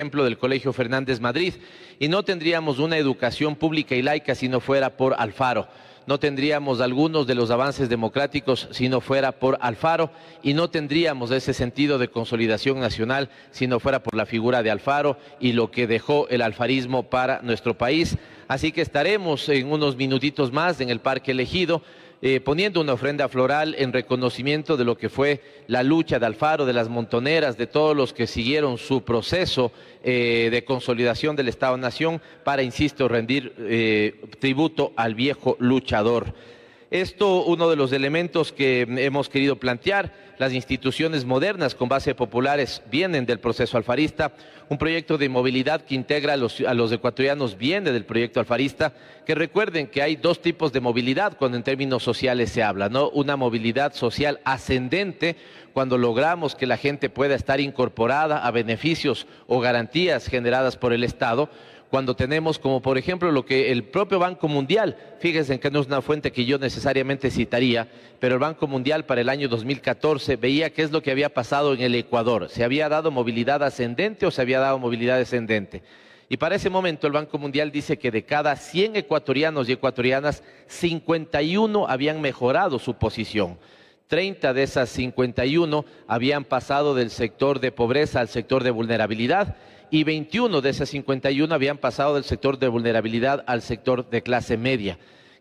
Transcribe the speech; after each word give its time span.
ejemplo 0.00 0.22
del 0.22 0.38
Colegio 0.38 0.72
Fernández 0.72 1.18
Madrid, 1.18 1.54
y 1.98 2.06
no 2.06 2.22
tendríamos 2.22 2.78
una 2.78 2.98
educación 2.98 3.56
pública 3.56 3.96
y 3.96 4.02
laica 4.02 4.36
si 4.36 4.48
no 4.48 4.60
fuera 4.60 4.96
por 4.96 5.16
Alfaro. 5.18 5.66
No 6.06 6.20
tendríamos 6.20 6.80
algunos 6.80 7.26
de 7.26 7.34
los 7.34 7.50
avances 7.50 7.88
democráticos 7.88 8.68
si 8.70 8.88
no 8.88 9.00
fuera 9.00 9.32
por 9.32 9.58
Alfaro 9.60 10.12
y 10.40 10.54
no 10.54 10.70
tendríamos 10.70 11.32
ese 11.32 11.52
sentido 11.52 11.98
de 11.98 12.06
consolidación 12.06 12.78
nacional 12.78 13.28
si 13.50 13.66
no 13.66 13.80
fuera 13.80 14.00
por 14.00 14.14
la 14.14 14.24
figura 14.24 14.62
de 14.62 14.70
Alfaro 14.70 15.18
y 15.40 15.50
lo 15.50 15.72
que 15.72 15.88
dejó 15.88 16.28
el 16.28 16.42
alfarismo 16.42 17.10
para 17.10 17.42
nuestro 17.42 17.76
país. 17.76 18.18
Así 18.46 18.70
que 18.70 18.82
estaremos 18.82 19.48
en 19.48 19.66
unos 19.66 19.96
minutitos 19.96 20.52
más 20.52 20.80
en 20.80 20.90
el 20.90 21.00
Parque 21.00 21.32
Elegido 21.32 21.82
eh, 22.20 22.40
poniendo 22.40 22.80
una 22.80 22.94
ofrenda 22.94 23.28
floral 23.28 23.76
en 23.78 23.92
reconocimiento 23.92 24.76
de 24.76 24.84
lo 24.84 24.98
que 24.98 25.08
fue 25.08 25.40
la 25.68 25.84
lucha 25.84 26.18
de 26.18 26.26
Alfaro, 26.26 26.66
de 26.66 26.72
las 26.72 26.88
montoneras, 26.88 27.56
de 27.56 27.68
todos 27.68 27.96
los 27.96 28.12
que 28.12 28.26
siguieron 28.26 28.76
su 28.76 29.04
proceso 29.04 29.70
eh, 30.02 30.48
de 30.50 30.64
consolidación 30.64 31.36
del 31.36 31.46
Estado-Nación 31.46 32.20
para, 32.42 32.62
insisto, 32.62 33.06
rendir 33.06 33.54
eh, 33.58 34.20
tributo 34.40 34.92
al 34.96 35.14
viejo 35.14 35.56
luchador. 35.60 36.34
Esto, 36.90 37.44
uno 37.44 37.68
de 37.68 37.76
los 37.76 37.92
elementos 37.92 38.50
que 38.50 38.80
hemos 38.80 39.28
querido 39.28 39.56
plantear, 39.56 40.10
las 40.38 40.54
instituciones 40.54 41.26
modernas 41.26 41.74
con 41.74 41.90
base 41.90 42.14
populares 42.14 42.82
vienen 42.90 43.26
del 43.26 43.40
proceso 43.40 43.76
alfarista, 43.76 44.32
un 44.70 44.78
proyecto 44.78 45.18
de 45.18 45.28
movilidad 45.28 45.82
que 45.82 45.94
integra 45.94 46.32
a 46.32 46.36
los, 46.38 46.92
ecuatorianos 46.92 47.58
viene 47.58 47.92
del 47.92 48.06
proyecto 48.06 48.40
alfarista, 48.40 48.94
que 49.26 49.34
recuerden 49.34 49.88
que 49.88 50.00
hay 50.00 50.16
dos 50.16 50.40
tipos 50.40 50.72
de 50.72 50.80
movilidad 50.80 51.36
cuando 51.36 51.58
en 51.58 51.62
términos 51.62 52.02
sociales 52.02 52.50
se 52.50 52.62
habla, 52.62 52.88
¿no? 52.88 53.10
Una 53.10 53.36
movilidad 53.36 53.92
social 53.92 54.40
ascendente, 54.44 55.36
cuando 55.74 55.98
logramos 55.98 56.54
que 56.54 56.66
la 56.66 56.78
gente 56.78 57.10
pueda 57.10 57.34
estar 57.34 57.60
incorporada 57.60 58.46
a 58.46 58.50
beneficios 58.50 59.26
o 59.46 59.60
garantías 59.60 60.26
generadas 60.26 60.78
por 60.78 60.94
el 60.94 61.04
Estado, 61.04 61.50
cuando 61.90 62.14
tenemos 62.14 62.58
como 62.58 62.80
por 62.80 62.98
ejemplo 62.98 63.32
lo 63.32 63.46
que 63.46 63.72
el 63.72 63.84
propio 63.84 64.18
Banco 64.18 64.48
Mundial, 64.48 64.96
fíjense 65.20 65.58
que 65.58 65.70
no 65.70 65.80
es 65.80 65.86
una 65.86 66.02
fuente 66.02 66.32
que 66.32 66.44
yo 66.44 66.58
necesariamente 66.58 67.30
citaría, 67.30 67.88
pero 68.20 68.34
el 68.34 68.40
Banco 68.40 68.66
Mundial 68.66 69.04
para 69.04 69.20
el 69.20 69.28
año 69.28 69.48
2014 69.48 70.36
veía 70.36 70.70
qué 70.70 70.82
es 70.82 70.90
lo 70.90 71.02
que 71.02 71.10
había 71.10 71.32
pasado 71.32 71.72
en 71.74 71.80
el 71.80 71.94
Ecuador, 71.94 72.48
se 72.48 72.64
había 72.64 72.88
dado 72.88 73.10
movilidad 73.10 73.62
ascendente 73.62 74.26
o 74.26 74.30
se 74.30 74.42
había 74.42 74.60
dado 74.60 74.78
movilidad 74.78 75.18
descendente. 75.18 75.82
Y 76.30 76.36
para 76.36 76.56
ese 76.56 76.68
momento 76.68 77.06
el 77.06 77.14
Banco 77.14 77.38
Mundial 77.38 77.72
dice 77.72 77.98
que 77.98 78.10
de 78.10 78.24
cada 78.24 78.54
100 78.54 78.96
ecuatorianos 78.96 79.68
y 79.68 79.72
ecuatorianas, 79.72 80.42
51 80.66 81.88
habían 81.88 82.20
mejorado 82.20 82.78
su 82.78 82.94
posición. 82.94 83.58
30 84.08 84.52
de 84.52 84.62
esas 84.62 84.90
51 84.90 85.84
habían 86.06 86.44
pasado 86.44 86.94
del 86.94 87.10
sector 87.10 87.60
de 87.60 87.72
pobreza 87.72 88.20
al 88.20 88.28
sector 88.28 88.62
de 88.62 88.70
vulnerabilidad 88.70 89.56
y 89.90 90.04
21 90.04 90.60
de 90.60 90.70
esas 90.70 90.88
51 90.90 91.54
habían 91.54 91.78
pasado 91.78 92.14
del 92.14 92.24
sector 92.24 92.58
de 92.58 92.68
vulnerabilidad 92.68 93.44
al 93.46 93.62
sector 93.62 94.08
de 94.08 94.22
clase 94.22 94.56
media. 94.56 94.98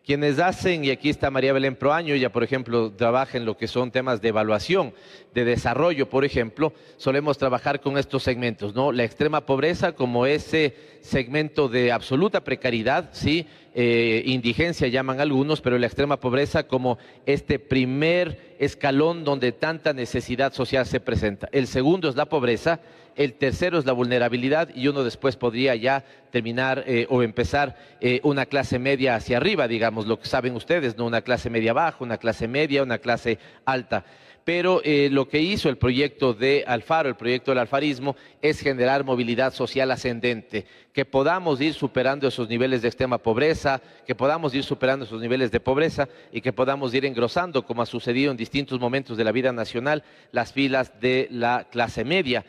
Quienes 0.08 0.40
hacen, 0.40 0.86
y 0.86 0.90
aquí 0.90 1.10
está 1.10 1.30
María 1.30 1.52
Belén 1.52 1.76
Proaño, 1.76 2.14
ella 2.14 2.32
por 2.32 2.42
ejemplo 2.42 2.94
trabaja 2.94 3.38
en 3.38 3.44
lo 3.44 3.58
que 3.58 3.68
son 3.68 3.92
temas 3.92 4.22
de 4.22 4.30
evaluación, 4.30 4.94
de 5.34 5.44
desarrollo, 5.44 6.08
por 6.08 6.24
ejemplo, 6.24 6.72
solemos 6.96 7.38
trabajar 7.38 7.82
con 7.82 7.98
estos 7.98 8.24
segmentos, 8.24 8.74
¿no? 8.74 8.94
La 8.94 9.04
extrema 9.04 9.46
pobreza 9.46 9.92
como 9.92 10.26
ese 10.26 10.76
segmento 11.02 11.68
de 11.68 11.92
absoluta 11.92 12.46
precariedad, 12.46 13.10
sí, 13.12 13.48
eh, 13.76 14.24
indigencia 14.26 14.88
llaman 14.88 15.20
algunos, 15.20 15.60
pero 15.60 15.78
la 15.78 15.88
extrema 15.88 16.22
pobreza 16.22 16.64
como 16.64 16.98
este 17.26 17.60
primer 17.60 18.56
escalón 18.60 19.26
donde 19.26 19.52
tanta 19.52 19.92
necesidad 19.92 20.54
social 20.54 20.86
se 20.86 21.02
presenta. 21.02 21.50
El 21.52 21.68
segundo 21.68 22.08
es 22.08 22.16
la 22.16 22.28
pobreza, 22.28 22.80
el 23.18 23.34
tercero 23.34 23.80
es 23.80 23.86
la 23.86 23.94
vulnerabilidad 23.94 24.70
y 24.74 24.88
uno 24.88 25.04
después 25.04 25.36
podría 25.36 25.76
ya 25.76 26.06
terminar 26.32 26.84
eh, 26.86 27.08
o 27.10 27.24
empezar 27.24 27.76
eh, 28.00 28.22
una 28.24 28.46
clase 28.46 28.78
media 28.78 29.16
hacia 29.16 29.38
arriba, 29.38 29.68
digamos, 29.68 30.06
lo 30.06 30.20
que 30.20 30.28
saben 30.28 30.56
ustedes, 30.56 30.98
no 30.98 31.06
una 31.06 31.24
clase 31.24 31.50
media 31.50 31.74
baja, 31.74 31.98
una 32.00 32.18
clase 32.18 32.48
media, 32.48 32.84
una 32.84 33.00
clase 33.00 33.40
alta. 33.66 34.06
Pero 34.44 34.82
eh, 34.86 35.10
lo 35.12 35.28
que 35.28 35.42
hizo 35.42 35.68
el 35.68 35.78
proyecto 35.78 36.34
de 36.34 36.64
Alfaro, 36.66 37.10
el 37.10 37.16
proyecto 37.16 37.52
del 37.52 37.58
alfarismo, 37.58 38.16
es 38.42 38.62
generar 38.62 39.04
movilidad 39.04 39.52
social 39.52 39.92
ascendente, 39.92 40.66
que 40.94 41.04
podamos 41.04 41.60
ir 41.60 41.74
superando 41.74 42.28
esos 42.28 42.48
niveles 42.48 42.82
de 42.82 42.88
extrema 42.88 43.18
pobreza, 43.18 43.82
que 44.06 44.16
podamos 44.16 44.54
ir 44.54 44.64
superando 44.64 45.06
esos 45.06 45.20
niveles 45.20 45.52
de 45.52 45.60
pobreza 45.60 46.08
y 46.32 46.40
que 46.40 46.54
podamos 46.54 46.94
ir 46.94 47.04
engrosando, 47.04 47.66
como 47.66 47.82
ha 47.82 47.86
sucedido 47.88 48.32
en 48.32 48.38
distintos 48.38 48.80
momentos 48.80 49.18
de 49.18 49.24
la 49.26 49.34
vida 49.34 49.52
nacional, 49.52 50.04
las 50.32 50.54
filas 50.54 50.98
de 51.02 51.28
la 51.30 51.68
clase 51.70 52.06
media. 52.06 52.46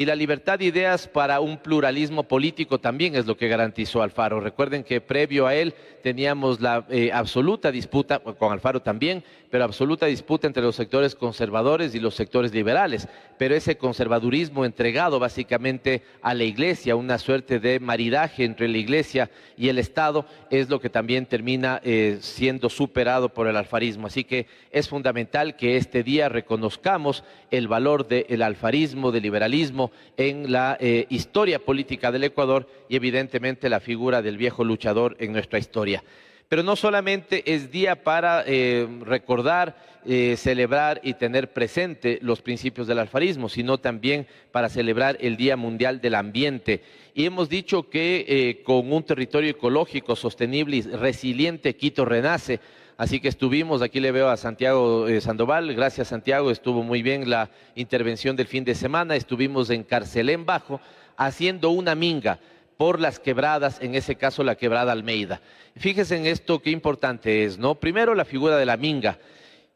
Y 0.00 0.06
la 0.06 0.16
libertad 0.16 0.58
de 0.58 0.64
ideas 0.64 1.06
para 1.06 1.40
un 1.40 1.58
pluralismo 1.58 2.22
político 2.22 2.80
también 2.80 3.16
es 3.16 3.26
lo 3.26 3.36
que 3.36 3.48
garantizó 3.48 4.00
Alfaro. 4.00 4.40
Recuerden 4.40 4.82
que 4.82 5.02
previo 5.02 5.46
a 5.46 5.54
él 5.54 5.74
teníamos 6.02 6.58
la 6.62 6.86
eh, 6.88 7.10
absoluta 7.12 7.70
disputa, 7.70 8.18
con 8.20 8.50
Alfaro 8.50 8.80
también, 8.80 9.22
pero 9.50 9.64
absoluta 9.64 10.06
disputa 10.06 10.46
entre 10.46 10.62
los 10.62 10.76
sectores 10.76 11.14
conservadores 11.14 11.94
y 11.94 12.00
los 12.00 12.14
sectores 12.14 12.54
liberales. 12.54 13.08
Pero 13.36 13.54
ese 13.54 13.76
conservadurismo 13.76 14.64
entregado 14.64 15.18
básicamente 15.18 16.02
a 16.22 16.32
la 16.32 16.44
iglesia, 16.44 16.96
una 16.96 17.18
suerte 17.18 17.60
de 17.60 17.78
maridaje 17.78 18.44
entre 18.44 18.68
la 18.68 18.78
iglesia 18.78 19.30
y 19.58 19.68
el 19.68 19.78
Estado, 19.78 20.24
es 20.48 20.70
lo 20.70 20.80
que 20.80 20.88
también 20.88 21.26
termina 21.26 21.78
eh, 21.84 22.16
siendo 22.22 22.70
superado 22.70 23.28
por 23.34 23.48
el 23.48 23.56
alfarismo. 23.56 24.06
Así 24.06 24.24
que 24.24 24.46
es 24.70 24.88
fundamental 24.88 25.56
que 25.56 25.76
este 25.76 26.02
día 26.02 26.30
reconozcamos 26.30 27.22
el 27.50 27.68
valor 27.68 28.08
del 28.08 28.40
alfarismo, 28.40 29.12
del 29.12 29.24
liberalismo, 29.24 29.89
en 30.16 30.52
la 30.52 30.76
eh, 30.80 31.06
historia 31.08 31.58
política 31.58 32.12
del 32.12 32.24
Ecuador 32.24 32.68
y 32.88 32.96
evidentemente 32.96 33.68
la 33.68 33.80
figura 33.80 34.22
del 34.22 34.36
viejo 34.36 34.64
luchador 34.64 35.16
en 35.18 35.32
nuestra 35.32 35.58
historia. 35.58 36.02
Pero 36.48 36.62
no 36.62 36.76
solamente 36.76 37.54
es 37.54 37.70
día 37.70 38.02
para 38.02 38.42
eh, 38.46 38.86
recordar, 39.02 39.76
eh, 40.04 40.34
celebrar 40.36 41.00
y 41.04 41.14
tener 41.14 41.52
presente 41.52 42.18
los 42.22 42.42
principios 42.42 42.86
del 42.86 42.98
alfarismo, 42.98 43.48
sino 43.48 43.78
también 43.78 44.26
para 44.50 44.68
celebrar 44.68 45.16
el 45.20 45.36
Día 45.36 45.56
Mundial 45.56 46.00
del 46.00 46.16
Ambiente. 46.16 46.82
Y 47.14 47.24
hemos 47.24 47.48
dicho 47.48 47.88
que 47.88 48.62
con 48.64 48.92
un 48.92 49.02
territorio 49.04 49.50
ecológico 49.50 50.16
sostenible 50.16 50.76
y 50.76 50.82
resiliente, 50.82 51.76
Quito 51.76 52.04
renace. 52.04 52.60
Así 53.00 53.18
que 53.18 53.28
estuvimos, 53.28 53.80
aquí 53.80 53.98
le 53.98 54.12
veo 54.12 54.28
a 54.28 54.36
Santiago 54.36 55.08
eh, 55.08 55.22
Sandoval, 55.22 55.72
gracias 55.72 56.08
Santiago, 56.08 56.50
estuvo 56.50 56.82
muy 56.82 57.00
bien 57.00 57.30
la 57.30 57.48
intervención 57.74 58.36
del 58.36 58.46
fin 58.46 58.62
de 58.62 58.74
semana, 58.74 59.16
estuvimos 59.16 59.70
en 59.70 59.84
Carcelén 59.84 60.44
Bajo 60.44 60.82
haciendo 61.16 61.70
una 61.70 61.94
minga 61.94 62.38
por 62.76 63.00
las 63.00 63.18
quebradas, 63.18 63.80
en 63.80 63.94
ese 63.94 64.16
caso 64.16 64.44
la 64.44 64.54
quebrada 64.54 64.92
Almeida. 64.92 65.40
Fíjense 65.76 66.14
en 66.14 66.26
esto 66.26 66.60
qué 66.60 66.72
importante 66.72 67.44
es, 67.44 67.56
¿no? 67.56 67.74
Primero 67.74 68.14
la 68.14 68.26
figura 68.26 68.58
de 68.58 68.66
la 68.66 68.76
minga. 68.76 69.16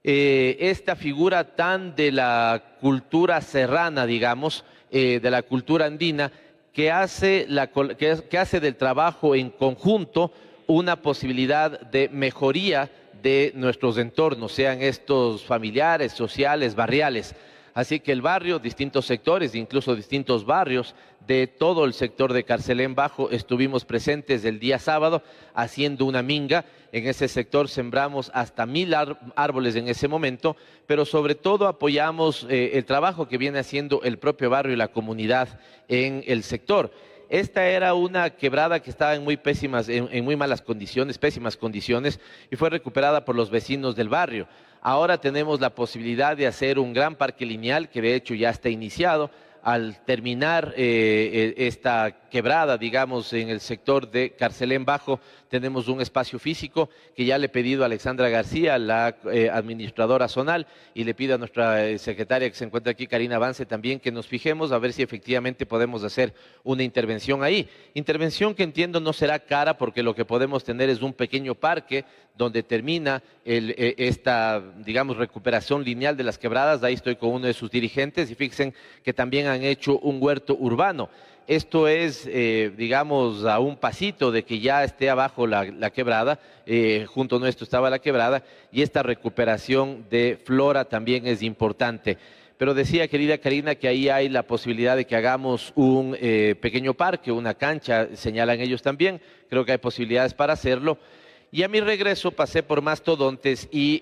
Eh, 0.03 0.59
esta 0.61 0.95
figura 0.95 1.57
tan 1.57 1.97
de 1.97 2.13
la 2.13 2.77
cultura 2.79 3.41
serrana, 3.41 4.05
digamos, 4.05 4.67
eh, 4.91 5.19
de 5.23 5.31
la 5.31 5.41
cultura 5.41 5.87
andina, 5.87 6.31
que 6.75 6.91
hace, 6.91 7.47
la, 7.49 7.69
que 7.69 8.39
hace 8.39 8.61
del 8.61 8.77
trabajo 8.77 9.35
en 9.35 9.49
conjunto 9.49 10.31
una 10.67 10.97
posibilidad 10.97 11.81
de 11.81 12.11
mejoría 12.11 12.91
de 13.25 13.53
nuestros 13.55 13.97
entornos, 13.97 14.53
sean 14.53 14.83
estos 14.83 15.45
familiares, 15.45 16.13
sociales, 16.13 16.75
barriales. 16.75 17.35
Así 17.73 17.99
que 17.99 18.13
el 18.13 18.21
barrio, 18.21 18.59
distintos 18.59 19.07
sectores, 19.07 19.55
incluso 19.55 19.97
distintos 19.97 20.45
barrios 20.45 20.95
de 21.27 21.47
todo 21.47 21.87
el 21.87 21.95
sector 21.95 22.35
de 22.35 22.45
Carcelén 22.45 22.95
Bajo, 22.95 23.31
estuvimos 23.31 23.87
presentes 23.87 24.45
el 24.45 24.61
día 24.61 24.79
sábado 24.79 25.23
haciendo 25.55 26.05
una 26.05 26.23
minga. 26.23 26.67
En 26.93 27.09
ese 27.09 27.27
sector 27.27 27.69
sembramos 27.69 28.31
hasta 28.35 28.67
mil 28.67 28.95
árboles 29.35 29.75
en 29.75 29.89
ese 29.89 30.07
momento, 30.07 30.55
pero 30.87 31.07
sobre 31.07 31.35
todo 31.35 31.67
apoyamos 31.67 32.47
eh, 32.51 32.73
el 32.75 32.85
trabajo 32.85 33.27
que 33.27 33.39
viene 33.39 33.59
haciendo 33.59 34.03
el 34.03 34.19
propio 34.19 34.51
barrio 34.51 34.75
y 34.75 34.77
la 34.77 34.89
comunidad 34.89 35.49
en 35.89 36.23
el 36.27 36.43
sector. 36.43 36.93
Esta 37.35 37.67
era 37.67 37.95
una 37.95 38.31
quebrada 38.31 38.79
que 38.79 38.91
estaba 38.91 39.17
en 39.17 39.25
muy 39.25 39.37
pésimas, 39.37 39.89
en, 39.89 40.25
muy 40.25 40.37
malas 40.37 40.63
condiciones, 40.63 41.19
pésimas 41.19 41.57
condiciones, 41.57 42.21
y 42.49 42.55
fue 42.55 42.71
recuperada 42.71 43.25
por 43.25 43.35
los 43.35 43.51
vecinos 43.51 43.97
del 43.97 44.09
barrio. 44.09 44.47
Ahora 44.81 45.19
tenemos 45.19 45.61
la 45.61 45.75
posibilidad 45.75 46.37
de 46.37 46.47
hacer 46.47 46.79
un 46.79 46.93
gran 46.93 47.17
parque 47.17 47.45
lineal, 47.45 47.89
que 47.89 48.01
de 48.01 48.15
hecho 48.15 48.35
ya 48.35 48.51
está 48.51 48.69
iniciado, 48.69 49.33
al 49.65 49.99
terminar 50.05 50.75
eh, 50.77 51.55
eh, 51.57 51.67
esta 51.67 52.21
quebrada, 52.31 52.79
digamos, 52.79 53.33
en 53.33 53.49
el 53.49 53.59
sector 53.59 54.09
de 54.09 54.37
Carcelén 54.37 54.85
Bajo, 54.85 55.19
tenemos 55.55 55.87
un 55.87 56.01
espacio 56.01 56.41
físico 56.41 56.91
que 57.15 57.25
ya 57.25 57.39
le 57.39 57.47
he 57.47 57.49
pedido 57.49 57.85
a 57.85 57.87
Alexandra 57.87 58.29
García, 58.29 58.77
la 58.77 59.15
eh, 59.31 59.49
administradora 59.49 60.27
zonal, 60.27 60.67
y 60.95 61.05
le 61.05 61.15
pido 61.15 61.37
a 61.37 61.39
nuestra 61.39 61.97
secretaria 61.97 62.51
que 62.51 62.57
se 62.57 62.65
encuentra 62.65 62.91
aquí, 62.91 63.07
Karina 63.07 63.37
Avance, 63.37 63.65
también 63.65 64.01
que 64.01 64.11
nos 64.11 64.27
fijemos 64.27 64.73
a 64.73 64.81
ver 64.81 64.93
si 64.93 65.05
efectivamente 65.05 65.65
podemos 65.65 66.03
hacer 66.03 66.35
una 66.65 66.83
intervención 66.83 67.45
ahí. 67.45 67.69
Intervención 67.95 68.53
que 68.53 68.65
entiendo 68.65 68.99
no 68.99 69.13
será 69.13 69.39
cara 69.39 69.79
porque 69.79 70.03
lo 70.03 70.13
que 70.17 70.25
podemos 70.25 70.65
tener 70.65 70.91
es 70.91 71.03
un 71.03 71.13
pequeño 71.13 71.55
parque 71.55 72.05
donde 72.37 72.65
termina 72.65 73.23
esta, 73.45 74.61
digamos, 74.85 75.19
recuperación 75.19 75.85
lineal 75.85 76.17
de 76.17 76.25
las 76.25 76.37
quebradas. 76.37 76.83
Ahí 76.83 76.95
estoy 76.95 77.15
con 77.15 77.31
uno 77.31 77.47
de 77.47 77.55
sus 77.55 77.71
dirigentes 77.71 78.29
y 78.29 78.35
fíjense 78.35 78.75
que 79.05 79.13
también 79.13 79.47
han 79.47 79.63
hecho 79.63 80.01
un 80.01 80.21
huerto 80.21 80.57
urbano. 80.59 81.11
Esto 81.47 81.89
es, 81.89 82.27
eh, 82.27 82.73
digamos, 82.75 83.45
a 83.45 83.59
un 83.59 83.77
pasito 83.77 84.33
de 84.33 84.45
que 84.45 84.61
ya 84.61 84.83
esté 84.83 85.11
abajo 85.11 85.47
la, 85.47 85.91
quebrada, 85.91 86.39
eh, 86.65 87.05
junto 87.07 87.37
a 87.37 87.39
nuestro 87.39 87.65
estaba 87.65 87.91
la 87.91 87.99
quebrada, 87.99 88.43
y 88.73 88.81
esta 88.81 89.03
recuperación 89.03 90.07
de 90.09 90.39
flora 90.43 90.87
también 90.87 91.27
es 91.27 91.43
importante. 91.43 92.17
Pero 92.57 92.73
decía, 92.73 93.09
querida 93.09 93.37
Karina, 93.37 93.75
que 93.75 93.89
ahí 93.89 94.09
hay 94.09 94.31
la 94.31 94.45
posibilidad 94.45 94.97
de 94.97 95.05
que 95.05 95.17
hagamos 95.17 95.73
un 95.75 96.17
eh, 96.19 96.55
pequeño 96.63 96.95
parque, 96.95 97.31
una 97.31 97.53
cancha, 97.53 98.09
señalan 98.15 98.61
ellos 98.61 98.81
también, 98.81 99.21
creo 99.51 99.67
que 99.67 99.73
hay 99.73 99.79
posibilidades 99.79 100.33
para 100.33 100.55
hacerlo. 100.55 100.97
Y 101.53 101.63
a 101.63 101.69
mi 101.69 101.81
regreso 101.81 102.31
pasé 102.31 102.63
por 102.63 102.81
Mastodontes 102.81 103.69
y 103.71 104.01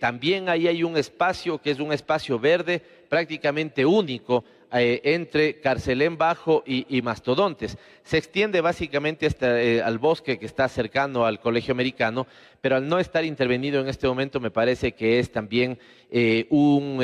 también 0.00 0.48
ahí 0.48 0.66
hay 0.66 0.82
un 0.82 0.96
espacio 0.96 1.58
que 1.58 1.70
es 1.70 1.78
un 1.78 1.92
espacio 1.92 2.40
verde 2.40 2.82
prácticamente 3.08 3.86
único 3.86 4.42
eh, 4.72 5.00
entre 5.04 5.60
Carcelén 5.60 6.18
Bajo 6.18 6.62
y, 6.66 7.00
Mastodontes. 7.00 7.78
Se 8.02 8.18
extiende 8.18 8.60
básicamente 8.60 9.26
hasta, 9.26 9.62
eh, 9.62 9.80
al 9.80 9.98
bosque 9.98 10.38
que 10.38 10.44
está 10.44 10.68
cercano 10.68 11.24
al 11.24 11.40
Colegio 11.40 11.72
Americano, 11.72 12.26
pero 12.60 12.76
al 12.76 12.86
no 12.86 12.98
estar 12.98 13.24
intervenido 13.24 13.80
en 13.80 13.88
este 13.88 14.06
momento 14.06 14.40
me 14.40 14.50
parece 14.50 14.92
que 14.92 15.18
es 15.18 15.32
también 15.32 15.78
eh, 16.10 16.46
un 16.50 17.02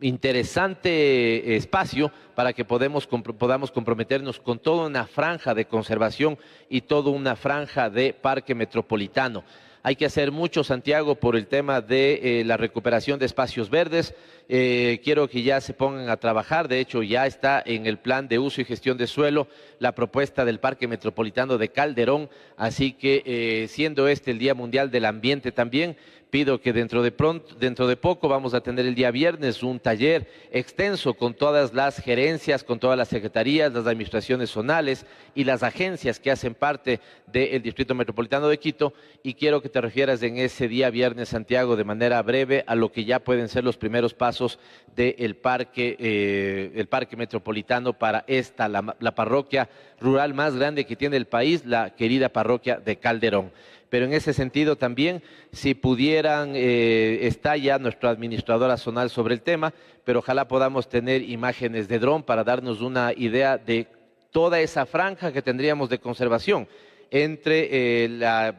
interesante 0.00 1.56
espacio 1.56 2.12
para 2.34 2.52
que 2.52 2.64
podamos 2.64 3.06
comprometernos 3.06 4.40
con 4.40 4.58
toda 4.58 4.86
una 4.86 5.06
franja 5.06 5.54
de 5.54 5.64
conservación 5.64 6.38
y 6.68 6.82
toda 6.82 7.10
una 7.10 7.34
franja 7.34 7.90
de 7.90 8.12
parque 8.12 8.54
metropolitano. 8.54 9.42
Hay 9.88 9.96
que 9.96 10.04
hacer 10.04 10.32
mucho, 10.32 10.64
Santiago, 10.64 11.14
por 11.14 11.34
el 11.34 11.46
tema 11.46 11.80
de 11.80 12.42
la 12.44 12.58
recuperación 12.58 13.18
de 13.18 13.24
espacios 13.24 13.70
verdes. 13.70 14.14
Eh, 14.50 15.00
quiero 15.02 15.28
que 15.30 15.42
ya 15.42 15.62
se 15.62 15.72
pongan 15.72 16.10
a 16.10 16.18
trabajar. 16.18 16.68
De 16.68 16.78
hecho, 16.78 17.02
ya 17.02 17.26
está 17.26 17.62
en 17.64 17.86
el 17.86 17.96
plan 17.96 18.28
de 18.28 18.38
uso 18.38 18.60
y 18.60 18.66
gestión 18.66 18.98
de 18.98 19.06
suelo 19.06 19.48
la 19.78 19.94
propuesta 19.94 20.44
del 20.44 20.60
Parque 20.60 20.88
Metropolitano 20.88 21.56
de 21.56 21.70
Calderón. 21.70 22.28
Así 22.58 22.92
que, 22.92 23.22
eh, 23.24 23.66
siendo 23.68 24.08
este 24.08 24.30
el 24.30 24.38
Día 24.38 24.52
Mundial 24.52 24.90
del 24.90 25.06
Ambiente 25.06 25.52
también, 25.52 25.96
pido 26.30 26.60
que 26.60 26.72
dentro 26.72 27.02
de 27.02 27.10
pronto, 27.10 27.54
dentro 27.54 27.86
de 27.86 27.96
poco 27.96 28.28
vamos 28.28 28.54
a 28.54 28.60
tener 28.60 28.86
el 28.86 28.94
día 28.94 29.10
viernes 29.10 29.62
un 29.62 29.80
taller 29.80 30.28
extenso 30.50 31.14
con 31.14 31.34
todas 31.34 31.72
las 31.72 31.98
gerencias, 31.98 32.64
con 32.64 32.78
todas 32.78 32.98
las 32.98 33.08
secretarías, 33.08 33.72
las 33.72 33.86
administraciones 33.86 34.50
zonales 34.50 35.06
y 35.34 35.44
las 35.44 35.62
agencias 35.62 36.20
que 36.20 36.30
hacen 36.30 36.54
parte 36.54 37.00
del 37.26 37.62
Distrito 37.62 37.94
Metropolitano 37.94 38.48
de 38.48 38.58
Quito. 38.58 38.92
Y 39.22 39.34
quiero 39.34 39.62
que 39.62 39.68
te 39.68 39.80
refieras 39.80 40.22
en 40.22 40.38
ese 40.38 40.68
día 40.68 40.90
viernes, 40.90 41.30
Santiago, 41.30 41.76
de 41.76 41.84
manera 41.84 42.20
breve 42.22 42.64
a 42.66 42.74
lo 42.74 42.92
que 42.92 43.04
ya 43.04 43.20
pueden 43.20 43.48
ser 43.48 43.64
los 43.64 43.76
primeros 43.76 44.14
pasos 44.14 44.58
del 44.94 45.36
parque, 45.36 45.96
eh, 45.98 46.72
el 46.74 46.88
parque 46.88 47.16
metropolitano 47.16 47.92
para 47.94 48.24
esta, 48.26 48.68
la 48.68 49.14
parroquia 49.14 49.68
rural 50.00 50.34
más 50.34 50.56
grande 50.56 50.84
que 50.84 50.96
tiene 50.96 51.16
el 51.16 51.26
país, 51.26 51.64
la 51.64 51.94
querida 51.94 52.28
parroquia 52.28 52.76
de 52.76 52.96
Calderón 52.96 53.50
pero 53.90 54.04
en 54.04 54.12
ese 54.12 54.32
sentido 54.32 54.76
también, 54.76 55.22
si 55.52 55.74
pudieran, 55.74 56.52
eh, 56.54 57.20
está 57.22 57.56
ya 57.56 57.78
nuestra 57.78 58.10
administradora 58.10 58.76
zonal 58.76 59.10
sobre 59.10 59.34
el 59.34 59.42
tema, 59.42 59.72
pero 60.04 60.20
ojalá 60.20 60.48
podamos 60.48 60.88
tener 60.88 61.22
imágenes 61.22 61.88
de 61.88 61.98
dron 61.98 62.22
para 62.22 62.44
darnos 62.44 62.80
una 62.80 63.12
idea 63.16 63.58
de 63.58 63.86
toda 64.30 64.60
esa 64.60 64.86
franja 64.86 65.32
que 65.32 65.42
tendríamos 65.42 65.88
de 65.88 65.98
conservación 65.98 66.68
entre 67.10 68.04
eh, 68.04 68.08
la, 68.08 68.54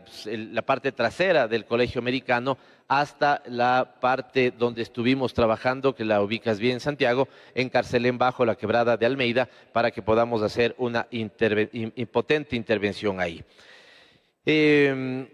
parte 0.65 0.91
trasera 0.91 1.47
del 1.47 1.65
colegio 1.65 1.99
americano 1.99 2.57
hasta 2.87 3.43
la 3.45 3.97
parte 3.99 4.51
donde 4.51 4.81
estuvimos 4.81 5.35
trabajando, 5.35 5.93
que 5.93 6.03
la 6.03 6.21
ubicas 6.23 6.59
bien 6.59 6.79
Santiago, 6.79 7.27
en 7.53 7.69
Carcelén 7.69 8.17
Bajo, 8.17 8.45
la 8.45 8.55
quebrada 8.55 8.97
de 8.97 9.05
Almeida, 9.05 9.47
para 9.71 9.91
que 9.91 10.01
podamos 10.01 10.41
hacer 10.41 10.73
una 10.79 11.07
potente 12.11 12.55
intervención 12.55 13.19
ahí. 13.19 13.43
Em, 14.45 15.27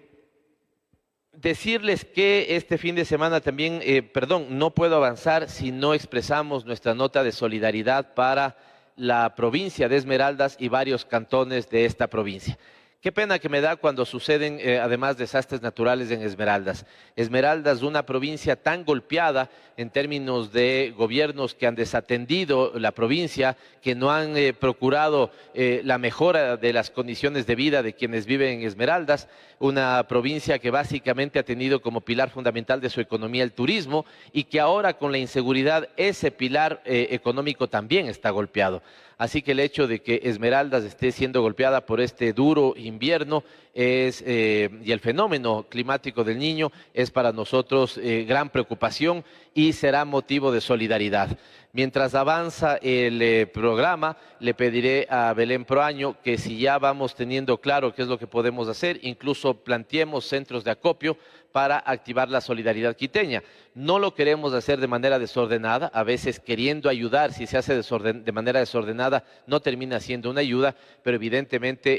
decirles 1.31 2.05
que 2.05 2.55
este 2.55 2.77
fin 2.77 2.95
de 2.95 3.05
semana 3.05 3.41
también, 3.41 3.79
eh, 3.83 4.01
perdón, 4.01 4.57
no 4.57 4.73
puedo 4.73 4.95
avanzar 4.95 5.49
si 5.49 5.71
no 5.71 5.93
expresamos 5.93 6.65
nuestra 6.65 6.93
nota 6.93 7.23
de 7.23 7.31
solidaridad 7.31 8.13
para 8.13 8.57
la 8.95 9.35
provincia 9.35 9.89
de 9.89 9.97
Esmeraldas 9.97 10.55
y 10.59 10.69
varios 10.69 11.05
cantones 11.05 11.69
de 11.69 11.85
esta 11.85 12.07
provincia. 12.07 12.57
Qué 13.05 13.11
pena 13.11 13.37
que 13.37 13.49
me 13.49 13.61
da 13.61 13.75
cuando 13.75 14.03
suceden 14.03 14.57
eh, 14.59 14.79
además 14.79 15.15
desastres 15.15 15.61
naturales 15.61 16.09
en 16.09 16.23
Esmeraldas. 16.23 16.87
Esmeraldas, 17.15 17.83
una 17.83 18.03
provincia 18.03 18.55
tan 18.55 18.83
golpeada 18.83 19.51
en 19.77 19.91
términos 19.91 20.51
de 20.51 20.91
gobiernos 20.97 21.53
que 21.53 21.67
han 21.67 21.75
desatendido 21.75 22.71
la 22.79 22.93
provincia, 22.93 23.57
que 23.83 23.93
no 23.93 24.09
han 24.09 24.35
eh, 24.35 24.53
procurado 24.53 25.29
eh, 25.53 25.81
la 25.83 25.99
mejora 25.99 26.57
de 26.57 26.73
las 26.73 26.89
condiciones 26.89 27.45
de 27.45 27.53
vida 27.53 27.83
de 27.83 27.93
quienes 27.93 28.25
viven 28.25 28.61
en 28.61 28.67
Esmeraldas, 28.67 29.27
una 29.59 30.03
provincia 30.07 30.59
que 30.59 30.71
básicamente 30.71 31.39
ha 31.39 31.43
tenido 31.43 31.81
como 31.81 32.01
pilar 32.01 32.29
fundamental 32.29 32.81
de 32.81 32.89
su 32.89 33.01
economía 33.01 33.43
el 33.43 33.53
turismo 33.53 34.05
y 34.33 34.45
que 34.45 34.59
ahora 34.59 34.97
con 34.97 35.11
la 35.11 35.17
inseguridad 35.17 35.89
ese 35.97 36.31
pilar 36.31 36.81
económico 36.85 37.67
también 37.67 38.07
está 38.07 38.29
golpeado. 38.29 38.81
Así 39.17 39.41
que 39.41 39.53
el 39.53 39.61
hecho 39.61 39.87
de 39.87 40.01
que 40.01 40.21
Esmeraldas 40.23 40.83
esté 40.83 41.11
siendo 41.11 41.41
golpeada 41.41 41.85
por 41.85 42.01
este 42.01 42.33
duro 42.33 42.73
invierno 42.75 43.43
eh, 43.77 44.69
y 44.85 44.91
el 44.93 45.01
fenómeno 45.01 45.65
climático 45.67 46.23
del 46.23 46.39
niño 46.39 46.71
es 46.93 47.11
para 47.11 47.33
nosotros 47.33 47.97
eh, 47.97 48.23
gran 48.23 48.49
preocupación 48.49 49.25
y 49.53 49.73
será 49.73 50.05
motivo 50.05 50.51
de 50.51 50.61
solidaridad. 50.61 51.37
Mientras 51.73 52.15
avanza 52.15 52.77
el 52.77 53.21
eh, 53.21 53.47
programa, 53.47 54.15
le 54.39 54.53
pediré 54.53 55.07
a 55.09 55.33
Belén 55.33 55.65
Proaño 55.65 56.15
que 56.23 56.37
si 56.37 56.57
ya 56.57 56.79
vamos 56.79 57.15
teniendo 57.15 57.59
claro 57.59 57.93
qué 57.93 58.03
es 58.03 58.07
lo 58.07 58.17
que 58.17 58.27
podemos 58.27 58.69
hacer, 58.69 58.97
incluso 59.01 59.55
planteemos 59.55 60.25
centros 60.25 60.63
de 60.63 60.71
acopio 60.71 61.17
para 61.55 61.77
activar 61.77 62.27
la 62.27 62.41
solidaridad 62.41 62.97
quiteña. 62.97 63.41
No 63.75 63.97
lo 63.97 64.13
queremos 64.13 64.53
hacer 64.53 64.81
de 64.81 64.87
manera 64.87 65.19
desordenada, 65.19 65.89
a 65.93 66.03
veces 66.03 66.41
queriendo 66.41 66.89
ayudar, 66.89 67.31
si 67.31 67.47
se 67.47 67.57
hace 67.57 67.81
de 67.81 68.31
manera 68.33 68.59
desordenada, 68.59 69.23
no 69.47 69.61
termina 69.61 70.01
siendo 70.01 70.29
una 70.29 70.41
ayuda, 70.41 70.75
pero 71.01 71.15
evidentemente 71.15 71.97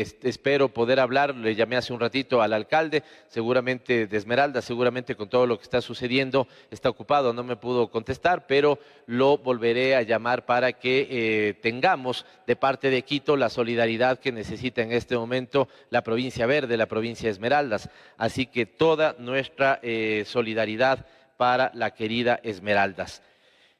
eh, 0.00 0.06
espero 0.22 0.68
poder 0.68 0.98
hablar, 0.98 1.32
le 1.36 1.54
llamé 1.54 1.76
hace 1.76 1.92
un 1.92 2.00
ratito 2.00 2.42
al 2.42 2.52
alcalde, 2.52 3.04
seguramente 3.28 4.08
de 4.08 4.16
Esmeralda, 4.16 4.62
seguramente 4.62 5.14
con 5.14 5.28
todo 5.28 5.46
lo 5.46 5.58
que 5.58 5.62
está 5.62 5.80
sucediendo, 5.80 6.48
está 6.68 6.90
ocupado, 6.90 7.32
no 7.32 7.44
me 7.44 7.54
pudo 7.54 7.92
contestar, 7.92 8.48
pero 8.48 8.80
lo 9.06 9.38
volveré 9.38 9.94
a 9.94 10.02
llamar 10.02 10.44
para 10.44 10.72
que 10.72 11.06
eh, 11.08 11.54
tengamos 11.62 12.26
de 12.48 12.56
parte 12.56 12.90
de 12.90 13.02
Quito 13.02 13.36
la 13.36 13.48
solidaridad 13.48 14.18
que 14.18 14.32
necesita 14.32 14.82
en 14.82 14.90
este 14.90 15.16
momento 15.16 15.68
la 15.90 16.02
provincia 16.02 16.46
verde, 16.46 16.76
la 16.76 16.86
provincia 16.86 17.26
de 17.26 17.32
Esmeraldas. 17.32 17.90
Así 18.16 18.46
que 18.46 18.66
toda 18.88 19.14
nuestra 19.18 19.80
eh, 19.82 20.24
solidaridad 20.26 21.04
para 21.36 21.70
la 21.74 21.90
querida 21.90 22.40
Esmeraldas. 22.42 23.22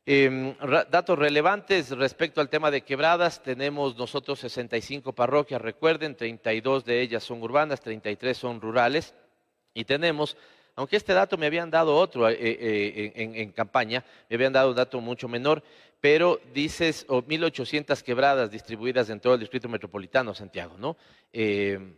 Em, 0.05 0.55
datos 0.91 1.19
relevantes 1.19 1.89
respecto 1.97 2.43
al 2.43 2.51
tema 2.51 2.71
de 2.71 2.83
quebradas, 2.83 3.43
tenemos 3.43 3.97
nosotros 3.97 4.39
65 4.41 5.15
parroquias, 5.15 5.63
recuerden, 5.63 6.15
32 6.15 6.85
de 6.85 7.01
ellas 7.01 7.25
son 7.25 7.43
urbanas, 7.43 7.81
33 7.81 8.37
son 8.37 8.61
rurales, 8.61 9.15
y 9.73 9.87
tenemos, 9.87 10.37
aunque 10.77 10.97
este 10.97 11.15
dato 11.15 11.39
me 11.39 11.47
habían 11.47 11.71
dado 11.71 11.97
otro 11.97 12.29
eh, 12.29 12.37
eh, 12.39 13.13
en, 13.15 13.51
campaña, 13.53 14.05
me 14.29 14.37
habían 14.37 14.53
dado 14.53 14.69
un 14.69 14.77
dato 14.77 15.01
mucho 15.01 15.27
menor, 15.27 15.63
pero 16.03 16.39
dices 16.53 17.07
1.800 17.09 18.03
quebradas 18.03 18.51
distribuidas 18.51 19.09
en 19.09 19.21
todo 19.21 19.33
el 19.33 19.41
distrito 19.41 19.71
metropolitano, 19.71 20.35
Santiago, 20.35 20.77
¿no? 20.77 20.99
Em, 21.33 21.95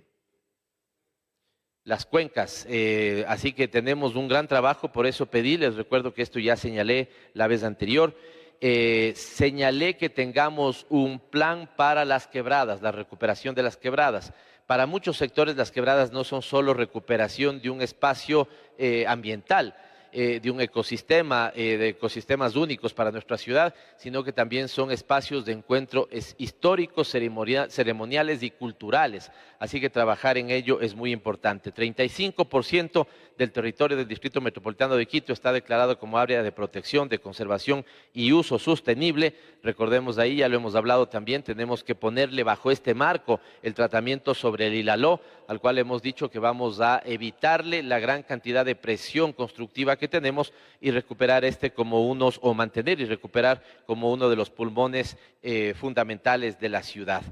las 1.85 2.07
cuencas. 2.07 2.67
Eh, 2.69 3.25
así 3.29 3.53
que 3.53 3.69
tenemos 3.69 4.15
un 4.15 4.29
gran 4.29 4.49
trabajo, 4.49 4.93
por 4.93 5.07
eso 5.07 5.27
pedí, 5.27 5.57
les 5.57 5.77
recuerdo 5.77 6.15
que 6.15 6.23
esto 6.23 6.39
ya 6.39 6.57
señalé 6.57 7.09
la 7.35 7.47
vez 7.47 7.65
anterior, 7.65 8.15
eh, 8.61 9.13
señalé 9.17 9.97
que 9.97 10.11
tengamos 10.11 10.87
un 10.91 11.19
plan 11.19 11.71
para 11.77 12.05
las 12.05 12.27
quebradas, 12.27 12.83
la 12.83 12.93
recuperación 12.93 13.55
de 13.55 13.63
las 13.63 13.77
quebradas. 13.77 14.33
Para 14.67 14.87
muchos 14.87 15.17
sectores 15.17 15.57
las 15.57 15.73
quebradas 15.73 16.13
no 16.13 16.23
son 16.25 16.43
solo 16.43 16.75
recuperación 16.75 17.61
de 17.61 17.71
un 17.71 17.83
espacio 17.83 18.47
eh, 18.79 19.05
ambiental, 19.09 19.75
eh, 20.13 20.41
de 20.43 20.51
un 20.51 20.61
ecosistema, 20.61 21.53
eh, 21.55 21.77
de 21.77 21.89
ecosistemas 21.89 22.57
únicos 22.57 22.93
para 22.95 23.11
nuestra 23.11 23.39
ciudad, 23.39 23.75
sino 23.97 24.25
que 24.25 24.33
también 24.33 24.69
son 24.69 24.91
espacios 24.91 25.45
de 25.45 25.53
encuentro 25.53 26.09
históricos, 26.39 27.09
ceremoniales 27.09 28.43
y 28.43 28.51
culturales. 28.51 29.31
Así 29.59 29.81
que 29.81 29.91
trabajar 29.91 30.39
en 30.39 30.51
ello 30.51 30.81
es 30.81 30.95
muy 30.95 31.13
importante. 31.13 31.73
35% 31.73 33.07
del 33.37 33.53
territorio 33.53 33.97
del 33.97 34.09
Distrito 34.09 34.41
Metropolitano 34.41 34.97
de 34.97 35.07
Quito 35.07 35.33
está 35.33 35.53
declarado 35.53 35.99
como 35.99 36.19
área 36.19 36.43
de 36.43 36.53
protección, 36.53 37.09
de 37.09 37.19
conservación 37.19 37.85
y 38.13 38.33
uso 38.33 38.59
sostenible. 38.59 39.35
Recordemos 39.63 40.19
ahí, 40.19 40.37
ya 40.37 40.49
lo 40.49 40.57
hemos 40.57 40.75
hablado 40.75 41.09
también, 41.09 41.43
tenemos 41.43 41.85
que 41.85 41.95
ponerle 41.95 42.43
bajo 42.43 42.71
este 42.71 42.95
marco 42.95 43.41
el 43.63 43.75
tratamiento 43.75 44.35
sobre 44.35 44.67
el 44.67 44.75
hilaló, 44.75 45.21
al 45.47 45.61
cual 45.61 45.79
hemos 45.79 46.03
dicho 46.03 46.31
que 46.31 46.39
vamos 46.39 46.81
a 46.81 47.03
evitarle 47.05 47.83
la 47.83 47.99
gran 47.99 48.23
cantidad 48.23 48.65
de 48.65 48.77
presión 48.77 49.33
constructiva 49.33 49.97
que 50.01 50.09
tenemos 50.09 50.53
y 50.81 50.91
recuperar 50.91 51.45
este 51.45 51.71
como 51.71 52.09
unos, 52.09 52.41
o 52.43 52.53
mantener 52.55 53.01
y 53.01 53.05
recuperar 53.05 53.63
como 53.87 54.11
uno 54.11 54.29
de 54.29 54.35
los 54.35 54.51
pulmones 54.51 55.17
eh, 55.43 55.75
fundamentales 55.79 56.59
de 56.59 56.69
la 56.69 56.83
ciudad. 56.83 57.23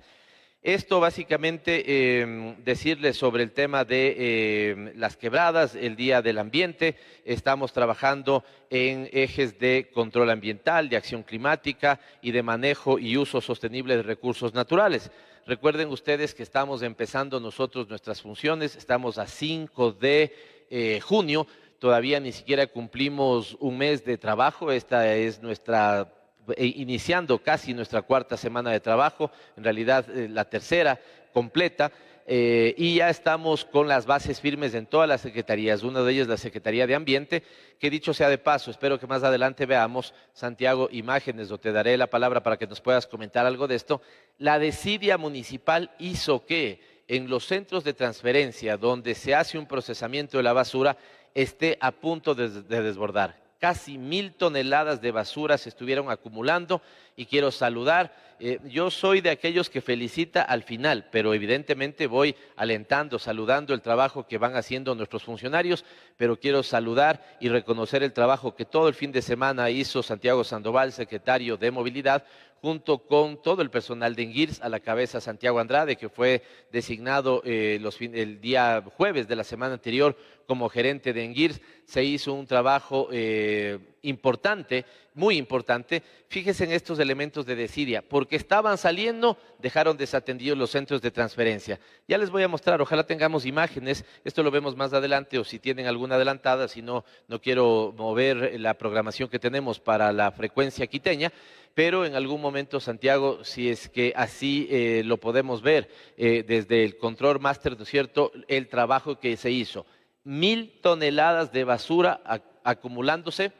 Esto 0.62 0.98
básicamente 0.98 2.20
em, 2.20 2.56
decirles 2.64 3.16
sobre 3.16 3.44
el 3.44 3.52
tema 3.52 3.84
de 3.84 4.70
em, 4.70 4.92
las 4.96 5.16
quebradas, 5.16 5.76
el 5.76 5.94
Día 5.94 6.20
del 6.20 6.36
Ambiente. 6.36 6.96
Estamos 7.24 7.72
trabajando 7.72 8.44
en 8.68 9.08
ejes 9.12 9.58
de 9.60 9.88
control 9.94 10.30
ambiental, 10.30 10.88
de 10.88 10.96
acción 10.96 11.22
climática 11.22 12.00
y 12.20 12.32
de 12.32 12.42
manejo 12.42 12.98
y 12.98 13.16
uso 13.16 13.40
sostenible 13.40 13.96
de 13.96 14.02
recursos 14.02 14.52
naturales. 14.52 15.12
Recuerden 15.46 15.88
ustedes 15.88 16.34
que 16.34 16.42
estamos 16.42 16.82
empezando 16.82 17.40
nosotros 17.40 17.88
nuestras 17.88 18.20
funciones, 18.20 18.74
estamos 18.76 19.16
a 19.16 19.26
5 19.26 19.92
de 19.92 20.34
eh, 20.68 21.00
junio, 21.00 21.46
todavía 21.78 22.20
ni 22.20 22.32
siquiera 22.32 22.66
cumplimos 22.66 23.56
un 23.60 23.78
mes 23.78 24.04
de 24.04 24.18
trabajo, 24.18 24.70
esta 24.72 25.14
es 25.14 25.42
nuestra 25.42 26.12
eh, 26.56 26.72
iniciando 26.76 27.38
casi 27.38 27.74
nuestra 27.74 28.02
cuarta 28.02 28.36
semana 28.36 28.70
de 28.70 28.80
trabajo, 28.80 29.30
en 29.56 29.64
realidad 29.64 30.08
eh, 30.10 30.28
la 30.28 30.44
tercera 30.46 30.98
completa, 31.32 31.92
eh, 32.30 32.74
y 32.76 32.96
ya 32.96 33.08
estamos 33.08 33.64
con 33.64 33.88
las 33.88 34.04
bases 34.04 34.40
firmes 34.40 34.74
en 34.74 34.86
todas 34.86 35.08
las 35.08 35.22
secretarías, 35.22 35.82
una 35.82 36.02
de 36.02 36.12
ellas 36.12 36.28
la 36.28 36.36
Secretaría 36.36 36.86
de 36.86 36.94
Ambiente, 36.94 37.42
que 37.78 37.88
dicho 37.88 38.12
sea 38.12 38.28
de 38.28 38.36
paso, 38.36 38.70
espero 38.70 39.00
que 39.00 39.06
más 39.06 39.24
adelante 39.24 39.64
veamos, 39.64 40.12
Santiago, 40.34 40.88
imágenes, 40.92 41.50
o 41.50 41.58
te 41.58 41.72
daré 41.72 41.96
la 41.96 42.08
palabra 42.08 42.42
para 42.42 42.58
que 42.58 42.66
nos 42.66 42.82
puedas 42.82 43.06
comentar 43.06 43.46
algo 43.46 43.66
de 43.66 43.76
esto. 43.76 44.02
La 44.36 44.58
desidia 44.58 45.16
municipal 45.16 45.90
hizo 45.98 46.44
que 46.44 46.80
en 47.08 47.30
los 47.30 47.46
centros 47.46 47.82
de 47.82 47.94
transferencia, 47.94 48.76
donde 48.76 49.14
se 49.14 49.34
hace 49.34 49.56
un 49.56 49.66
procesamiento 49.66 50.36
de 50.36 50.42
la 50.42 50.52
basura, 50.52 50.98
esté 51.42 51.78
a 51.80 51.90
punto 51.92 52.34
de 52.34 52.48
desbordar 52.82 53.48
casi 53.58 53.98
mil 53.98 54.32
toneladas 54.32 55.00
de 55.00 55.10
basura 55.10 55.58
se 55.58 55.68
estuvieron 55.68 56.10
acumulando 56.10 56.80
y 57.16 57.26
quiero 57.26 57.50
saludar. 57.50 58.14
Eh, 58.40 58.60
yo 58.66 58.88
soy 58.90 59.20
de 59.20 59.30
aquellos 59.30 59.68
que 59.68 59.80
felicita 59.80 60.42
al 60.42 60.62
final, 60.62 61.08
pero 61.10 61.34
evidentemente 61.34 62.06
voy 62.06 62.36
alentando, 62.54 63.18
saludando 63.18 63.74
el 63.74 63.82
trabajo 63.82 64.28
que 64.28 64.38
van 64.38 64.54
haciendo 64.54 64.94
nuestros 64.94 65.24
funcionarios, 65.24 65.84
pero 66.16 66.38
quiero 66.38 66.62
saludar 66.62 67.36
y 67.40 67.48
reconocer 67.48 68.04
el 68.04 68.12
trabajo 68.12 68.54
que 68.54 68.64
todo 68.64 68.86
el 68.86 68.94
fin 68.94 69.10
de 69.10 69.22
semana 69.22 69.70
hizo 69.70 70.04
Santiago 70.04 70.44
Sandoval, 70.44 70.92
secretario 70.92 71.56
de 71.56 71.72
Movilidad, 71.72 72.22
junto 72.60 72.98
con 72.98 73.40
todo 73.40 73.62
el 73.62 73.70
personal 73.70 74.14
de 74.14 74.24
Engirs, 74.24 74.60
a 74.60 74.68
la 74.68 74.80
cabeza 74.80 75.20
Santiago 75.20 75.60
Andrade, 75.60 75.96
que 75.96 76.08
fue 76.08 76.42
designado 76.72 77.42
eh, 77.44 77.80
el 78.12 78.40
día 78.40 78.82
jueves 78.96 79.28
de 79.28 79.36
la 79.36 79.44
semana 79.44 79.74
anterior 79.74 80.16
como 80.46 80.68
gerente 80.68 81.12
de 81.12 81.24
Engirs. 81.24 81.60
Se 81.84 82.02
hizo 82.02 82.32
un 82.32 82.46
trabajo 82.46 83.08
eh, 83.12 83.78
importante, 84.02 84.84
muy 85.18 85.36
importante. 85.36 86.02
Fíjense 86.28 86.64
en 86.64 86.72
estos 86.72 86.98
elementos 87.00 87.44
de 87.44 87.56
desidia, 87.56 88.02
porque 88.02 88.36
estaban 88.36 88.78
saliendo, 88.78 89.36
dejaron 89.58 89.96
desatendidos 89.96 90.56
los 90.56 90.70
centros 90.70 91.02
de 91.02 91.10
transferencia. 91.10 91.80
Ya 92.06 92.16
les 92.18 92.30
voy 92.30 92.44
a 92.44 92.48
mostrar, 92.48 92.80
ojalá 92.80 93.04
tengamos 93.04 93.44
imágenes, 93.44 94.04
esto 94.24 94.42
lo 94.42 94.50
vemos 94.50 94.76
más 94.76 94.92
adelante 94.92 95.38
o 95.38 95.44
si 95.44 95.58
tienen 95.58 95.86
alguna 95.86 96.14
adelantada, 96.14 96.68
si 96.68 96.82
no, 96.82 97.04
no 97.26 97.40
quiero 97.40 97.92
mover 97.98 98.58
la 98.60 98.74
programación 98.74 99.28
que 99.28 99.40
tenemos 99.40 99.80
para 99.80 100.12
la 100.12 100.30
frecuencia 100.30 100.86
quiteña 100.86 101.32
pero 101.74 102.04
en 102.04 102.16
algún 102.16 102.40
momento, 102.40 102.80
Santiago, 102.80 103.44
si 103.44 103.68
es 103.68 103.88
que 103.88 104.12
así 104.16 104.66
eh, 104.68 105.02
lo 105.04 105.18
podemos 105.18 105.62
ver 105.62 105.88
eh, 106.16 106.44
desde 106.44 106.82
el 106.82 106.96
control 106.96 107.38
master, 107.38 107.76
¿no 107.76 107.84
es 107.84 107.88
cierto?, 107.88 108.32
el 108.48 108.66
trabajo 108.66 109.20
que 109.20 109.36
se 109.36 109.52
hizo. 109.52 109.86
Mil 110.24 110.80
toneladas 110.82 111.52
de 111.52 111.62
basura 111.62 112.20
acumulándose 112.64 113.52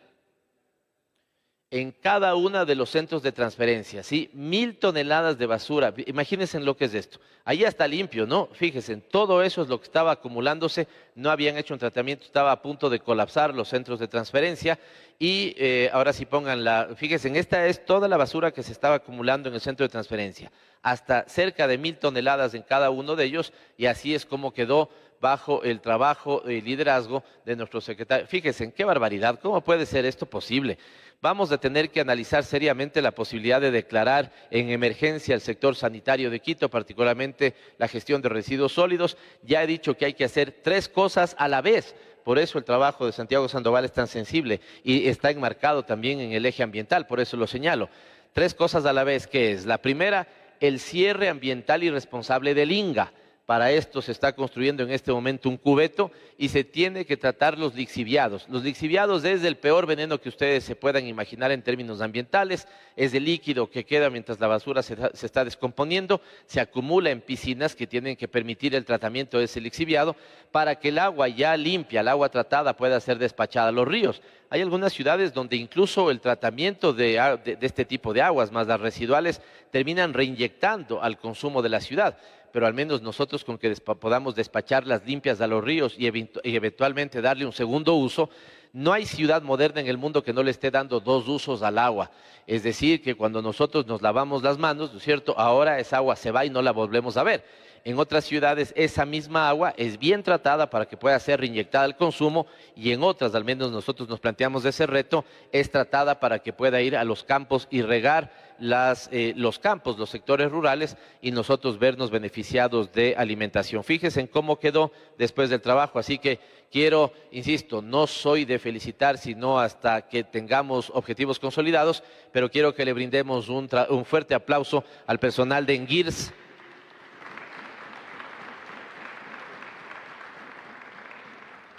en 1.70 1.92
cada 1.92 2.34
uno 2.34 2.64
de 2.64 2.75
los 2.75 2.88
centros 2.88 3.22
de 3.22 3.30
transferencia, 3.30 4.02
¿sí? 4.02 4.30
Mil 4.32 4.78
toneladas 4.78 5.37
de 5.37 5.44
basura. 5.44 5.92
Imagínense 6.06 6.58
lo 6.60 6.76
que 6.76 6.87
es 6.87 6.94
esto. 6.94 7.20
Ahí 7.44 7.62
está 7.62 7.87
limpio, 7.87 8.26
¿no? 8.26 8.48
Fíjense, 8.52 8.96
todo 8.96 9.42
eso 9.42 9.62
es 9.62 9.68
lo 9.68 9.78
que 9.78 9.84
estaba 9.84 10.12
acumulándose, 10.12 10.88
no 11.14 11.30
habían 11.30 11.58
hecho 11.58 11.75
un 11.75 11.80
tratamiento, 11.80 12.25
estaba 12.25 12.52
a 12.52 12.62
punto 12.62 12.88
de 12.88 13.00
colapsar 13.00 13.54
los 13.54 13.68
centros 13.68 13.98
de 13.98 14.08
transferencia 14.08 14.78
y 15.18 15.54
eh, 15.58 15.90
ahora 15.92 16.12
sí 16.14 16.25
pongan 16.25 16.64
la, 16.64 16.88
fíjense, 16.96 17.38
esta 17.38 17.66
es 17.66 17.84
toda 17.84 18.08
la 18.08 18.16
basura 18.16 18.50
que 18.50 18.62
se 18.62 18.72
estaba 18.72 18.96
acumulando 18.96 19.48
en 19.48 19.54
el 19.54 19.60
centro 19.60 19.84
de 19.84 19.90
transferencia, 19.90 20.50
hasta 20.82 21.28
cerca 21.28 21.66
de 21.66 21.76
mil 21.76 21.96
toneladas 21.96 22.54
en 22.54 22.62
cada 22.62 22.90
uno 22.90 23.16
de 23.16 23.25
ellos 23.25 23.52
y 23.76 23.87
así 23.87 24.14
es 24.14 24.25
como 24.25 24.52
quedó 24.52 24.90
bajo 25.20 25.62
el 25.62 25.80
trabajo 25.80 26.42
y 26.48 26.60
liderazgo 26.60 27.25
de 27.44 27.56
nuestro 27.56 27.80
secretario. 27.80 28.26
Fíjense, 28.26 28.72
qué 28.72 28.84
barbaridad, 28.84 29.38
¿cómo 29.40 29.60
puede 29.60 29.87
ser 29.87 30.04
esto 30.04 30.26
posible? 30.26 30.78
Vamos 31.20 31.50
a 31.50 31.58
tener 31.58 31.90
que 31.90 32.00
analizar 32.00 32.44
seriamente 32.44 33.02
la 33.02 33.12
posibilidad 33.12 33.60
de 33.60 33.70
declarar 33.70 34.32
en 34.50 34.70
emergencia 34.70 35.34
el 35.34 35.40
sector 35.40 35.75
sanitario 35.75 36.30
de 36.30 36.40
Quito, 36.40 36.68
particularmente 36.68 37.54
la 37.78 37.88
gestión 37.88 38.22
de 38.22 38.28
residuos 38.28 38.72
sólidos. 38.72 39.16
Ya 39.42 39.62
he 39.62 39.66
dicho 39.66 39.96
que 39.96 40.06
hay 40.06 40.14
que 40.14 40.25
hacer 40.25 40.60
tres 40.62 40.88
cosas 40.88 41.34
a 41.38 41.48
la 41.48 41.60
vez. 41.60 41.94
Por 42.25 42.38
eso 42.38 42.58
el 42.58 42.64
trabajo 42.64 43.06
de 43.06 43.12
Santiago 43.12 43.48
Sandoval 43.48 43.84
es 43.84 43.92
tan 43.92 44.06
sensible 44.06 44.60
y 44.84 45.08
está 45.08 45.30
enmarcado 45.30 45.84
también 45.84 46.20
en 46.20 46.32
el 46.32 46.44
eje 46.46 46.62
ambiental, 46.62 47.06
por 47.06 47.20
eso 47.20 47.37
lo 47.37 47.46
señalo. 47.46 47.88
Tres 48.32 48.54
cosas 48.54 48.84
a 48.84 48.92
la 48.92 49.04
vez, 49.04 49.26
que 49.26 49.52
es 49.52 49.64
la 49.64 49.78
primera, 49.78 50.28
el 50.60 50.78
cierre 50.78 51.28
ambiental 51.28 51.82
y 51.82 51.90
responsable 51.90 52.54
del 52.54 52.72
INGA. 52.72 53.12
Para 53.49 53.73
esto 53.73 54.02
se 54.02 54.12
está 54.12 54.35
construyendo 54.35 54.83
en 54.83 54.90
este 54.90 55.11
momento 55.11 55.49
un 55.49 55.57
cubeto 55.57 56.11
y 56.37 56.50
se 56.50 56.64
tiene 56.64 57.07
que 57.07 57.17
tratar 57.17 57.57
los 57.57 57.75
lixiviados. 57.75 58.47
Los 58.50 58.62
lixiviados 58.62 59.25
es 59.25 59.43
el 59.43 59.57
peor 59.57 59.87
veneno 59.87 60.21
que 60.21 60.28
ustedes 60.28 60.64
se 60.64 60.76
puedan 60.76 61.07
imaginar 61.07 61.50
en 61.50 61.62
términos 61.62 62.02
ambientales. 62.02 62.69
Es 62.95 63.14
el 63.14 63.25
líquido 63.25 63.71
que 63.71 63.87
queda 63.87 64.11
mientras 64.11 64.38
la 64.38 64.49
basura 64.49 64.83
se, 64.83 64.99
está 65.23 65.47
descomponiendo, 65.47 66.21
se 66.45 66.61
acumula 66.61 67.09
en 67.09 67.23
piscinas 67.23 67.75
que 67.75 67.87
tienen 67.87 68.17
que 68.17 68.28
permitir 68.28 68.75
el 68.75 68.85
tratamiento 68.85 69.38
de 69.38 69.45
ese 69.45 69.62
lixiviado 69.62 70.14
para 70.52 70.75
que 70.75 70.90
el 70.90 70.99
agua 70.99 71.28
ya 71.28 71.57
limpia, 71.57 72.02
el 72.02 72.09
agua 72.09 72.28
tratada 72.28 72.76
pueda 72.76 73.00
ser 73.00 73.17
despachada 73.17 73.69
a 73.69 73.73
los 73.73 73.88
ríos. 73.88 74.21
Hay 74.50 74.61
algunas 74.61 74.93
ciudades 74.93 75.33
donde 75.33 75.57
incluso 75.57 76.11
el 76.11 76.21
tratamiento 76.21 76.93
de, 76.93 77.12
de 77.45 77.59
este 77.62 77.87
tipo 77.87 78.12
de 78.12 78.21
aguas, 78.21 78.52
más 78.52 78.67
las 78.67 78.81
residuales, 78.81 79.40
terminan 79.71 80.12
reinyectando 80.12 81.02
al 81.02 81.19
consumo 81.19 81.62
de 81.62 81.69
la 81.71 81.81
ciudad 81.81 82.19
pero 82.52 82.67
al 82.67 82.75
menos 82.75 83.02
nosotros 83.02 83.45
con 83.45 83.59
que 83.59 83.71
podamos 84.00 84.35
despacharlas 84.35 85.05
limpias 85.07 85.40
a 85.40 85.47
los 85.47 85.62
ríos 85.62 85.95
y, 85.99 86.07
eventualmente 86.07 87.21
darle 87.21 87.47
un 87.47 87.52
segundo 87.52 87.95
uso, 87.95 88.31
no 88.73 88.93
hay 88.93 89.07
ciudad 89.07 89.43
moderna 89.43 89.81
en 89.81 89.87
el 89.87 89.99
mundo 89.99 90.23
que 90.23 90.33
no 90.33 90.43
le 90.43 90.50
esté 90.50 90.71
dando 90.71 91.00
dos 91.00 91.26
usos 91.26 91.62
al 91.62 91.78
agua. 91.78 92.11
Es 92.47 92.62
decir, 92.62 93.02
que 93.02 93.14
cuando 93.14 93.43
nosotros 93.43 93.87
nos 93.87 94.02
lavamos 94.02 94.43
las 94.43 94.59
manos, 94.59 94.93
¿no 94.93 94.99
es 94.99 95.05
cierto? 95.05 95.35
Ahora 95.38 95.78
esa 95.78 95.99
agua 95.99 96.17
se 96.17 96.31
va 96.31 96.45
y 96.45 96.50
no 96.50 96.62
la 96.62 96.73
volvemos 96.73 97.17
a 97.17 97.23
ver. 97.23 97.45
En 97.85 97.99
otras 97.99 98.25
ciudades 98.25 98.73
esa 98.76 99.07
misma 99.07 99.49
agua 99.49 99.73
es 99.76 99.99
bien 99.99 100.23
tratada 100.23 100.69
para 100.69 100.87
que 100.87 100.97
pueda 100.97 101.19
ser 101.21 101.40
reinyectada 101.40 101.85
al 101.85 101.97
consumo 101.97 102.47
y 102.76 102.93
en 102.93 103.02
otras, 103.02 103.35
al 103.35 103.45
menos 103.45 103.71
nosotros 103.71 104.09
nos 104.09 104.21
planteamos 104.21 104.64
ese 104.64 104.87
reto, 104.87 105.25
es 105.52 105.71
tratada 105.71 106.21
para 106.21 106.40
que 106.40 106.52
pueda 106.52 106.83
ir 106.83 106.97
a 106.97 107.05
los 107.05 107.25
campos 107.25 107.67
y 107.71 107.83
regar 107.83 108.31
eh, 108.60 109.32
los 109.36 109.58
campos, 109.58 109.98
los 109.98 110.10
sectores 110.10 110.50
rurales 110.50 110.96
y 111.20 111.30
nosotros 111.30 111.78
vernos 111.78 112.10
beneficiados 112.10 112.92
de 112.92 113.14
alimentación. 113.16 113.84
Fíjense 113.84 114.20
en 114.20 114.26
cómo 114.26 114.58
quedó 114.58 114.92
después 115.16 115.50
del 115.50 115.60
trabajo, 115.60 115.98
así 115.98 116.18
que 116.18 116.40
quiero, 116.70 117.12
insisto, 117.30 117.82
no 117.82 118.06
soy 118.06 118.44
de 118.44 118.58
felicitar, 118.58 119.18
sino 119.18 119.58
hasta 119.58 120.08
que 120.08 120.24
tengamos 120.24 120.90
objetivos 120.94 121.38
consolidados, 121.38 122.02
pero 122.32 122.50
quiero 122.50 122.74
que 122.74 122.84
le 122.84 122.92
brindemos 122.92 123.48
un, 123.48 123.68
un 123.90 124.04
fuerte 124.04 124.34
aplauso 124.34 124.84
al 125.06 125.18
personal 125.18 125.66
de 125.66 125.74
Engirs. 125.74 126.32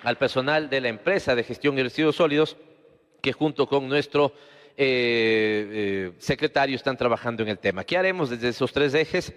al 0.04 0.18
personal 0.18 0.70
de 0.70 0.82
la 0.82 0.88
empresa 0.88 1.36
de 1.36 1.44
gestión 1.44 1.76
de 1.76 1.84
residuos 1.84 2.16
sólidos, 2.16 2.58
que 3.22 3.34
junto 3.34 3.68
con 3.68 3.88
nuestro 3.90 4.34
eh, 4.82 5.68
eh, 5.72 6.12
secretario 6.20 6.78
están 6.78 6.96
trabajando 6.96 7.44
en 7.44 7.50
el 7.50 7.60
tema. 7.60 7.84
¿Qué 7.84 7.98
haremos 7.98 8.30
desde 8.30 8.48
esos 8.48 8.72
tres 8.72 8.94
ejes? 8.94 9.34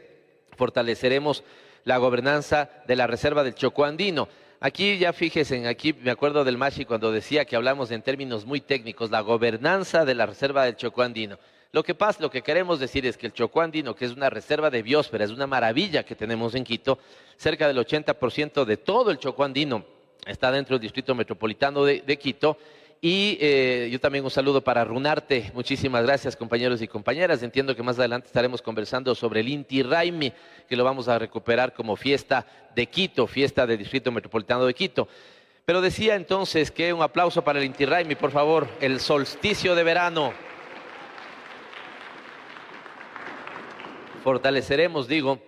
Fortaleceremos 0.56 1.42
la 1.82 1.96
gobernanza 1.96 2.70
de 2.86 2.94
la 2.94 3.08
reserva 3.08 3.42
del 3.42 3.56
Chocó 3.56 3.84
Andino. 3.84 4.28
Aquí 4.60 4.98
ya 4.98 5.12
fíjense, 5.12 5.66
aquí 5.66 5.94
me 5.94 6.12
acuerdo 6.12 6.44
del 6.44 6.58
Machi 6.58 6.84
cuando 6.84 7.10
decía 7.10 7.44
que 7.44 7.56
hablamos 7.56 7.90
en 7.90 8.02
términos 8.02 8.46
muy 8.46 8.60
técnicos, 8.60 9.10
la 9.10 9.20
gobernanza 9.20 10.04
de 10.04 10.14
la 10.14 10.26
reserva 10.26 10.64
del 10.64 10.76
Chocó 10.76 11.02
Andino. 11.02 11.40
Lo 11.72 11.82
que 11.82 11.96
pasa, 11.96 12.22
lo 12.22 12.30
que 12.30 12.42
queremos 12.42 12.78
decir 12.78 13.04
es 13.04 13.16
que 13.16 13.26
el 13.26 13.32
Chocó 13.32 13.62
Andino, 13.62 13.96
que 13.96 14.04
es 14.04 14.12
una 14.12 14.30
reserva 14.30 14.70
de 14.70 14.82
biosfera, 14.82 15.24
es 15.24 15.32
una 15.32 15.48
maravilla 15.48 16.04
que 16.04 16.14
tenemos 16.14 16.54
en 16.54 16.62
Quito, 16.62 17.00
cerca 17.36 17.66
del 17.66 17.78
80% 17.78 18.64
de 18.64 18.76
todo 18.76 19.10
el 19.10 19.18
Chocó 19.18 19.42
Andino 19.42 19.84
está 20.26 20.52
dentro 20.52 20.76
del 20.76 20.82
Distrito 20.82 21.14
Metropolitano 21.14 21.84
de, 21.84 22.18
Quito. 22.18 22.56
Y 23.04 23.36
eh, 23.40 23.88
yo 23.90 23.98
también 23.98 24.24
un 24.24 24.30
saludo 24.30 24.62
para 24.62 24.84
Runarte. 24.84 25.50
Muchísimas 25.54 26.04
gracias, 26.04 26.36
compañeros 26.36 26.80
y 26.82 26.86
compañeras. 26.86 27.42
Entiendo 27.42 27.74
que 27.74 27.82
más 27.82 27.98
adelante 27.98 28.28
estaremos 28.28 28.62
conversando 28.62 29.12
sobre 29.16 29.40
el 29.40 29.48
Inti 29.48 29.82
Raimi, 29.82 30.32
que 30.68 30.76
lo 30.76 30.84
vamos 30.84 31.08
a 31.08 31.18
recuperar 31.18 31.74
como 31.74 31.96
fiesta 31.96 32.46
de 32.76 32.86
Quito, 32.86 33.26
fiesta 33.26 33.66
del 33.66 33.78
Distrito 33.78 34.12
Metropolitano 34.12 34.64
de 34.66 34.74
Quito. 34.74 35.08
Pero 35.64 35.80
decía 35.80 36.14
entonces 36.14 36.70
que 36.70 36.92
un 36.92 37.02
aplauso 37.02 37.42
para 37.42 37.58
el 37.58 37.64
Inti 37.64 37.86
Raymi, 37.86 38.14
por 38.14 38.30
favor, 38.30 38.68
el 38.80 39.00
solsticio 39.00 39.74
de 39.74 39.82
verano. 39.82 40.32
Fortaleceremos, 44.22 45.08
digo, 45.08 45.42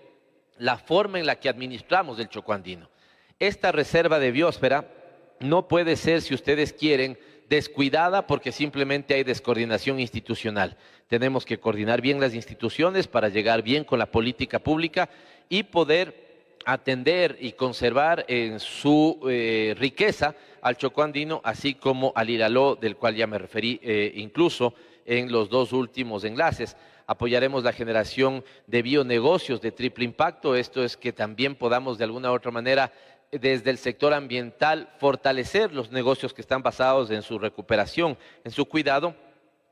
la 0.58 0.76
forma 0.76 1.20
en 1.20 1.26
la 1.26 1.36
que 1.36 1.48
administramos 1.48 2.18
el 2.18 2.28
Chocó 2.28 2.52
andino. 2.52 2.90
Esta 3.38 3.70
reserva 3.70 4.18
de 4.18 4.32
biosfera 4.32 4.90
no 5.38 5.68
puede 5.68 5.94
ser, 5.94 6.20
si 6.20 6.34
ustedes 6.34 6.72
quieren, 6.72 7.16
descuidada 7.48 8.26
porque 8.26 8.52
simplemente 8.52 9.14
hay 9.14 9.24
descoordinación 9.24 10.00
institucional. 10.00 10.76
Tenemos 11.08 11.44
que 11.44 11.58
coordinar 11.58 12.00
bien 12.00 12.20
las 12.20 12.34
instituciones 12.34 13.06
para 13.06 13.28
llegar 13.28 13.62
bien 13.62 13.84
con 13.84 13.98
la 13.98 14.10
política 14.10 14.58
pública 14.58 15.08
y 15.48 15.64
poder 15.64 16.24
atender 16.64 17.36
y 17.40 17.52
conservar 17.52 18.24
en 18.28 18.58
su 18.58 19.20
eh, 19.28 19.74
riqueza 19.78 20.34
al 20.62 20.76
Chocó 20.76 21.02
andino, 21.02 21.40
así 21.44 21.74
como 21.74 22.12
al 22.16 22.30
Iraló, 22.30 22.76
del 22.76 22.96
cual 22.96 23.14
ya 23.14 23.26
me 23.26 23.38
referí 23.38 23.78
eh, 23.82 24.12
incluso 24.16 24.74
en 25.04 25.30
los 25.30 25.50
dos 25.50 25.72
últimos 25.72 26.24
enlaces. 26.24 26.76
Apoyaremos 27.06 27.64
la 27.64 27.72
generación 27.74 28.42
de 28.66 28.80
bionegocios 28.80 29.60
de 29.60 29.72
triple 29.72 30.06
impacto, 30.06 30.56
esto 30.56 30.82
es 30.82 30.96
que 30.96 31.12
también 31.12 31.54
podamos 31.54 31.98
de 31.98 32.04
alguna 32.04 32.32
u 32.32 32.34
otra 32.34 32.50
manera 32.50 32.92
desde 33.40 33.70
el 33.70 33.78
sector 33.78 34.12
ambiental 34.12 34.92
fortalecer 34.98 35.72
los 35.72 35.90
negocios 35.90 36.32
que 36.34 36.40
están 36.40 36.62
basados 36.62 37.10
en 37.10 37.22
su 37.22 37.38
recuperación, 37.38 38.16
en 38.44 38.50
su 38.50 38.66
cuidado, 38.66 39.14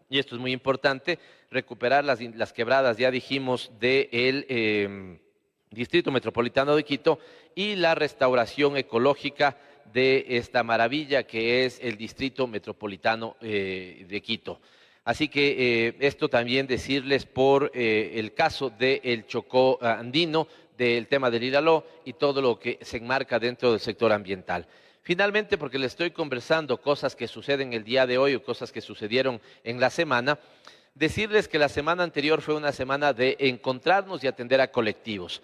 y 0.09 0.19
esto 0.19 0.35
es 0.35 0.41
muy 0.41 0.53
importante, 0.53 1.19
recuperar 1.51 2.05
las, 2.05 2.53
quebradas, 2.53 2.99
ya 2.99 3.11
dijimos, 3.11 3.71
del 3.81 4.45
em, 4.49 5.19
Distrito 5.71 6.11
Metropolitano 6.11 6.77
de 6.77 6.85
Quito 6.85 7.19
y 7.55 7.77
la 7.77 7.95
restauración 7.95 8.77
ecológica 8.77 9.57
de 9.93 10.27
esta 10.29 10.63
maravilla 10.63 11.23
que 11.23 11.65
es 11.65 11.79
el 11.83 11.97
Distrito 11.97 12.47
Metropolitano 12.47 13.37
eh, 13.41 14.05
de 14.09 14.21
Quito. 14.21 14.61
Así 15.05 15.29
que 15.29 15.89
eh, 15.89 15.97
esto 16.01 16.29
también 16.29 16.67
decirles 16.67 17.27
por 17.27 17.73
eh, 17.75 18.13
el 18.17 18.35
caso 18.35 18.71
del 18.71 19.27
Chocó 19.27 19.79
andino, 19.83 20.47
del 20.83 21.07
tema 21.07 21.31
del 21.31 21.45
Iraló 21.45 21.85
y 22.05 22.15
todo 22.15 22.43
lo 22.43 22.59
que 22.59 22.79
se 22.83 22.97
enmarca 22.97 23.39
dentro 23.39 23.71
del 23.71 23.81
sector 23.81 24.13
ambiental. 24.13 24.67
Finalmente, 25.03 25.59
porque 25.59 25.79
le 25.79 25.87
estoy 25.87 26.11
conversando 26.11 26.81
cosas 26.81 27.17
que 27.17 27.29
suceden 27.29 27.73
el 27.73 27.85
día 27.85 28.07
de 28.07 28.19
hoy 28.19 28.35
o 28.35 28.43
cosas 28.43 28.73
que 28.73 28.81
sucedieron 28.81 29.41
en 29.65 29.81
la 29.81 29.91
semana, 29.91 30.39
decirles 30.95 31.49
que 31.49 31.59
la 31.59 31.69
semana 31.69 32.03
anterior 32.03 32.41
fue 32.41 32.55
una 32.55 32.73
semana 32.73 33.13
de 33.13 33.37
encontrarnos 33.39 34.23
y 34.23 34.27
atender 34.27 34.61
a 34.61 34.71
colectivos. 34.71 35.43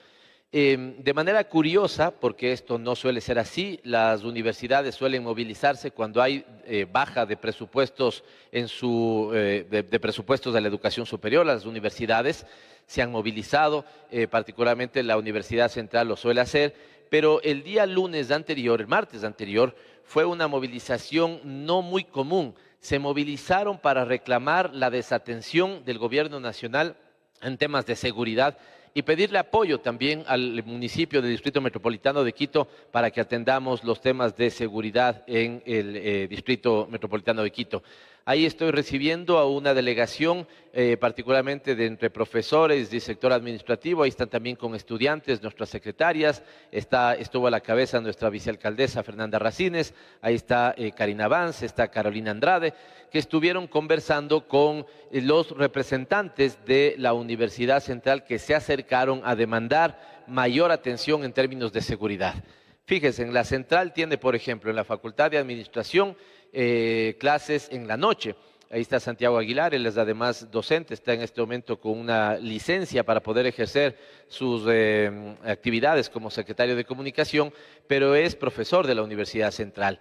Em, 0.50 1.02
de 1.02 1.12
manera 1.12 1.44
curiosa, 1.44 2.10
porque 2.10 2.52
esto 2.52 2.78
no 2.78 2.96
suele 2.96 3.20
ser 3.20 3.38
así, 3.38 3.80
las 3.84 4.24
universidades 4.24 4.94
suelen 4.94 5.22
movilizarse 5.22 5.90
cuando 5.90 6.22
hay 6.22 6.42
eh, 6.64 6.86
baja 6.90 7.26
de 7.26 7.36
presupuestos 7.36 8.24
en 8.50 8.66
su, 8.66 9.30
eh, 9.34 9.66
de, 9.70 10.00
presupuestos 10.00 10.54
de 10.54 10.62
la 10.62 10.68
educación 10.68 11.04
superior. 11.04 11.44
Las 11.44 11.66
universidades 11.66 12.46
se 12.86 13.02
han 13.02 13.12
movilizado, 13.12 13.84
eh, 14.10 14.26
particularmente 14.26 15.02
la 15.02 15.18
Universidad 15.18 15.68
Central 15.68 16.08
lo 16.08 16.16
suele 16.16 16.40
hacer, 16.40 16.74
pero 17.10 17.42
el 17.42 17.62
día 17.62 17.84
lunes 17.84 18.30
anterior, 18.30 18.80
el 18.80 18.86
martes 18.86 19.24
anterior, 19.24 19.76
fue 20.02 20.24
una 20.24 20.48
movilización 20.48 21.40
no 21.44 21.82
muy 21.82 22.04
común. 22.04 22.54
Se 22.80 22.98
movilizaron 22.98 23.78
para 23.78 24.06
reclamar 24.06 24.72
la 24.72 24.88
desatención 24.88 25.84
del 25.84 25.98
gobierno 25.98 26.40
nacional 26.40 26.96
en 27.42 27.58
temas 27.58 27.84
de 27.84 27.96
seguridad 27.96 28.56
y 28.94 29.02
pedirle 29.02 29.38
apoyo 29.38 29.80
también 29.80 30.24
al 30.26 30.62
municipio 30.64 31.20
del 31.20 31.30
Distrito 31.30 31.60
Metropolitano 31.60 32.24
de 32.24 32.32
Quito 32.32 32.68
para 32.90 33.10
que 33.10 33.20
atendamos 33.20 33.84
los 33.84 34.00
temas 34.00 34.36
de 34.36 34.50
seguridad 34.50 35.22
en 35.26 35.62
el 35.66 35.96
eh, 35.96 36.28
Distrito 36.28 36.88
Metropolitano 36.90 37.42
de 37.42 37.50
Quito. 37.50 37.82
Ahí 38.28 38.44
estoy 38.44 38.72
recibiendo 38.72 39.38
a 39.38 39.48
una 39.48 39.72
delegación, 39.72 40.46
eh, 40.74 40.98
particularmente 41.00 41.74
de 41.74 41.86
entre 41.86 42.10
profesores 42.10 42.90
del 42.90 43.00
sector 43.00 43.32
administrativo, 43.32 44.02
ahí 44.02 44.10
están 44.10 44.28
también 44.28 44.54
con 44.54 44.74
estudiantes, 44.74 45.40
nuestras 45.40 45.70
secretarias, 45.70 46.42
está, 46.70 47.14
estuvo 47.14 47.46
a 47.46 47.50
la 47.50 47.62
cabeza 47.62 48.02
nuestra 48.02 48.28
vicealcaldesa 48.28 49.02
Fernanda 49.02 49.38
Racines, 49.38 49.94
ahí 50.20 50.34
está 50.34 50.74
eh, 50.76 50.92
Karina 50.92 51.26
Vance, 51.26 51.64
está 51.64 51.88
Carolina 51.88 52.30
Andrade, 52.30 52.74
que 53.10 53.18
estuvieron 53.18 53.66
conversando 53.66 54.46
con 54.46 54.84
eh, 55.10 55.22
los 55.22 55.52
representantes 55.52 56.62
de 56.66 56.96
la 56.98 57.14
Universidad 57.14 57.82
Central 57.82 58.24
que 58.24 58.38
se 58.38 58.54
acercaron 58.54 59.22
a 59.24 59.36
demandar 59.36 60.26
mayor 60.26 60.70
atención 60.70 61.24
en 61.24 61.32
términos 61.32 61.72
de 61.72 61.80
seguridad. 61.80 62.34
Fíjense, 62.88 63.22
en 63.22 63.34
la 63.34 63.44
central 63.44 63.92
tiene, 63.92 64.16
por 64.16 64.34
ejemplo, 64.34 64.70
en 64.70 64.76
la 64.76 64.82
Facultad 64.82 65.30
de 65.30 65.36
Administración, 65.36 66.16
eh, 66.52 67.16
clases 67.18 67.68
en 67.70 67.86
la 67.86 67.96
noche. 67.96 68.34
Ahí 68.70 68.82
está 68.82 69.00
Santiago 69.00 69.38
Aguilar, 69.38 69.74
él 69.74 69.86
es 69.86 69.96
además 69.96 70.50
docente, 70.50 70.92
está 70.92 71.14
en 71.14 71.22
este 71.22 71.40
momento 71.40 71.80
con 71.80 71.98
una 71.98 72.36
licencia 72.36 73.02
para 73.02 73.22
poder 73.22 73.46
ejercer 73.46 73.96
sus 74.28 74.64
eh, 74.68 75.36
actividades 75.44 76.10
como 76.10 76.30
secretario 76.30 76.76
de 76.76 76.84
comunicación, 76.84 77.50
pero 77.86 78.14
es 78.14 78.36
profesor 78.36 78.86
de 78.86 78.94
la 78.94 79.02
Universidad 79.02 79.52
Central. 79.52 79.98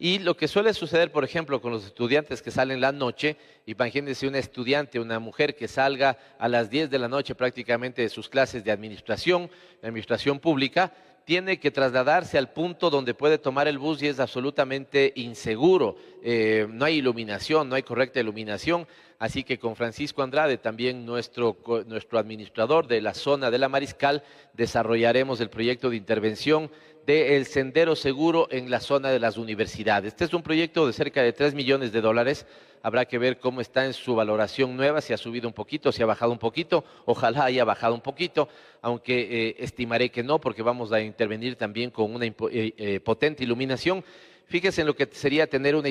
Y 0.00 0.20
lo 0.20 0.36
que 0.36 0.46
suele 0.46 0.74
suceder, 0.74 1.10
por 1.10 1.24
ejemplo, 1.24 1.60
con 1.60 1.72
los 1.72 1.84
estudiantes 1.84 2.40
que 2.40 2.52
salen 2.52 2.80
la 2.80 2.92
noche, 2.92 3.36
imagínense 3.66 4.28
una 4.28 4.38
estudiante, 4.38 5.00
una 5.00 5.18
mujer 5.18 5.56
que 5.56 5.66
salga 5.66 6.16
a 6.38 6.48
las 6.48 6.70
10 6.70 6.88
de 6.88 7.00
la 7.00 7.08
noche 7.08 7.34
prácticamente 7.34 8.02
de 8.02 8.08
sus 8.08 8.28
clases 8.28 8.62
de 8.62 8.70
administración, 8.70 9.50
de 9.82 9.88
administración 9.88 10.38
pública, 10.38 10.92
tiene 11.28 11.60
que 11.60 11.70
trasladarse 11.70 12.38
al 12.38 12.54
punto 12.54 12.88
donde 12.88 13.12
puede 13.12 13.36
tomar 13.36 13.68
el 13.68 13.76
bus 13.76 14.00
y 14.00 14.06
es 14.06 14.18
absolutamente 14.18 15.12
inseguro. 15.16 15.94
Eh, 16.22 16.66
no 16.70 16.86
hay 16.86 16.94
iluminación, 16.94 17.68
no 17.68 17.74
hay 17.74 17.82
correcta 17.82 18.18
iluminación. 18.18 18.86
Así 19.18 19.44
que 19.44 19.58
con 19.58 19.76
Francisco 19.76 20.22
Andrade, 20.22 20.56
también 20.56 21.04
nuestro, 21.04 21.58
nuestro 21.86 22.18
administrador 22.18 22.86
de 22.86 23.02
la 23.02 23.12
zona 23.12 23.50
de 23.50 23.58
la 23.58 23.68
Mariscal, 23.68 24.22
desarrollaremos 24.54 25.42
el 25.42 25.50
proyecto 25.50 25.90
de 25.90 25.96
intervención 25.96 26.70
del 27.16 27.46
sendero 27.46 27.96
seguro 27.96 28.48
en 28.50 28.70
la 28.70 28.80
zona 28.80 29.08
de 29.08 29.18
las 29.18 29.38
universidades. 29.38 30.08
Este 30.08 30.26
es 30.26 30.34
un 30.34 30.42
proyecto 30.42 30.86
de 30.86 30.92
cerca 30.92 31.22
de 31.22 31.32
3 31.32 31.54
millones 31.54 31.90
de 31.90 32.02
dólares 32.02 32.44
habrá 32.82 33.06
que 33.06 33.16
ver 33.16 33.38
cómo 33.38 33.62
está 33.62 33.86
en 33.86 33.94
su 33.94 34.14
valoración 34.14 34.76
nueva, 34.76 35.00
si 35.00 35.14
ha 35.14 35.16
subido 35.16 35.48
un 35.48 35.54
poquito, 35.54 35.90
si 35.90 36.02
ha 36.02 36.06
bajado 36.06 36.32
un 36.32 36.38
poquito, 36.38 36.84
ojalá 37.06 37.44
haya 37.44 37.64
bajado 37.64 37.94
un 37.94 38.02
poquito, 38.02 38.48
aunque 38.82 39.20
eh, 39.20 39.56
estimaré 39.58 40.10
que 40.10 40.22
no, 40.22 40.38
porque 40.38 40.62
vamos 40.62 40.92
a 40.92 41.00
intervenir 41.00 41.56
también 41.56 41.90
con 41.90 42.14
una 42.14 42.26
eh, 42.26 42.34
eh, 42.52 43.00
potente 43.00 43.42
iluminación. 43.42 44.04
Fíjese 44.46 44.82
en 44.82 44.86
lo 44.86 44.94
que 44.94 45.08
sería 45.10 45.46
tener 45.46 45.76
una, 45.76 45.88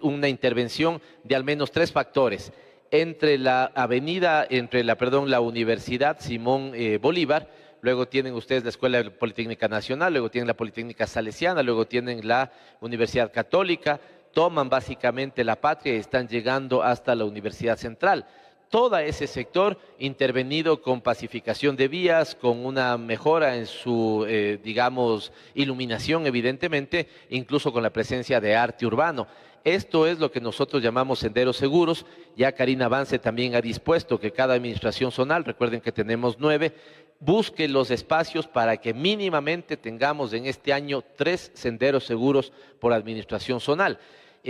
una 0.00 0.28
intervención 0.28 1.00
de 1.24 1.36
al 1.36 1.44
menos 1.44 1.70
tres 1.70 1.92
factores 1.92 2.52
entre 2.90 3.36
la 3.36 3.64
avenida, 3.66 4.46
entre 4.48 4.82
la, 4.82 4.96
perdón, 4.96 5.30
la 5.30 5.40
Universidad 5.40 6.18
Simón 6.20 6.72
Bolívar, 7.02 7.50
luego 7.80 8.08
tienen 8.08 8.34
ustedes 8.34 8.64
la 8.64 8.70
Escuela 8.70 9.02
Politécnica 9.10 9.68
Nacional, 9.68 10.12
luego 10.12 10.30
tienen 10.30 10.48
la 10.48 10.56
Politécnica 10.56 11.06
Salesiana, 11.06 11.62
luego 11.62 11.86
tienen 11.86 12.26
la 12.26 12.52
Universidad 12.80 13.32
Católica, 13.32 14.00
toman 14.32 14.68
básicamente 14.68 15.44
la 15.44 15.56
patria 15.56 15.94
y 15.94 15.98
están 15.98 16.28
llegando 16.28 16.82
hasta 16.82 17.14
la 17.14 17.24
Universidad 17.24 17.76
Central. 17.76 18.26
Todo 18.70 18.98
ese 18.98 19.26
sector 19.26 19.78
intervenido 19.98 20.82
con 20.82 21.00
pacificación 21.00 21.74
de 21.74 21.88
vías, 21.88 22.34
con 22.34 22.66
una 22.66 22.98
mejora 22.98 23.56
en 23.56 23.66
su, 23.66 24.26
eh, 24.28 24.60
digamos, 24.62 25.32
iluminación, 25.54 26.26
evidentemente, 26.26 27.08
incluso 27.30 27.72
con 27.72 27.82
la 27.82 27.90
presencia 27.90 28.40
de 28.40 28.54
arte 28.54 28.84
urbano. 28.84 29.26
Esto 29.64 30.06
es 30.06 30.18
lo 30.18 30.30
que 30.30 30.40
nosotros 30.40 30.82
llamamos 30.82 31.18
senderos 31.18 31.56
seguros. 31.56 32.06
Ya 32.36 32.52
Karina 32.52 32.86
Avance 32.86 33.18
también 33.18 33.54
ha 33.54 33.60
dispuesto 33.60 34.18
que 34.18 34.32
cada 34.32 34.54
administración 34.54 35.12
zonal, 35.12 35.44
recuerden 35.44 35.80
que 35.80 35.92
tenemos 35.92 36.38
nueve, 36.38 36.74
busque 37.20 37.68
los 37.68 37.90
espacios 37.90 38.46
para 38.46 38.76
que 38.76 38.94
mínimamente 38.94 39.76
tengamos 39.76 40.32
en 40.32 40.46
este 40.46 40.72
año 40.72 41.02
tres 41.16 41.50
senderos 41.54 42.04
seguros 42.04 42.52
por 42.80 42.92
administración 42.92 43.60
zonal. 43.60 43.98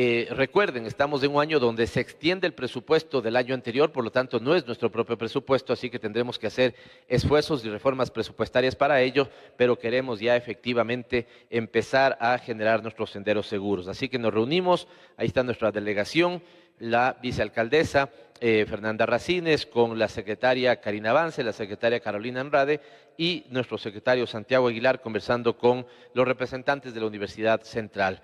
Eh, 0.01 0.29
recuerden, 0.31 0.87
estamos 0.87 1.25
en 1.25 1.35
un 1.35 1.43
año 1.43 1.59
donde 1.59 1.85
se 1.89 1.99
extiende 1.99 2.47
el 2.47 2.55
presupuesto 2.55 3.21
del 3.21 3.35
año 3.35 3.53
anterior, 3.53 3.91
por 3.91 4.05
lo 4.05 4.13
tanto 4.13 4.39
no 4.39 4.55
es 4.55 4.65
nuestro 4.65 4.93
propio 4.93 5.19
presupuesto, 5.19 5.73
así 5.73 5.91
que 5.91 5.99
tendremos 5.99 6.39
que 6.39 6.47
hacer 6.47 6.77
esfuerzos 7.09 7.65
y 7.65 7.69
reformas 7.69 8.13
presupuestarias 8.13 8.77
para 8.77 9.01
ello, 9.01 9.29
pero 9.57 9.77
queremos 9.77 10.21
ya 10.21 10.37
efectivamente 10.37 11.27
empezar 11.51 12.17
a 12.21 12.39
generar 12.39 12.81
nuestros 12.81 13.11
senderos 13.11 13.49
seguros. 13.49 13.89
Así 13.89 14.09
que 14.09 14.21
nos 14.21 14.33
reunimos, 14.33 14.87
ahí 15.17 15.27
está 15.27 15.43
nuestra 15.43 15.73
delegación, 15.73 16.45
la 16.79 17.19
vicealcaldesa 17.21 18.09
eh, 18.41 18.67
Fernanda 18.69 19.05
Racines, 19.05 19.67
con 19.67 19.99
la 19.99 20.07
secretaria 20.07 20.81
Karina 20.81 21.11
Avance, 21.11 21.43
la 21.43 21.53
secretaria 21.53 21.99
Carolina 21.99 22.41
Andrade 22.41 22.81
y 23.17 23.47
nuestro 23.51 23.77
secretario 23.79 24.29
Santiago 24.29 24.69
Aguilar 24.69 25.01
conversando 25.01 25.59
con 25.59 25.85
los 26.15 26.25
representantes 26.25 26.95
de 26.95 27.01
la 27.01 27.07
Universidad 27.09 27.63
Central. 27.63 28.23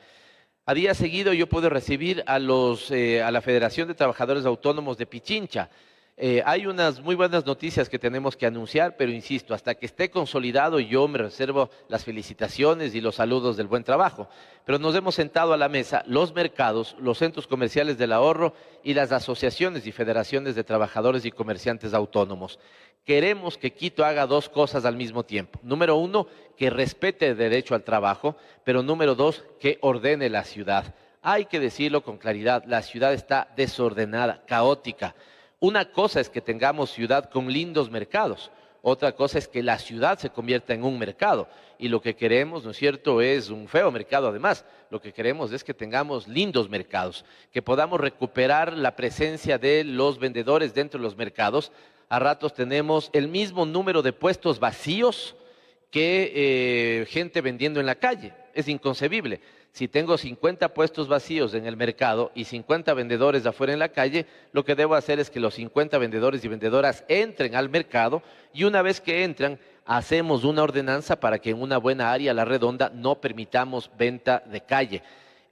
A 0.67 0.73
día 0.73 0.95
seguido 0.95 1.35
yo 1.35 1.47
puedo 1.47 1.69
recibir 1.69 2.25
a, 2.27 2.39
los, 2.39 2.91
eh, 2.91 3.23
a 3.23 3.31
la 3.31 3.43
Federación 3.43 3.87
de 3.87 3.95
Trabajadores 3.95 4.47
Autónomos 4.47 4.97
de 4.97 5.05
Pichincha. 5.05 5.69
Eh, 6.17 6.45
hay 6.47 6.67
unas 6.67 7.01
muy 7.01 7.17
buenas 7.17 7.45
noticias 7.45 7.89
que 7.89 7.99
tenemos 7.99 8.37
que 8.37 8.47
anunciar, 8.47 8.97
pero 8.97 9.11
insisto, 9.11 9.53
hasta 9.53 9.75
que 9.75 9.87
esté 9.87 10.11
consolidado 10.11 10.79
yo 10.79 11.09
me 11.09 11.19
reservo 11.19 11.71
las 11.89 12.05
felicitaciones 12.05 12.95
y 12.95 13.01
los 13.01 13.17
saludos 13.17 13.57
del 13.57 13.67
buen 13.67 13.83
trabajo. 13.83 14.29
Pero 14.65 14.79
nos 14.79 14.95
hemos 14.95 15.17
sentado 15.17 15.53
a 15.53 15.57
la 15.57 15.69
mesa 15.69 16.05
los 16.07 16.33
mercados, 16.33 16.95
los 17.01 17.19
centros 17.19 17.49
comerciales 17.49 17.99
del 17.99 18.13
ahorro 18.13 18.55
y 18.85 18.95
las 18.95 19.11
asociaciones 19.11 19.89
y 19.89 19.93
federaciones 19.93 20.55
de 20.55 20.63
trabajadores 20.63 21.25
y 21.25 21.33
comerciantes 21.33 21.95
autónomos. 21.95 22.61
Queremos 23.05 23.59
que 23.59 23.73
Quito 23.73 24.05
haga 24.05 24.29
dos 24.29 24.49
cosas 24.49 24.85
al 24.85 24.97
mismo 24.97 25.25
tiempo. 25.25 25.59
Número 25.65 25.97
uno, 25.97 26.29
que 26.57 26.71
respete 26.71 27.27
el 27.27 27.37
derecho 27.37 27.75
al 27.75 27.83
trabajo, 27.83 28.37
pero 28.63 28.85
número 28.85 29.17
dos, 29.17 29.45
que 29.59 29.79
ordene 29.81 30.31
la 30.31 30.45
ciudad. 30.45 30.95
Hay 31.23 31.47
que 31.47 31.59
decirlo 31.59 32.05
con 32.05 32.19
claridad, 32.19 32.63
la 32.67 32.83
ciudad 32.83 33.13
está 33.13 33.49
desordenada, 33.57 34.45
caótica 34.47 35.17
una 35.65 35.91
cosa 35.91 36.21
es 36.21 36.29
que 36.29 36.41
tengamos 36.41 36.91
ciudad 36.91 37.31
con 37.31 37.51
lindos 37.51 37.91
mercados, 37.91 38.51
otra 38.83 39.13
cosa 39.13 39.39
es 39.39 39.49
que 39.49 39.63
la 39.63 39.79
ciudad 39.79 40.19
se 40.19 40.29
convierta 40.29 40.75
en 40.75 40.85
un 40.85 40.99
mercado. 40.99 41.49
Y 41.79 41.89
lo 41.89 42.03
que 42.03 42.15
queremos, 42.15 42.65
¿no 42.65 42.73
es 42.73 42.77
cierto?, 42.77 43.23
es 43.23 43.49
un 43.49 43.67
feo 43.67 43.91
mercado 43.91 44.29
además. 44.29 44.67
Lo 44.91 45.01
que 45.01 45.11
queremos 45.11 45.53
es 45.53 45.65
que 45.65 45.73
tengamos 45.73 46.29
lindos 46.29 46.69
mercados, 46.69 47.25
que 47.51 47.63
podamos 47.63 47.99
recuperar 47.99 48.75
la 48.75 48.95
presencia 48.95 49.57
de 49.57 49.85
los 49.85 50.19
vendedores 50.19 50.75
dentro 50.75 51.01
de 51.01 51.05
los 51.05 51.17
mercados. 51.17 51.73
A 52.11 52.19
ratos 52.19 52.53
tenemos 52.53 53.09
el 53.15 53.29
mismo 53.29 53.65
número 53.65 54.03
de 54.03 54.13
puestos 54.13 54.61
vacíos 54.61 55.35
que 55.91 56.33
eh, 56.35 57.07
gente 57.07 57.41
vendiendo 57.41 57.81
en 57.81 57.87
la 57.87 57.95
calle. 57.95 58.35
Es 58.53 58.69
inconcebible 58.69 59.41
si 59.75 59.89
tengo 59.89 60.17
50 60.17 60.73
puestos 60.73 61.09
vacíos 61.09 61.53
en 61.53 61.67
el 61.67 61.77
mercado 61.77 62.31
y 62.37 62.45
50 62.45 62.95
vendedores 62.95 63.45
afuera 63.45 63.73
en 63.73 63.81
la 63.81 63.89
calle, 63.89 64.25
lo 64.53 64.65
que 64.65 64.77
debo 64.77 64.95
hacer 64.95 65.19
es 65.19 65.31
que 65.31 65.41
los 65.41 65.55
50 65.55 65.99
vendedores 65.99 66.45
y 66.45 66.49
vendedoras 66.49 67.03
entren 67.09 67.57
al 67.57 67.69
mercado 67.69 68.23
y 68.53 68.63
una 68.63 68.83
vez 68.83 69.01
que 69.01 69.25
entran, 69.25 69.59
hacemos 69.85 70.45
una 70.45 70.63
ordenanza 70.63 71.19
para 71.19 71.41
que 71.41 71.51
en 71.51 71.61
una 71.61 71.79
buena 71.79 72.13
área, 72.13 72.33
la 72.33 72.45
redonda, 72.45 72.89
no 72.95 73.17
permitamos 73.21 73.91
venta 73.99 74.45
de 74.47 74.61
calle. 74.61 75.03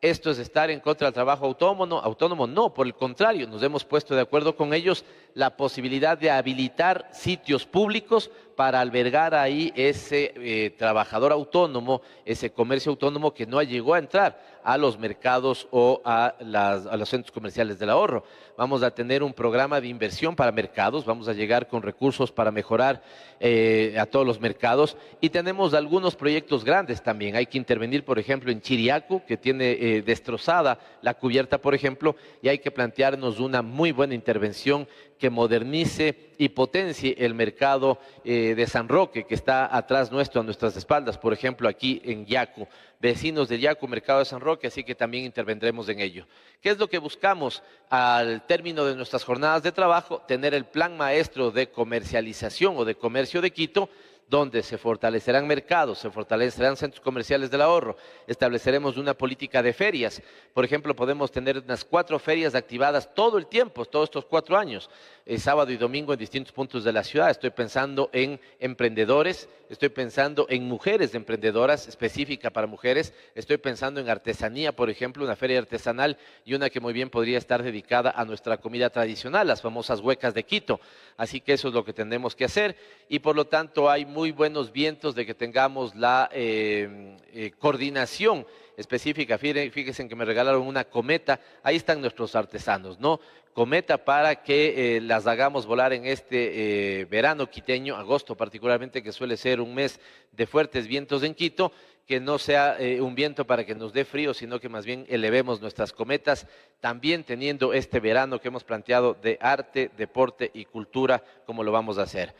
Esto 0.01 0.31
es 0.31 0.39
estar 0.39 0.71
en 0.71 0.79
contra 0.79 1.09
del 1.09 1.15
trabajo 1.15 1.45
autónomo, 1.45 1.99
autónomo 1.99 2.47
no, 2.47 2.73
por 2.73 2.87
el 2.87 2.95
contrario, 2.95 3.49
nos 3.49 3.63
hemos 3.65 3.85
puesto 3.85 4.15
de 4.15 4.21
acuerdo 4.21 4.55
con 4.55 4.73
ellos 4.73 5.05
la 5.35 5.57
posibilidad 5.57 6.19
de 6.19 6.31
habilitar 6.31 7.09
sitios 7.13 7.67
públicos 7.67 8.31
para 8.57 8.81
albergar 8.81 9.35
ahí 9.35 9.73
ese 9.75 10.33
eh, 10.37 10.71
trabajador 10.77 11.33
autónomo, 11.33 12.03
ese 12.25 12.51
comercio 12.51 12.91
autónomo 12.91 13.33
que 13.33 13.47
no 13.47 13.63
llegó 13.63 13.95
a 13.95 13.99
entrar 13.99 14.39
a 14.63 14.79
los 14.79 14.99
mercados 14.99 15.67
o 15.71 16.01
a, 16.05 16.35
los 16.41 17.09
centros 17.09 17.33
comerciales 17.33 17.79
del 17.79 17.91
ahorro. 17.91 18.25
Vamos 18.57 18.83
a 18.83 18.93
tener 18.93 19.23
un 19.23 19.33
programa 19.33 19.81
de 19.81 19.89
inversión 19.89 20.37
para 20.37 20.53
mercados, 20.53 21.05
vamos 21.05 21.27
a 21.27 21.33
llegar 21.33 21.67
con 21.67 21.83
recursos 21.83 22.31
para 22.31 22.53
mejorar 22.53 23.03
eh, 23.41 23.97
a 23.99 24.07
todos 24.07 24.27
los 24.27 24.41
mercados 24.41 24.97
y 25.21 25.31
tenemos 25.31 25.75
algunos 25.75 26.15
proyectos 26.15 26.65
grandes 26.65 27.03
también. 27.03 27.35
Hay 27.35 27.47
que 27.47 27.59
intervenir, 27.59 28.05
por 28.05 28.19
ejemplo, 28.19 28.53
en 28.53 28.61
Chiriaco, 28.61 29.25
que 29.27 29.37
tiene 29.37 29.73
eh, 29.73 30.03
destrozada 30.03 30.79
la 31.01 31.15
cubierta, 31.15 31.59
por 31.59 31.75
ejemplo, 31.75 32.15
y 32.41 32.49
hay 32.49 32.59
que 32.59 32.71
plantearnos 32.71 33.41
una 33.41 33.63
muy 33.63 33.91
buena 33.91 34.15
intervención 34.15 34.87
que 35.23 35.31
modernice 35.31 36.33
y 36.37 36.49
potencie 36.49 37.15
el 37.17 37.33
mercado 37.33 38.01
eh, 38.25 38.57
de 38.57 38.67
San 38.67 38.89
Roque, 38.89 39.23
que 39.25 39.37
está 39.37 39.77
atrás 39.77 40.11
nuestro, 40.11 40.41
a 40.41 40.45
nuestras 40.45 40.77
espaldas, 40.77 41.17
por 41.17 41.33
ejemplo, 41.33 41.69
aquí 41.69 42.03
en 42.05 42.27
Yacu, 42.27 42.67
vecinos 42.99 43.49
de 43.49 43.61
Yacu, 43.61 43.87
mercado 43.87 44.19
de 44.19 44.25
San 44.25 44.41
Roque, 44.41 44.67
así 44.67 44.83
que 44.83 44.97
también 44.97 45.25
intervendremos 45.25 45.89
en 45.89 46.01
ello. 46.01 46.27
¿Qué 46.61 46.71
es 46.71 46.79
lo 46.79 46.89
que 46.89 46.99
buscamos 46.99 47.63
al 47.89 48.45
término 48.49 48.85
de 48.85 48.97
nuestras 48.97 49.23
jornadas 49.23 49.63
de 49.63 49.71
trabajo? 49.71 50.23
Tener 50.27 50.55
el 50.55 50.65
plan 50.65 50.97
maestro 50.97 51.53
de 51.53 51.71
comercialización 51.71 52.75
o 52.77 52.85
de 52.85 52.97
comercio 52.97 53.41
de 53.41 53.53
Quito, 53.53 53.91
donde 54.29 54.63
se 54.63 54.79
fortalecerán 54.79 55.47
mercados, 55.47 55.99
se 55.99 56.11
fortalecerán 56.11 56.77
centros 56.77 57.03
comerciales 57.03 57.51
del 57.51 57.61
ahorro, 57.61 57.97
estableceremos 58.27 58.97
una 58.97 59.15
política 59.15 59.63
de 59.63 59.73
ferias. 59.73 60.23
Por 60.55 60.65
ejemplo, 60.65 60.97
podemos 60.97 61.31
tener 61.31 61.59
unas 61.59 61.85
cuatro 61.85 62.19
ferias 62.19 62.55
activadas 62.55 63.15
todo 63.15 63.37
el 63.37 63.47
tiempo, 63.47 63.85
todos 63.85 64.05
estos 64.05 64.25
cuatro 64.25 64.57
años, 64.57 64.89
eh, 65.27 65.39
sábado 65.39 65.71
y 65.71 65.77
domingo 65.77 66.13
en 66.13 66.19
distintos 66.19 66.53
puntos 66.53 66.83
de 66.83 66.93
la 66.93 67.05
ciudad. 67.05 67.31
Estoy 67.31 67.51
pensando 67.51 68.11
en 68.13 68.41
emprendedores, 68.59 69.49
estoy 69.69 69.91
pensando 69.91 70.47
en 70.49 70.65
mujeres 70.65 71.15
emprendedoras 71.15 71.87
específica 71.87 72.51
para 72.51 72.67
mujeres, 72.67 73.13
estoy 73.35 73.59
pensando 73.59 74.01
en 74.01 74.09
artesanía, 74.09 74.73
por 74.73 74.91
ejemplo, 74.91 75.25
una 75.25 75.37
feria 75.37 75.59
artesanal 75.59 76.17
y 76.45 76.55
una 76.55 76.71
que 76.71 76.81
muy 76.81 76.93
bien 76.93 77.11
podría 77.11 77.39
estar 77.39 77.63
dedicada 77.63 78.13
a 78.17 78.25
nuestra 78.25 78.57
comida 78.57 78.91
tradicional, 78.91 79.47
las 79.47 79.63
famosas 79.63 80.01
huecas 80.01 80.35
de 80.35 80.45
Quito. 80.45 80.81
Así 81.17 81.41
que 81.41 81.53
eso 81.53 81.69
es 81.69 81.75
lo 81.75 81.85
que 81.85 81.93
tendremos 81.93 82.35
que 82.35 82.45
hacer 82.45 82.77
y 83.09 83.19
por 83.19 83.37
lo 83.37 83.47
tanto 83.47 83.91
hay 83.91 84.05
muy 84.13 84.31
buenos 84.31 84.73
vientos 84.73 85.15
de 85.15 85.25
que 85.25 85.35
tengamos 85.35 85.95
la 85.95 86.29
eh, 86.33 87.17
eh, 87.33 87.53
coordinación 87.59 88.47
específica. 88.77 89.39
Fíjense 89.39 90.07
que 90.07 90.15
me 90.15 90.27
regalaron 90.27 90.67
una 90.67 90.85
cometa. 90.85 91.41
Ahí 91.63 91.77
están 91.77 92.01
nuestros 92.01 92.37
artesanos, 92.37 93.01
¿no? 93.01 93.21
Cometa 93.55 94.05
para 94.05 94.43
que 94.43 94.97
eh, 94.97 95.01
las 95.01 95.27
hagamos 95.27 95.67
volar 95.67 95.93
en 95.93 96.07
este 96.07 97.07
verano 97.11 97.49
quiteño, 97.51 97.97
agosto 97.97 98.37
particularmente, 98.37 99.03
que 99.03 99.13
suele 99.13 99.37
ser 99.37 99.61
un 99.61 99.75
mes 99.75 99.99
de 100.31 100.47
fuertes 100.47 100.87
vientos 100.87 101.23
en 101.23 101.35
Quito, 101.35 101.73
que 102.07 102.21
no 102.21 102.39
sea 102.39 102.77
un 103.01 103.15
viento 103.15 103.47
para 103.47 103.65
que 103.65 103.75
nos 103.75 103.93
dé 103.93 104.05
frío, 104.05 104.35
sino 104.35 104.61
que 104.61 104.69
más 104.69 104.85
bien 104.85 105.07
elevemos 105.09 105.61
nuestras 105.61 105.93
cometas, 105.93 106.47
también 106.81 107.25
teniendo 107.25 107.73
este 107.73 108.01
verano 108.01 108.41
que 108.41 108.49
hemos 108.49 108.65
planteado 108.65 109.15
de 109.15 109.39
arte, 109.41 109.91
deporte 109.97 110.51
y 110.53 110.65
cultura, 110.65 111.23
como 111.47 111.63
lo 111.63 111.73
vamos 111.73 111.99
a 111.99 112.03
hacer. 112.03 112.35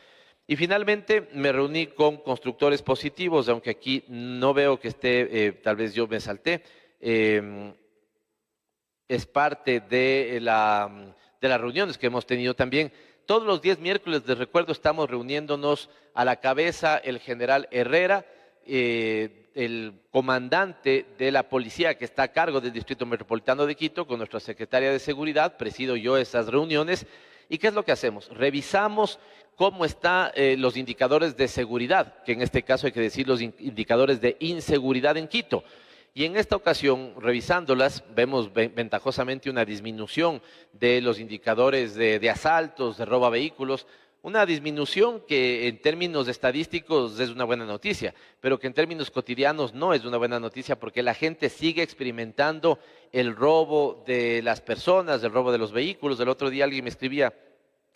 Y 0.47 0.57
finalmente 0.57 1.29
me 1.35 1.53
reuní 1.53 1.87
con 1.89 2.17
constructores 2.19 2.83
positivos, 2.83 3.49
aunque 3.49 3.71
aquí 3.71 4.05
no 4.09 4.53
veo 4.53 4.79
que 4.81 4.89
esté, 4.89 5.47
eh, 5.47 5.53
tal 5.53 5.77
vez 5.77 5.95
yo 5.95 6.09
me 6.09 6.21
salté, 6.21 6.63
em, 7.01 7.73
es 9.09 9.27
parte 9.27 9.81
de, 9.81 10.39
la, 10.41 11.15
de 11.41 11.49
las 11.49 11.61
reuniones 11.61 11.97
que 11.97 12.07
hemos 12.07 12.27
tenido 12.27 12.55
también. 12.55 12.93
Todos 13.27 13.45
los 13.45 13.63
días 13.63 13.79
miércoles 13.79 14.27
de 14.27 14.35
recuerdo 14.35 14.73
estamos 14.73 15.09
reuniéndonos 15.09 15.91
a 16.15 16.25
la 16.25 16.37
cabeza 16.37 16.97
el 16.97 17.21
general 17.21 17.69
Herrera, 17.71 18.27
eh, 18.67 19.51
el 19.55 20.03
comandante 20.11 21.07
de 21.19 21.31
la 21.31 21.49
policía 21.49 21.97
que 21.97 22.05
está 22.05 22.25
a 22.25 22.33
cargo 22.33 22.61
del 22.61 22.73
Distrito 22.73 23.07
Metropolitano 23.07 23.67
de 23.67 23.77
Quito, 23.77 24.07
con 24.07 24.19
nuestra 24.19 24.41
secretaria 24.41 24.91
de 24.91 24.99
Seguridad, 24.99 25.57
presido 25.57 25.95
yo 25.95 26.17
esas 26.17 26.49
reuniones. 26.49 27.07
¿Y 27.49 27.59
qué 27.59 27.69
es 27.69 27.75
lo 27.75 27.85
que 27.85 27.93
hacemos? 27.93 28.29
Revisamos 28.31 29.19
cómo 29.63 29.85
están 29.85 30.33
eh, 30.35 30.57
los 30.59 30.77
indicadores 30.77 31.37
de 31.37 31.47
seguridad, 31.47 32.21
que 32.25 32.33
en 32.33 32.43
este 32.43 32.65
caso 32.65 32.89
hay 32.89 32.93
que 32.93 33.01
decir 33.01 33.29
los 33.29 33.41
indicadores 33.41 34.21
de 34.21 34.37
inseguridad 34.41 35.17
en 35.17 35.29
Quito. 35.29 35.63
Y 36.13 36.25
en 36.25 36.37
esta 36.37 36.57
ocasión, 36.57 37.15
revisándolas, 37.21 38.03
vemos 38.13 38.53
ventajosamente 38.53 39.49
una 39.49 39.65
disminución 39.65 40.43
de 40.73 41.01
los 41.01 41.21
indicadores 41.21 41.95
de, 41.95 42.29
asaltos, 42.29 42.97
de 42.97 43.05
robo 43.05 43.31
vehículos, 43.31 43.87
una 44.23 44.45
disminución 44.47 45.23
que 45.29 45.69
en 45.69 45.81
términos 45.81 46.27
estadísticos 46.27 47.21
es 47.21 47.31
una 47.31 47.45
buena 47.45 47.65
noticia, 47.65 48.17
pero 48.41 48.59
que 48.59 48.67
en 48.67 48.75
términos 48.75 49.13
cotidianos 49.13 49.75
no 49.75 49.95
es 49.95 50.05
una 50.05 50.17
buena 50.17 50.41
noticia 50.41 50.75
porque 50.75 51.05
la 51.05 51.15
gente 51.15 51.49
sigue 51.49 51.85
experimentando 51.85 52.81
el 53.13 53.37
robo 53.37 54.03
de 54.09 54.43
las 54.43 54.61
personas, 54.61 55.23
el 55.23 55.31
robo 55.31 55.53
de 55.53 55.59
los 55.59 55.71
vehículos. 55.71 56.19
El 56.19 56.31
otro 56.31 56.51
día 56.51 56.65
alguien 56.65 56.83
me 56.83 56.91
escribía 56.91 57.33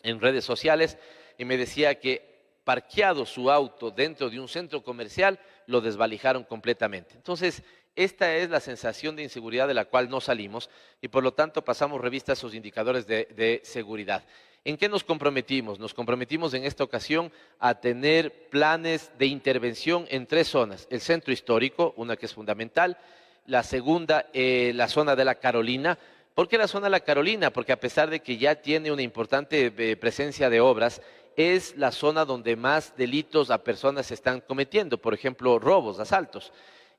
en 0.04 0.20
redes 0.20 0.44
sociales 0.44 0.96
y 1.38 1.44
me 1.44 1.56
decía 1.56 1.98
que 1.98 2.36
parqueado 2.64 3.24
su 3.24 3.50
auto 3.50 3.90
dentro 3.90 4.28
de 4.28 4.40
un 4.40 4.48
centro 4.48 4.82
comercial, 4.82 5.38
lo 5.66 5.80
desvalijaron 5.80 6.42
completamente. 6.42 7.14
Entonces, 7.14 7.62
esta 7.94 8.34
es 8.34 8.50
la 8.50 8.60
sensación 8.60 9.14
de 9.14 9.22
inseguridad 9.22 9.68
de 9.68 9.74
la 9.74 9.84
cual 9.84 10.10
no 10.10 10.20
salimos 10.20 10.68
y 11.00 11.08
por 11.08 11.22
lo 11.22 11.32
tanto 11.32 11.64
pasamos 11.64 12.00
revista 12.00 12.32
a 12.32 12.34
esos 12.34 12.54
indicadores 12.54 13.06
de, 13.06 13.28
de, 13.36 13.60
seguridad. 13.64 14.24
¿En 14.64 14.76
qué 14.76 14.88
nos 14.88 15.04
comprometimos? 15.04 15.78
Nos 15.78 15.94
comprometimos 15.94 16.54
en 16.54 16.64
esta 16.64 16.82
ocasión 16.82 17.30
a 17.60 17.76
tener 17.76 18.48
planes 18.48 19.12
de 19.16 19.26
intervención 19.26 20.04
en 20.08 20.26
tres 20.26 20.48
zonas. 20.48 20.88
El 20.90 21.00
centro 21.00 21.32
histórico, 21.32 21.94
una 21.96 22.16
que 22.16 22.26
es 22.26 22.34
fundamental, 22.34 22.98
la 23.46 23.62
segunda, 23.62 24.26
eh, 24.32 24.72
la 24.74 24.88
zona 24.88 25.14
de 25.14 25.24
la 25.24 25.36
Carolina, 25.36 25.96
¿Por 26.36 26.48
qué 26.48 26.58
la 26.58 26.68
zona 26.68 26.88
de 26.88 26.90
la 26.90 27.00
Carolina? 27.00 27.50
Porque 27.50 27.72
a 27.72 27.80
pesar 27.80 28.10
de 28.10 28.20
que 28.20 28.36
ya 28.36 28.56
tiene 28.56 28.92
una 28.92 29.00
importante 29.00 29.72
eh, 29.74 29.96
presencia 29.96 30.50
de 30.50 30.60
obras, 30.60 31.00
es 31.36 31.76
la 31.76 31.92
zona 31.92 32.24
donde 32.24 32.56
más 32.56 32.96
delitos 32.96 33.50
a 33.50 33.62
personas 33.62 34.06
se 34.06 34.14
están 34.14 34.40
cometiendo, 34.40 34.98
por 34.98 35.14
ejemplo, 35.14 35.58
robos, 35.58 36.00
asaltos. 36.00 36.52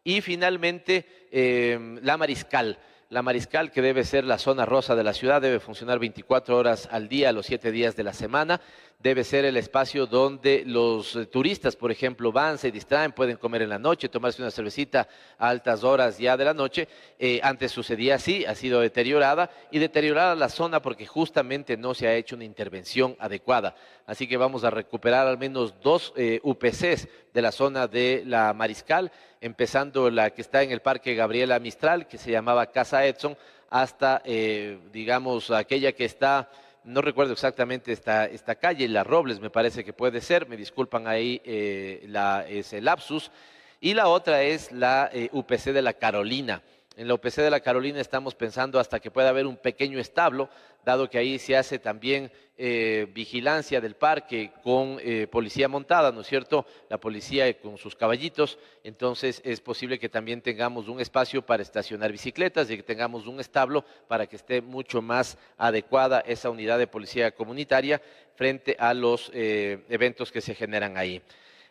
Y 0.03 0.21
finalmente, 0.21 1.27
em, 1.31 1.99
la 2.03 2.17
Mariscal. 2.17 2.79
La 3.09 3.21
Mariscal, 3.21 3.71
que 3.71 3.81
debe 3.81 4.03
ser 4.03 4.25
la 4.25 4.37
zona 4.37 4.65
rosa 4.65 4.95
de 4.95 5.03
la 5.03 5.13
ciudad, 5.13 5.41
debe 5.41 5.59
funcionar 5.59 5.97
24 5.97 6.57
horas 6.57 6.87
al 6.91 7.07
día, 7.07 7.31
los 7.31 7.45
7 7.45 7.71
días 7.71 7.95
de 7.95 8.03
la 8.03 8.13
semana. 8.13 8.61
Debe 8.99 9.23
ser 9.23 9.45
el 9.45 9.57
espacio 9.57 10.07
donde 10.07 10.63
los 10.65 11.15
eh, 11.15 11.27
turistas, 11.27 11.75
por 11.75 11.91
ejemplo, 11.91 12.31
van, 12.31 12.57
se 12.57 12.71
distraen, 12.71 13.11
pueden 13.11 13.37
comer 13.37 13.61
en 13.61 13.69
la 13.69 13.77
noche, 13.77 14.09
tomarse 14.09 14.41
una 14.41 14.49
cervecita 14.49 15.07
a 15.37 15.49
altas 15.49 15.83
horas 15.83 16.17
ya 16.17 16.35
de 16.35 16.45
la 16.45 16.53
noche. 16.53 16.87
Eh, 17.19 17.39
antes 17.43 17.71
sucedía 17.71 18.15
así, 18.15 18.43
ha 18.45 18.55
sido 18.55 18.81
deteriorada 18.81 19.51
y 19.69 19.77
deteriorada 19.77 20.35
la 20.35 20.49
zona 20.49 20.81
porque 20.81 21.05
justamente 21.05 21.77
no 21.77 21.93
se 21.93 22.07
ha 22.07 22.15
hecho 22.15 22.35
una 22.35 22.45
intervención 22.45 23.15
adecuada. 23.19 23.75
Así 24.07 24.27
que 24.27 24.37
vamos 24.37 24.63
a 24.63 24.71
recuperar 24.71 25.27
al 25.27 25.37
menos 25.37 25.75
dos 25.81 26.11
eh, 26.15 26.39
UPCs 26.41 27.07
de 27.33 27.41
la 27.41 27.51
zona 27.51 27.87
de 27.87 28.23
la 28.25 28.51
Mariscal, 28.53 29.11
empezando 29.41 30.09
la 30.09 30.31
que 30.31 30.41
está 30.41 30.63
en 30.63 30.71
el 30.71 30.81
Parque 30.81 31.13
Gabriela 31.13 31.59
Mistral, 31.59 32.07
que 32.07 32.17
se 32.17 32.31
llamaba 32.31 32.71
Casa 32.71 33.05
Edson, 33.05 33.37
hasta, 33.69 34.23
digamos, 34.93 35.51
aquella 35.51 35.91
que 35.91 36.05
está 36.05 36.49
no 36.87 37.01
recuerdo 37.01 37.33
exactamente 37.33 37.91
esta, 37.91 38.25
esta 38.25 38.55
calle, 38.55 38.87
La 38.87 39.03
Robles 39.03 39.41
me 39.41 39.49
parece 39.49 39.83
que 39.83 39.91
puede 39.91 40.21
ser, 40.21 40.47
me 40.47 40.55
disculpan 40.55 41.05
ahí 41.05 41.41
eh, 41.43 42.05
la, 42.07 42.47
ese 42.47 42.79
lapsus, 42.79 43.29
y 43.81 43.93
la 43.93 44.07
otra 44.07 44.41
es 44.43 44.71
la 44.71 45.09
eh, 45.11 45.29
UPC 45.33 45.65
de 45.73 45.81
la 45.81 45.93
Carolina. 45.93 46.63
En 46.97 47.07
la 47.07 47.13
UPC 47.13 47.35
de 47.35 47.51
la 47.51 47.59
Carolina 47.59 48.01
estamos 48.01 48.33
pensando 48.33 48.79
hasta 48.79 48.99
que 48.99 49.11
pueda 49.11 49.29
haber 49.29 49.45
un 49.45 49.57
pequeño 49.57 49.99
establo, 49.99 50.49
dado 50.83 51.07
que 51.07 51.19
ahí 51.19 51.37
se 51.37 51.55
hace 51.55 51.77
también 51.77 52.31
eh, 52.57 53.05
vigilancia 53.13 53.79
del 53.79 53.95
parque 53.95 54.51
con 54.63 54.97
eh, 55.03 55.27
policía 55.27 55.67
montada, 55.67 56.11
¿no 56.11 56.21
es 56.21 56.27
cierto? 56.27 56.65
La 56.89 56.99
policía 56.99 57.55
con 57.59 57.77
sus 57.77 57.95
caballitos, 57.95 58.57
entonces 58.83 59.43
es 59.45 59.61
posible 59.61 59.99
que 59.99 60.09
también 60.09 60.41
tengamos 60.41 60.87
un 60.87 60.99
espacio 60.99 61.45
para 61.45 61.61
estacionar 61.61 62.11
bicicletas 62.11 62.67
y 62.71 62.77
que 62.77 62.83
tengamos 62.83 63.27
un 63.27 63.39
establo 63.39 63.85
para 64.07 64.25
que 64.25 64.35
esté 64.35 64.63
mucho 64.63 64.99
más 64.99 65.37
adecuada 65.55 66.21
esa 66.21 66.49
unidad 66.49 66.79
de 66.79 66.87
policía 66.87 67.29
comunitaria 67.29 68.01
frente 68.33 68.75
a 68.79 68.95
los 68.95 69.29
eh, 69.35 69.85
eventos 69.89 70.31
que 70.31 70.41
se 70.41 70.55
generan 70.55 70.97
ahí. 70.97 71.21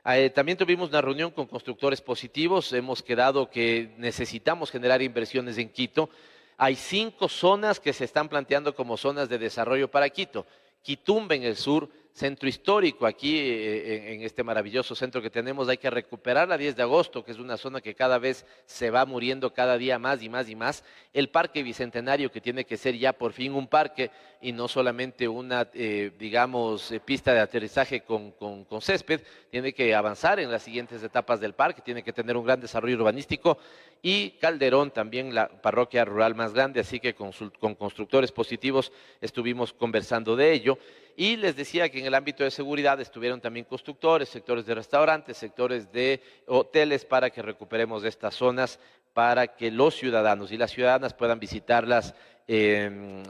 Eh, 0.09 0.31
también 0.31 0.57
tuvimos 0.57 0.90
una 0.90 1.01
reunión 1.01 1.33
con 1.33 1.47
constructores 1.47 2.01
positivos. 2.01 2.73
Hemos 2.73 3.03
quedado 3.03 3.51
que 3.51 3.92
necesitamos 3.99 4.71
generar 4.71 5.03
inversiones 5.03 5.59
en 5.59 5.69
Quito. 5.69 6.09
Hay 6.57 6.77
cinco 6.77 7.29
zonas 7.29 7.81
que 7.81 7.92
se 7.92 8.05
están 8.05 8.29
planteando 8.29 8.75
como 8.75 8.97
zonas 8.97 9.29
de 9.29 9.38
desarrollo 9.38 9.90
para 9.90 10.09
Quito. 10.09 10.47
Quitumbe 10.83 11.35
en 11.35 11.42
el 11.42 11.57
sur, 11.57 11.90
centro 12.16 12.48
histórico 12.48 13.05
aquí 13.05 13.38
eh, 13.38 14.14
en 14.14 14.22
este 14.22 14.42
maravilloso 14.42 14.94
centro 14.94 15.20
que 15.20 15.29
tenemos. 15.29 15.68
Hay 15.68 15.76
que 15.76 15.90
recuperar 15.90 16.48
la 16.48 16.57
10 16.57 16.74
de 16.74 16.83
agosto, 16.83 17.22
que 17.22 17.33
es 17.33 17.38
una 17.38 17.59
zona 17.59 17.83
que 17.83 17.94
cada 17.94 18.18
vez 18.18 18.46
se 18.64 18.90
va 18.90 19.05
muriendo 19.05 19.52
cada 19.52 19.76
día 19.76 19.98
más 19.98 20.22
y 20.22 20.31
más 20.31 20.48
y 20.48 20.57
más. 20.57 20.83
El 21.12 21.29
parque 21.29 21.62
bicentenario, 21.62 22.33
que 22.33 22.40
tiene 22.40 22.64
que 22.64 22.79
ser 22.79 22.96
ya 22.96 23.12
por 23.12 23.35
fin 23.35 23.52
un 23.52 23.68
parque 23.68 24.11
y 24.40 24.52
no 24.52 24.66
solamente 24.66 25.29
una, 25.29 25.68
eh, 25.74 26.11
digamos, 26.18 26.90
eh, 26.90 27.00
pista 27.00 27.35
de 27.35 27.40
aterrizaje 27.40 28.00
con, 28.00 28.33
césped. 28.81 29.20
Tiene 29.50 29.74
que 29.74 29.94
avanzar 29.94 30.40
en 30.40 30.50
las 30.50 30.62
siguientes 30.62 31.02
etapas 31.02 31.38
del 31.38 31.52
parque, 31.52 31.83
tiene 31.83 32.02
que 32.02 32.14
tener 32.14 32.38
un 32.38 32.46
gran 32.46 32.61
desarrollo 32.61 32.96
urbanístico. 32.96 33.59
Y 34.00 34.31
Calderón, 34.33 34.90
también 34.90 35.35
la 35.35 35.48
parroquia 35.48 36.07
rural 36.07 36.35
más 36.35 36.55
grande, 36.55 36.81
así 36.81 36.98
que 36.98 37.14
con 37.14 37.74
constructores 37.74 38.33
positivos 38.33 38.90
estuvimos 39.20 39.74
conversando 39.74 40.35
de 40.35 40.52
ello. 40.52 40.79
Y 41.18 41.37
les 41.37 41.57
decía 41.57 41.88
que 41.88 41.98
en 41.98 42.07
el 42.07 42.14
ámbito 42.14 42.44
de 42.44 42.50
seguridad 42.50 43.00
estuvieron 43.00 43.40
también 43.40 43.64
constructores, 43.64 44.29
sectores 44.29 44.66
de 44.66 44.74
restaurantes, 44.74 45.38
sectores 45.38 45.90
de 45.90 46.20
hoteles 46.46 47.07
para 47.07 47.31
que 47.31 47.40
recuperemos 47.40 48.05
estas 48.05 48.35
zonas, 48.35 48.79
para 49.14 49.46
que 49.57 49.70
los 49.70 49.94
ciudadanos 49.94 50.52
y 50.52 50.59
las 50.59 50.70
ciudadanas 50.70 51.14
puedan 51.14 51.40
visitarlas 51.40 52.14
em, 52.46 53.22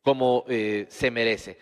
como 0.00 0.46
eh, 0.48 0.86
se 0.88 1.10
merece. 1.10 1.58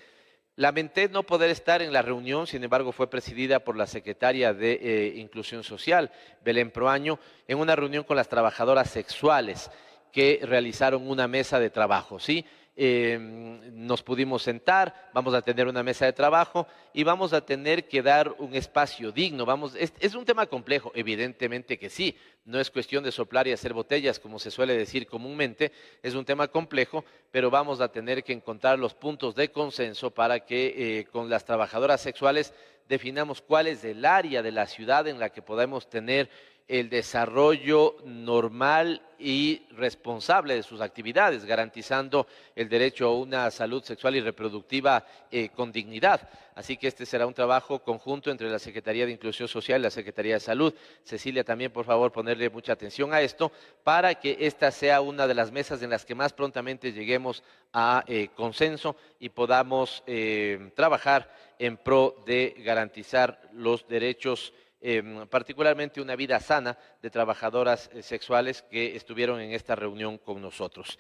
Lamenté 0.54 1.08
no 1.08 1.24
poder 1.24 1.50
estar 1.50 1.82
en 1.82 1.92
la 1.92 2.02
reunión, 2.02 2.46
sin 2.46 2.62
embargo 2.62 2.92
fue 2.92 3.10
presidida 3.10 3.58
por 3.58 3.76
la 3.76 3.88
secretaria 3.88 4.54
de 4.54 4.74
eh, 4.74 5.14
Inclusión 5.16 5.64
Social, 5.64 6.12
Belén 6.44 6.70
Proaño, 6.70 7.18
en 7.48 7.58
una 7.58 7.74
reunión 7.74 8.04
con 8.04 8.16
las 8.16 8.28
trabajadoras 8.28 8.90
sexuales 8.90 9.72
que 10.12 10.38
realizaron 10.44 11.08
una 11.10 11.26
mesa 11.26 11.58
de 11.58 11.70
trabajo, 11.70 12.20
¿sí? 12.20 12.46
Em, 12.76 13.60
nos 13.87 14.02
pudimos 14.02 14.42
sentar, 14.42 15.10
vamos 15.12 15.32
a 15.32 15.42
tener 15.42 15.68
una 15.68 15.84
mesa 15.84 16.06
de 16.06 16.12
trabajo 16.12 16.66
y 16.92 17.04
vamos 17.04 17.32
a 17.32 17.46
tener 17.46 17.87
que 17.87 18.02
dar 18.02 18.34
un 18.38 18.52
espacio 18.56 19.12
digno. 19.12 19.46
Vamos, 19.46 19.76
es, 19.76 20.14
un 20.16 20.24
tema 20.24 20.46
complejo, 20.46 20.90
evidentemente 20.96 21.78
que 21.78 21.88
sí, 21.88 22.16
no 22.44 22.58
es 22.58 22.72
cuestión 22.72 23.04
de 23.04 23.12
soplar 23.12 23.46
y 23.46 23.52
hacer 23.52 23.74
botellas, 23.74 24.18
como 24.18 24.40
se 24.40 24.50
suele 24.50 24.76
decir 24.76 25.06
comúnmente, 25.06 25.70
es 26.02 26.14
un 26.14 26.24
tema 26.24 26.48
complejo, 26.48 27.04
pero 27.30 27.48
vamos 27.48 27.80
a 27.80 27.92
tener 27.92 28.24
que 28.24 28.32
encontrar 28.32 28.76
los 28.76 28.92
puntos 28.92 29.37
de 29.37 29.52
consenso 29.52 30.10
para 30.10 30.40
que 30.40 30.98
eh, 30.98 31.04
con 31.04 31.30
las 31.30 31.44
trabajadoras 31.44 32.00
sexuales 32.00 32.52
definamos 32.88 33.40
cuál 33.40 33.68
es 33.68 33.84
el 33.84 34.04
área 34.04 34.42
de 34.42 34.50
la 34.50 34.66
ciudad 34.66 35.06
en 35.06 35.20
la 35.20 35.30
que 35.30 35.42
podemos 35.42 35.88
tener 35.88 36.28
el 36.66 36.88
desarrollo 36.88 37.96
normal 38.05 39.03
y 39.18 39.62
responsable 39.70 40.55
de 40.55 40.62
sus 40.62 40.81
actividades, 40.81 41.44
garantizando 41.44 42.27
el 42.57 42.68
derecho 42.68 43.07
a 43.07 43.14
una 43.18 43.50
salud 43.50 43.83
sexual 43.83 44.16
y 44.16 44.20
reproductiva 44.20 45.05
eh, 45.31 45.50
con 45.50 45.72
dignidad. 45.72 46.29
Así 46.55 46.77
que 46.77 46.88
este 46.88 47.05
será 47.05 47.27
un 47.27 47.35
trabajo 47.35 47.81
conjunto 47.83 48.31
entre 48.31 48.48
la 48.48 48.59
Secretaría 48.59 49.07
de 49.07 49.12
Inclusión 49.12 49.48
Social 49.48 49.81
y 49.81 49.85
la 49.85 49.90
Secretaría 49.90 50.35
de 50.35 50.40
Salud. 50.40 50.74
Cecilia, 51.03 51.44
también 51.44 51.72
por 51.72 51.85
favor 51.85 52.12
ponerle 52.12 52.48
mucha 52.48 52.72
atención 52.72 53.12
a 53.12 53.20
esto 53.20 53.53
para 53.83 54.14
que 54.14 54.37
esta 54.40 54.70
sea 54.70 55.00
una 55.00 55.27
de 55.27 55.35
las 55.35 55.53
mesas 55.53 55.83
en 55.83 55.90
las 55.90 56.05
que 56.05 56.14
más 56.14 56.33
prontamente 56.33 56.92
lleguemos 56.92 57.42
a 57.72 58.05
eh, 58.07 58.29
consenso 58.35 58.96
y 59.18 59.31
podamos 59.31 60.03
eh, 60.07 60.70
trabajar 60.74 61.31
en 61.59 61.77
pro 61.77 62.16
de 62.27 62.55
garantizar 62.59 63.40
los 63.53 63.87
derechos 63.87 64.53
Em, 64.87 65.27
particularmente 65.29 66.03
una 66.03 66.14
vida 66.14 66.38
sana 66.40 66.77
de 67.01 67.09
trabajadoras 67.09 67.88
eh, 67.94 68.03
sexuales 68.03 68.61
que 68.61 68.94
estuvieron 68.94 69.40
en 69.40 69.53
esta 69.53 69.75
reunión 69.75 70.18
con 70.18 70.42
nosotros. 70.42 70.99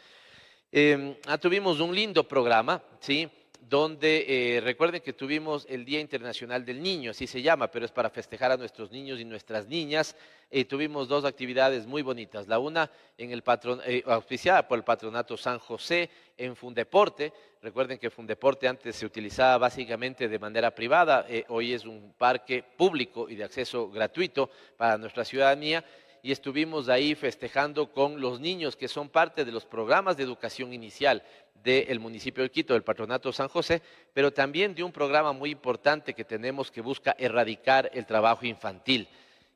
Em, 0.72 1.14
ah, 1.26 1.36
tuvimos 1.36 1.80
un 1.80 1.94
lindo 1.94 2.26
programa, 2.26 2.82
¿sí? 2.98 3.30
Donde 3.68 4.56
eh, 4.56 4.60
recuerden 4.60 5.00
que 5.00 5.12
tuvimos 5.12 5.66
el 5.68 5.84
Día 5.84 6.00
Internacional 6.00 6.64
del 6.64 6.82
Niño, 6.82 7.12
así 7.12 7.26
se 7.26 7.40
llama, 7.40 7.70
pero 7.70 7.84
es 7.84 7.90
para 7.90 8.10
festejar 8.10 8.52
a 8.52 8.56
nuestros 8.56 8.90
niños 8.90 9.20
y 9.20 9.24
nuestras 9.24 9.66
niñas. 9.66 10.16
Eh, 10.50 10.64
tuvimos 10.64 11.08
dos 11.08 11.24
actividades 11.24 11.86
muy 11.86 12.02
bonitas. 12.02 12.46
La 12.46 12.58
una 12.58 12.90
en 13.16 13.30
el 13.30 13.42
patron, 13.42 13.80
eh, 13.86 14.02
auspiciada 14.06 14.68
por 14.68 14.78
el 14.78 14.84
Patronato 14.84 15.36
San 15.36 15.58
José 15.58 16.10
en 16.36 16.54
Fundeporte. 16.54 17.32
Recuerden 17.62 17.98
que 17.98 18.10
Fundeporte 18.10 18.68
antes 18.68 18.96
se 18.96 19.06
utilizaba 19.06 19.56
básicamente 19.56 20.28
de 20.28 20.38
manera 20.38 20.74
privada, 20.74 21.26
hoy 21.48 21.72
es 21.72 21.86
un 21.86 22.12
parque 22.18 22.62
público 22.62 23.28
y 23.30 23.36
de 23.36 23.44
acceso 23.44 23.90
gratuito 23.90 24.50
para 24.76 24.98
nuestra 24.98 25.24
ciudadanía 25.24 25.82
y 26.24 26.32
estuvimos 26.32 26.88
ahí 26.88 27.14
festejando 27.14 27.92
con 27.92 28.18
los 28.18 28.40
niños 28.40 28.76
que 28.76 28.88
son 28.88 29.10
parte 29.10 29.44
de 29.44 29.52
los 29.52 29.66
programas 29.66 30.16
de 30.16 30.22
educación 30.22 30.72
inicial 30.72 31.22
del 31.62 32.00
municipio 32.00 32.42
de 32.42 32.50
Quito, 32.50 32.72
del 32.72 32.82
Patronato 32.82 33.30
San 33.30 33.48
José, 33.48 33.82
pero 34.14 34.32
también 34.32 34.74
de 34.74 34.82
un 34.82 34.90
programa 34.90 35.34
muy 35.34 35.50
importante 35.50 36.14
que 36.14 36.24
tenemos 36.24 36.70
que 36.70 36.80
busca 36.80 37.14
erradicar 37.18 37.90
el 37.92 38.06
trabajo 38.06 38.46
infantil. 38.46 39.06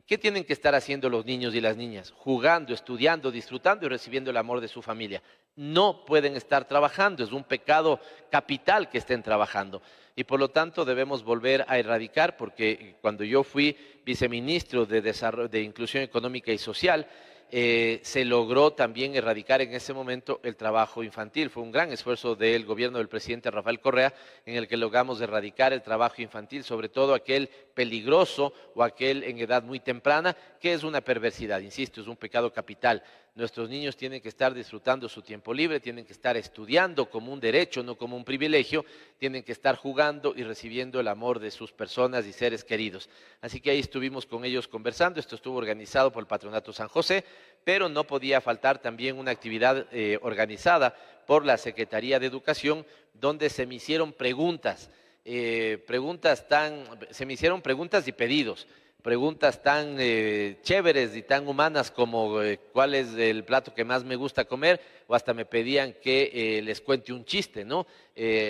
¿Qué 0.07 0.19
tienen 0.19 0.45
que 0.45 0.53
estar 0.53 0.75
haciendo 0.75 1.09
los 1.09 1.25
niños 1.25 1.55
y 1.55 1.63
las 1.63 1.79
niñas? 1.79 2.11
Jugando, 2.11 2.75
estudiando, 2.75 3.31
disfrutando 3.31 3.87
y 3.87 3.89
recibiendo 3.89 4.31
el 4.31 4.37
amor 4.37 4.61
de 4.61 4.69
su 4.69 4.83
familia. 4.83 5.23
No 5.57 6.05
pueden 6.05 6.37
estar 6.37 6.67
trabajando, 6.67 7.25
es 7.25 7.33
un 7.33 7.45
pecado 7.45 7.99
capital 8.31 8.91
que 8.91 8.99
estén 8.99 9.23
trabajando 9.23 9.81
y 10.19 10.25
por 10.25 10.41
lo 10.41 10.49
tanto 10.49 10.85
debemos 10.85 11.23
volver 11.23 11.65
a 11.69 11.79
erradicar, 11.79 12.37
porque 12.37 12.97
cuando 13.01 13.23
yo 13.23 13.45
fui 13.45 13.77
viceministro 14.05 14.85
de, 14.85 15.01
de 15.01 15.63
Inclusión 15.63 16.03
Económica 16.03 16.51
y 16.51 16.59
Social, 16.59 17.07
eh, 17.53 18.01
se 18.03 18.25
logró 18.25 18.73
también 18.73 19.15
erradicar 19.15 19.63
en 19.63 19.73
ese 19.73 19.95
momento 19.95 20.41
el 20.43 20.57
trabajo 20.57 21.05
infantil. 21.05 21.51
Fue 21.51 21.63
un 21.63 21.71
gran 21.71 21.93
esfuerzo 21.93 22.35
del 22.35 22.67
gobierno 22.67 22.99
del 22.99 23.09
presidente 23.09 23.49
Rafael 23.49 23.79
Correa 23.79 24.13
en 24.45 24.57
el 24.57 24.67
que 24.67 24.77
logramos 24.77 25.21
erradicar 25.21 25.73
el 25.73 25.83
trabajo 25.83 26.21
infantil, 26.21 26.65
sobre 26.65 26.89
todo 26.89 27.15
aquel 27.15 27.49
peligroso 27.73 28.53
o 28.75 28.83
aquel 28.83 29.23
en 29.23 29.39
edad 29.39 29.63
muy 29.63 29.79
temprana, 29.79 30.37
que 30.61 30.73
es 30.73 30.83
una 30.83 31.01
perversidad, 31.01 31.61
insisto, 31.61 32.01
es 32.01 32.09
un 32.09 32.17
pecado 32.17 32.53
capital. 32.53 33.05
Nuestros 33.35 33.69
niños 33.69 33.97
tienen 33.97 34.21
que 34.21 34.29
estar 34.29 34.53
disfrutando 34.53 35.09
su 35.09 35.23
tiempo 35.23 35.55
libre, 35.55 35.79
tienen 35.79 36.05
que 36.05 36.13
estar 36.13 36.37
estudiando 36.37 37.09
como 37.09 37.33
un 37.33 37.39
derecho, 37.39 37.83
no 37.83 37.97
como 37.97 38.17
un 38.17 38.25
privilegio, 38.25 38.85
tienen 39.19 39.45
que 39.45 39.53
estar 39.53 39.77
jugando 39.77 40.35
y 40.37 40.43
recibiendo 40.43 40.99
el 40.99 41.07
amor 41.07 41.39
de 41.39 41.51
sus 41.51 41.71
personas 41.71 42.27
y 42.27 42.33
seres 42.33 42.65
queridos. 42.65 43.09
Así 43.41 43.61
que 43.61 43.71
ahí 43.71 43.79
estuvimos 43.79 44.27
con 44.27 44.45
ellos 44.45 44.67
conversando, 44.67 45.21
esto 45.21 45.37
estuvo 45.37 45.57
organizado 45.57 46.11
por 46.11 46.23
el 46.23 46.27
Patronato 46.27 46.73
San 46.73 46.89
José, 46.89 47.25
pero 47.63 47.89
no 47.89 48.05
podía 48.05 48.41
faltar 48.41 48.79
también 48.79 49.19
una 49.19 49.31
actividad 49.31 49.87
eh, 49.93 50.19
organizada 50.23 50.97
por 51.27 51.45
la 51.45 51.59
Secretaría 51.59 52.19
de 52.19 52.27
Educación, 52.27 52.85
donde 53.15 53.51
se 53.51 53.67
me 53.67 53.77
hicieron 53.77 54.13
preguntas, 54.13 54.91
eh, 55.25 55.83
preguntas 55.87 56.49
tan, 56.49 56.85
se 57.11 57.27
me 57.27 57.35
hicieron 57.35 57.63
preguntas 57.63 58.09
y 58.09 58.13
pedidos 58.13 58.67
preguntas 59.03 59.63
tan 59.63 59.97
eh, 59.99 60.59
chéveres 60.63 61.17
y 61.17 61.23
tan 61.23 61.47
humanas 61.47 61.91
como 61.91 62.43
eh, 62.43 62.59
cuál 62.73 62.95
es 62.95 63.15
el 63.15 63.45
plato 63.45 63.73
que 63.73 63.85
más 63.85 64.05
me 64.05 64.17
gusta 64.17 64.45
comer, 64.45 64.81
o 65.07 65.15
hasta 65.15 65.33
me 65.35 65.45
pedían 65.45 65.95
que 66.03 66.31
eh, 66.33 66.63
les 66.63 66.81
cuente 66.81 67.13
un 67.13 67.25
chiste, 67.25 67.65
¿no? 67.65 67.87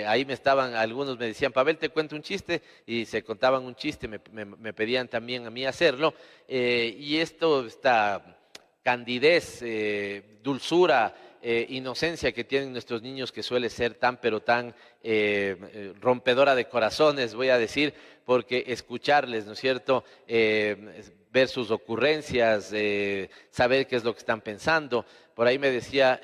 ahí 0.07 0.25
me 0.25 0.33
estaban, 0.33 0.75
algunos 0.75 1.19
me 1.19 1.27
decían, 1.27 1.53
Pavel, 1.53 1.77
te 1.77 1.91
cuento 1.91 2.17
un 2.17 2.23
chiste, 2.23 2.63
y 2.87 3.05
se 3.05 3.23
contaban 3.23 3.65
un 3.65 3.75
chiste, 3.75 4.09
me, 4.09 4.19
me 4.33 4.73
pedían 4.73 5.09
también 5.09 5.47
a 5.47 5.51
mí 5.51 5.67
hacerlo, 5.67 6.15
y 6.49 7.19
esto, 7.19 7.67
esta 7.67 8.39
candidez, 8.83 9.63
dulzura, 10.43 11.15
eh, 11.41 11.67
inocencia 11.69 12.33
que 12.33 12.43
tienen 12.43 12.73
nuestros 12.73 13.01
niños 13.01 13.31
que 13.31 13.45
suele 13.45 13.71
ser 13.71 13.95
tan 13.95 14.17
pero 14.17 14.41
tan 14.41 14.75
eh, 15.05 15.57
eh, 15.73 15.93
rompedora 16.01 16.57
de 16.57 16.69
corazones, 16.69 17.37
voy 17.37 17.51
a 17.51 17.59
decir, 17.59 17.95
porque 18.29 18.63
escucharles, 18.67 19.47
¿no 19.47 19.55
es 19.55 19.59
cierto? 19.59 20.05
ver 20.27 21.49
sus 21.49 21.71
ocurrencias, 21.71 22.75
saber 23.51 23.87
qué 23.87 23.97
es 23.97 24.05
lo 24.05 24.13
que 24.13 24.19
están 24.19 24.43
pensando. 24.43 25.07
Por 25.35 25.47
ahí 25.47 25.59
me 25.59 25.71
decía, 25.71 26.21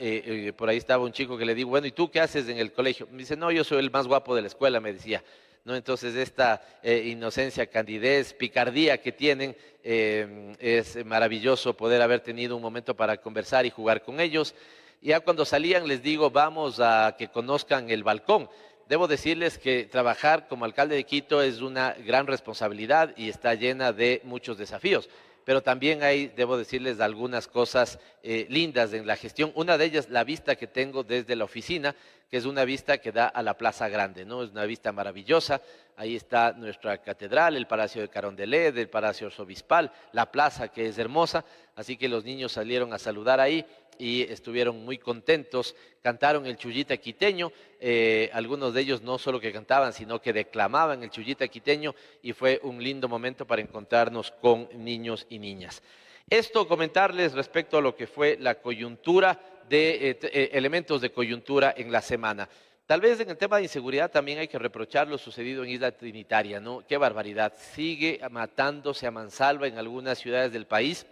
por 0.55 0.69
ahí 0.69 0.77
estaba 0.77 1.03
un 1.03 1.13
chico 1.13 1.39
que 1.39 1.47
le 1.47 1.55
digo, 1.55 1.71
bueno, 1.71 1.87
¿y 1.87 1.93
tú 1.93 2.11
qué 2.11 2.21
haces 2.21 2.47
en 2.51 2.59
el 2.59 2.73
colegio? 2.73 3.09
Me 3.11 3.21
dice, 3.21 3.39
no, 3.39 3.51
yo 3.51 3.65
soy 3.65 3.79
el 3.79 3.91
más 3.91 4.07
guapo 4.07 4.35
de 4.35 4.43
la 4.43 4.49
escuela, 4.49 4.81
me 4.81 4.93
decía. 4.93 5.25
¿No? 5.65 5.75
Entonces 5.75 6.15
esta 6.15 6.61
inocencia, 6.83 7.69
candidez, 7.69 8.35
picardía 8.35 9.01
que 9.01 9.13
tienen, 9.13 9.57
es 9.83 11.03
maravilloso 11.07 11.75
poder 11.75 12.03
haber 12.03 12.21
tenido 12.21 12.55
un 12.55 12.61
momento 12.61 12.95
para 12.95 13.17
conversar 13.17 13.65
y 13.65 13.71
jugar 13.71 14.03
con 14.03 14.21
ellos. 14.21 14.55
Ya 15.01 15.21
cuando 15.21 15.47
salían 15.47 15.89
les 15.89 16.03
digo, 16.03 16.29
vamos 16.29 16.81
a 16.81 17.15
que 17.17 17.29
conozcan 17.29 17.89
el 17.89 18.05
balcón. 18.05 18.51
Debo 18.89 19.09
decirles 19.09 19.59
que 19.59 19.85
trabajar 19.85 20.47
como 20.49 20.65
alcalde 20.65 20.97
de 20.97 21.05
Quito 21.05 21.43
es 21.43 21.61
una 21.61 21.93
gran 21.93 22.27
responsabilidad 22.27 23.15
y 23.17 23.29
está 23.29 23.55
llena 23.55 23.93
de 23.93 24.21
muchos 24.25 24.59
desafíos 24.59 25.09
pero 25.45 25.63
también 25.63 26.03
hay, 26.03 26.29
debo 26.29 26.57
decirles, 26.57 27.01
algunas 27.01 27.47
cosas 27.47 27.99
eh, 28.23 28.47
lindas 28.49 28.93
en 28.93 29.07
la 29.07 29.17
gestión. 29.17 29.53
Una 29.55 29.77
de 29.77 29.85
ellas, 29.85 30.09
la 30.09 30.25
vista 30.25 30.57
que 30.57 30.67
tengo 30.67 31.05
desde 31.05 31.37
la 31.37 31.45
oficina, 31.45 31.95
que 32.31 32.39
es 32.39 32.47
una 32.47 32.65
vista 32.65 32.99
que 32.99 33.13
da 33.13 33.27
a 33.27 33.43
la 33.43 33.57
Plaza 33.57 33.89
Grande, 33.89 34.25
¿no? 34.25 34.43
Es 34.43 34.51
una 34.51 34.65
vista 34.65 34.91
maravillosa. 34.91 35.61
Ahí 35.97 36.17
está 36.17 36.53
nuestra 36.53 36.99
catedral, 36.99 37.57
el 37.57 37.67
Palacio 37.67 38.01
de 38.01 38.09
Carondelet, 38.09 38.77
el 38.77 38.89
Palacio 38.89 39.27
Arzobispal, 39.27 39.93
la 40.13 40.33
plaza 40.33 40.69
que 40.69 40.89
es 40.89 40.99
hermosa. 40.99 41.45
Así 41.77 41.97
que 41.97 42.09
los 42.09 42.25
niños 42.25 42.53
salieron 42.53 42.93
a 42.93 42.99
saludar 42.99 43.39
ahí 43.39 43.65
y 43.99 44.23
estuvieron 44.23 44.85
muy 44.85 44.99
contentos. 44.99 45.75
Cantaron 46.03 46.47
el 46.47 46.57
chullita 46.57 46.97
quiteño, 46.97 47.53
eh, 47.81 48.31
algunos 48.33 48.75
de 48.75 48.81
ellos 48.81 49.03
no 49.03 49.19
solo 49.19 49.41
que 49.41 49.53
cantaban, 49.53 49.93
sino 49.93 50.21
que 50.21 50.33
declamaban 50.33 51.03
el 51.03 51.11
chullita 51.11 51.49
quiteño 51.49 51.95
y 52.23 52.33
fue 52.33 52.61
un 52.63 52.83
lindo 52.83 53.09
momento 53.09 53.47
para 53.47 53.63
encontrarnos 53.63 54.31
con 54.31 54.69
niños 54.75 55.27
y 55.29 55.39
niñas. 55.39 55.83
Esto 56.29 56.67
comentarles 56.67 57.33
respecto 57.33 57.77
a 57.77 57.83
lo 57.83 57.95
que 57.95 58.07
fue 58.07 58.39
la 58.41 58.57
coyuntura 58.57 59.39
de 59.69 60.11
eh, 60.11 60.19
eh, 60.23 60.51
elementos 60.53 61.01
de 61.01 61.13
coyuntura 61.13 61.75
en 61.77 61.93
la 61.93 62.01
semana. 62.01 62.49
Tal 62.87 63.01
vez 63.01 63.19
en 63.21 63.31
el 63.31 63.39
tema 63.39 63.57
de 63.57 63.63
inseguridad 63.63 64.11
también 64.11 64.39
hay 64.39 64.49
que 64.49 64.59
reprochar 64.59 65.09
lo 65.09 65.17
sucedido 65.17 65.65
en 65.65 65.71
Isla 65.71 65.93
Trinitaria, 65.93 66.61
¿no? 66.61 66.85
Qué 66.87 66.99
barbaridad. 66.99 67.55
Sigue 67.57 68.21
matándose 68.31 69.07
a 69.07 69.11
mansalva 69.11 69.67
en 69.67 69.79
algunas 69.79 70.19
ciudades 70.19 70.53
del 70.53 70.67
país. 70.67 71.07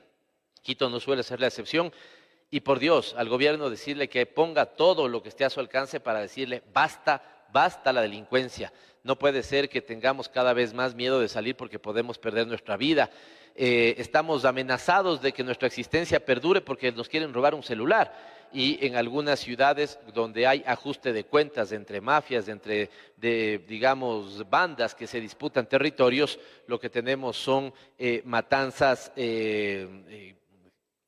Quito 0.62 0.90
no 0.90 1.00
suele 1.00 1.22
ser 1.22 1.40
la 1.40 1.46
excepción 1.46 1.90
y 2.52 2.60
por 2.60 2.78
Dios 2.78 3.14
al 3.16 3.30
gobierno 3.30 3.70
decirle 3.70 4.10
que 4.10 4.26
ponga 4.26 4.66
todo 4.66 5.08
lo 5.08 5.22
que 5.22 5.30
esté 5.30 5.46
a 5.46 5.50
su 5.50 5.58
alcance 5.58 6.00
para 6.00 6.20
decirle 6.20 6.62
basta, 6.72 7.46
basta 7.50 7.94
la 7.94 8.02
delincuencia. 8.02 8.70
No 9.04 9.18
puede 9.18 9.42
ser 9.42 9.70
que 9.70 9.80
tengamos 9.80 10.28
cada 10.28 10.52
vez 10.52 10.74
más 10.74 10.94
miedo 10.94 11.18
de 11.18 11.28
salir 11.28 11.56
porque 11.56 11.78
podemos 11.78 12.18
perder 12.18 12.46
nuestra 12.46 12.76
vida. 12.76 13.08
Eh, 13.54 13.94
estamos 13.96 14.44
amenazados 14.44 15.22
de 15.22 15.32
que 15.32 15.42
nuestra 15.42 15.66
existencia 15.66 16.24
perdure 16.24 16.60
porque 16.60 16.92
nos 16.92 17.08
quieren 17.08 17.32
robar 17.32 17.54
un 17.54 17.62
celular. 17.62 18.12
Y 18.52 18.86
en 18.86 18.96
algunas 18.96 19.40
ciudades 19.40 19.98
donde 20.12 20.46
hay 20.46 20.62
ajuste 20.66 21.14
de 21.14 21.24
cuentas 21.24 21.72
entre 21.72 22.02
mafias, 22.02 22.48
entre, 22.48 22.90
digamos, 23.16 24.48
bandas 24.50 24.94
que 24.94 25.06
se 25.06 25.22
disputan 25.22 25.66
territorios, 25.66 26.38
lo 26.66 26.78
que 26.78 26.90
tenemos 26.90 27.38
son 27.38 27.72
eh, 27.96 28.20
matanzas 28.26 29.10
eh, 29.16 30.34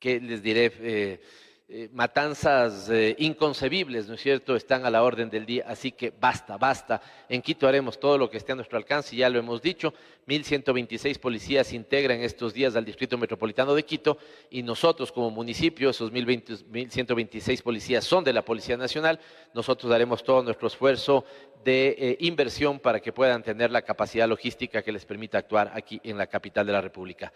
que 0.05 0.19
les 0.19 0.43
diré, 0.43 0.71
eh, 0.81 1.19
eh, 1.67 1.89
matanzas 1.91 2.91
eh, 2.91 3.15
inconcebibles, 3.17 4.07
¿no 4.07 4.13
es 4.13 4.21
cierto?, 4.21 4.55
están 4.55 4.85
a 4.85 4.91
la 4.91 5.01
orden 5.01 5.31
del 5.31 5.47
día, 5.47 5.65
así 5.67 5.93
que 5.93 6.13
basta, 6.19 6.57
basta. 6.57 7.01
En 7.27 7.41
Quito 7.41 7.67
haremos 7.67 7.99
todo 7.99 8.15
lo 8.19 8.29
que 8.29 8.37
esté 8.37 8.51
a 8.51 8.55
nuestro 8.55 8.77
alcance, 8.77 9.15
ya 9.15 9.31
lo 9.31 9.39
hemos 9.39 9.63
dicho, 9.63 9.95
1.126 10.27 11.17
policías 11.17 11.73
integran 11.73 12.19
estos 12.19 12.53
días 12.53 12.75
al 12.75 12.85
Distrito 12.85 13.17
Metropolitano 13.17 13.73
de 13.73 13.83
Quito 13.83 14.19
y 14.51 14.61
nosotros 14.61 15.11
como 15.11 15.31
municipio, 15.31 15.89
esos 15.89 16.13
1.126 16.13 17.63
policías 17.63 18.03
son 18.03 18.23
de 18.23 18.33
la 18.33 18.45
Policía 18.45 18.77
Nacional, 18.77 19.19
nosotros 19.55 19.89
daremos 19.89 20.23
todo 20.23 20.43
nuestro 20.43 20.67
esfuerzo 20.67 21.25
de 21.63 22.15
inversión 22.19 22.79
para 22.79 22.99
que 22.99 23.11
puedan 23.11 23.41
tener 23.41 23.71
la 23.71 23.81
capacidad 23.81 24.29
logística 24.29 24.83
que 24.83 24.91
les 24.91 25.03
permita 25.03 25.39
actuar 25.39 25.71
aquí 25.73 25.99
en 26.03 26.15
la 26.15 26.27
capital 26.27 26.67
de 26.67 26.73
la 26.73 26.81
República. 26.81 27.33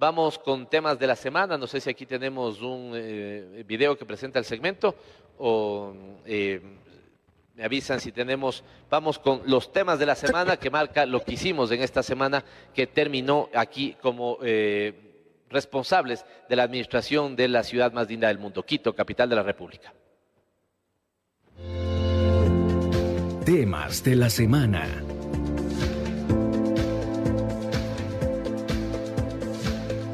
Vamos 0.00 0.38
con 0.38 0.66
temas 0.66 0.98
de 0.98 1.06
la 1.06 1.14
semana. 1.14 1.58
No 1.58 1.66
sé 1.66 1.78
si 1.78 1.90
aquí 1.90 2.06
tenemos 2.06 2.62
un 2.62 2.92
eh, 2.94 3.62
video 3.66 3.98
que 3.98 4.06
presenta 4.06 4.38
el 4.38 4.46
segmento 4.46 4.94
o 5.36 5.92
eh, 6.24 6.58
me 7.54 7.64
avisan 7.64 8.00
si 8.00 8.10
tenemos. 8.10 8.64
Vamos 8.88 9.18
con 9.18 9.42
los 9.44 9.70
temas 9.74 9.98
de 9.98 10.06
la 10.06 10.14
semana 10.14 10.56
que 10.56 10.70
marca 10.70 11.04
lo 11.04 11.22
que 11.22 11.34
hicimos 11.34 11.70
en 11.70 11.82
esta 11.82 12.02
semana 12.02 12.42
que 12.72 12.86
terminó 12.86 13.50
aquí 13.54 13.94
como 14.00 14.38
eh, 14.42 15.44
responsables 15.50 16.24
de 16.48 16.56
la 16.56 16.62
administración 16.62 17.36
de 17.36 17.48
la 17.48 17.62
ciudad 17.62 17.92
más 17.92 18.08
linda 18.08 18.28
del 18.28 18.38
mundo, 18.38 18.64
Quito, 18.64 18.94
capital 18.94 19.28
de 19.28 19.36
la 19.36 19.42
República. 19.42 19.92
Temas 23.44 24.02
de 24.02 24.16
la 24.16 24.30
semana. 24.30 25.19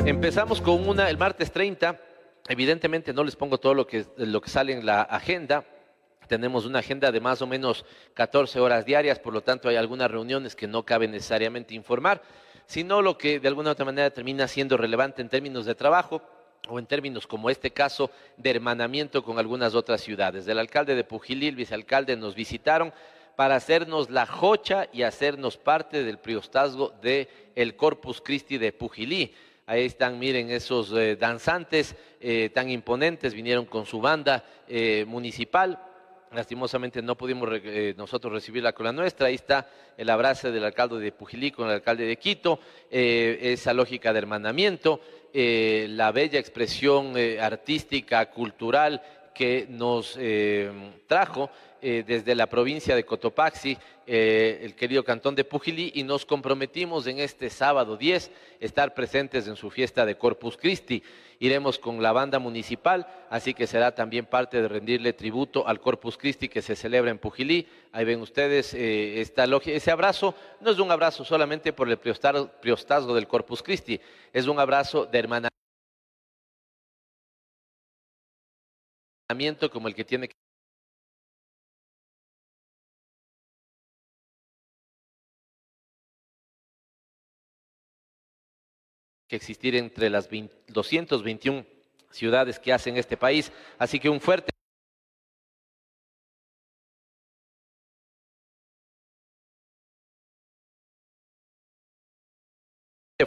Empezamos 0.07 0.61
con 0.61 0.89
una 0.89 1.11
el 1.11 1.19
martes 1.19 1.51
30. 1.51 2.01
Evidentemente 2.47 3.13
no 3.13 3.25
les 3.25 3.35
pongo 3.35 3.59
todo 3.59 3.75
lo 3.75 3.89
que, 3.89 4.07
lo 4.19 4.41
que 4.41 4.49
sale 4.49 4.73
en 4.73 4.87
la 4.87 5.03
agenda. 5.03 5.65
Tenemos 6.29 6.65
una 6.65 6.79
agenda 6.79 7.11
de 7.11 7.21
más 7.21 7.43
o 7.43 7.47
menos 7.49 7.85
14 8.15 8.61
horas 8.61 8.87
diarias, 8.87 9.19
por 9.19 9.33
lo 9.33 9.43
tanto 9.43 9.69
hay 9.69 9.75
algunas 9.75 10.09
reuniones 10.09 10.55
que 10.55 10.69
no 10.69 10.85
cabe 10.85 11.09
necesariamente 11.09 11.75
informar, 11.75 12.23
sino 12.67 13.03
lo 13.03 13.19
que 13.19 13.41
de 13.41 13.49
alguna 13.49 13.73
otra 13.73 13.85
manera 13.85 14.09
termina 14.11 14.47
siendo 14.47 14.77
relevante 14.77 15.23
en 15.23 15.29
términos 15.29 15.67
de 15.67 15.75
trabajo 15.75 16.23
o 16.69 16.79
en 16.79 16.87
términos 16.87 17.27
como 17.27 17.51
este 17.51 17.73
caso 17.73 18.13
de 18.37 18.51
hermanamiento 18.51 19.25
con 19.25 19.41
algunas 19.41 19.75
otras 19.75 20.03
ciudades. 20.03 20.47
El 20.47 20.61
alcalde 20.61 20.95
de 20.95 21.03
Pujilí, 21.03 21.49
el 21.49 21.57
vicealcalde 21.57 22.17
nos 22.17 22.37
visitaron 22.37 22.93
para 23.35 23.57
hacernos 23.57 24.09
la 24.09 24.25
jocha 24.25 24.89
y 24.93 25.03
hacernos 25.03 25.57
parte 25.57 26.05
del 26.05 26.19
priostazgo 26.19 26.95
del 27.03 27.29
el 27.57 27.75
Corpus 27.75 28.21
Christi 28.21 28.57
de 28.57 28.73
Pujilí. 28.73 29.35
Ahí 29.69 29.85
están, 29.85 30.17
miren, 30.21 30.49
esos 30.53 30.93
eh, 30.93 31.17
danzantes 31.17 31.97
eh, 32.21 32.51
tan 32.55 32.71
imponentes, 32.71 33.35
vinieron 33.35 33.65
con 33.65 33.85
su 33.85 34.01
banda 34.01 34.45
eh, 34.69 35.05
municipal. 35.09 35.77
Lastimosamente 36.31 37.03
no 37.03 37.17
pudimos 37.17 37.49
nosotros 37.97 38.33
recibirla 38.33 38.73
con 38.73 38.87
la 38.87 38.93
nuestra. 38.93 39.27
Ahí 39.27 39.35
está 39.35 39.69
el 39.97 40.09
abrazo 40.09 40.53
del 40.53 40.65
alcalde 40.65 41.01
de 41.01 41.11
Pujilí 41.11 41.51
con 41.51 41.67
el 41.67 41.75
alcalde 41.75 42.05
de 42.05 42.17
Quito, 42.17 42.61
esa 42.91 43.73
lógica 43.73 44.13
de 44.13 44.19
hermanamiento, 44.19 45.01
la 45.33 46.13
bella 46.13 46.39
expresión 46.39 47.15
artística, 47.41 48.29
cultural 48.31 49.01
que 49.33 49.67
nos 49.71 50.19
trajo 51.07 51.49
eh, 51.89 52.03
desde 52.05 52.35
la 52.35 52.49
provincia 52.49 52.97
de 52.97 53.05
Cotopaxi, 53.05 53.79
eh, 54.09 54.59
el 54.63 54.75
querido 54.75 55.05
cantón 55.05 55.37
de 55.37 55.45
Pujilí, 55.45 55.93
y 55.95 56.03
nos 56.03 56.27
comprometimos 56.27 57.07
en 57.07 57.21
este 57.21 57.49
sábado 57.49 57.97
10 57.97 58.33
estar 58.59 58.93
presentes 58.93 59.47
en 59.47 59.55
su 59.55 59.71
fiesta 59.71 60.05
de 60.05 60.19
Corpus 60.19 60.57
Christi. 60.57 61.01
Iremos 61.39 61.79
con 61.79 62.03
la 62.03 62.11
banda 62.11 62.41
municipal, 62.41 63.07
así 63.31 63.55
que 63.55 63.69
será 63.69 63.95
también 63.95 64.27
parte 64.27 64.61
de 64.61 64.67
rendirle 64.67 65.13
tributo 65.13 65.69
al 65.69 65.79
Corpus 65.79 66.19
Christi 66.19 66.49
que 66.49 66.61
se 66.61 66.75
celebra 66.75 67.13
en 67.13 67.19
Pujilí. 67.19 67.69
Ahí 67.93 68.05
ven 68.05 68.21
ustedes 68.21 68.75
eh, 68.75 69.21
esta 69.21 69.45
ese 69.45 69.91
abrazo, 69.93 70.35
no 70.61 70.73
es 70.73 70.81
un 70.81 70.91
abrazo 70.91 71.25
solamente 71.25 71.73
por 71.73 71.89
el 71.89 71.99
priostazgo 71.99 73.15
del 73.15 73.29
Corpus 73.29 73.63
Christi, 73.63 74.01
es 74.33 74.49
un 74.49 74.59
abrazo 74.59 75.07
de 75.07 75.19
hermanamiento 75.21 75.55
como 79.71 79.87
el 79.87 79.95
que 79.95 80.05
tiene 80.05 80.27
que 80.27 80.46
que 89.29 89.37
existir 89.37 89.77
entre 89.77 90.11
las 90.11 90.29
221 90.69 91.65
ciudades 92.11 92.59
que 92.59 92.73
hacen 92.73 92.97
este 92.97 93.17
país. 93.17 93.53
Así 93.79 93.99
que 93.99 94.09
un 94.09 94.21
fuerte 94.21 94.51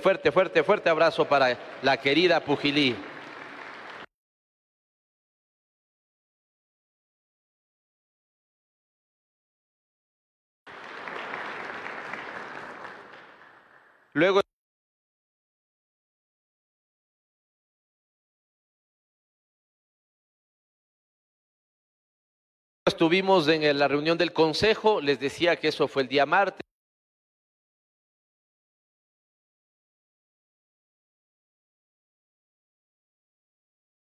Fuerte, 0.01 0.31
fuerte, 0.31 0.63
fuerte 0.63 0.89
abrazo 0.89 1.27
para 1.27 1.57
la 1.81 1.97
querida 1.97 2.39
Pujilí. 2.39 2.95
Luego 14.13 14.41
estuvimos 22.89 23.47
en 23.47 23.79
la 23.79 23.87
reunión 23.87 24.17
del 24.17 24.33
Consejo, 24.33 24.99
les 24.99 25.19
decía 25.19 25.55
que 25.55 25.69
eso 25.69 25.87
fue 25.87 26.01
el 26.01 26.09
día 26.09 26.25
martes. 26.25 26.59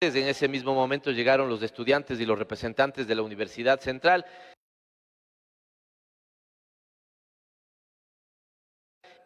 En 0.02 0.26
ese 0.26 0.48
mismo 0.48 0.74
momento 0.74 1.12
llegaron 1.12 1.48
los 1.48 1.62
estudiantes 1.62 2.18
y 2.18 2.26
los 2.26 2.38
representantes 2.38 3.06
de 3.06 3.14
la 3.14 3.22
Universidad 3.22 3.80
Central. 3.80 4.26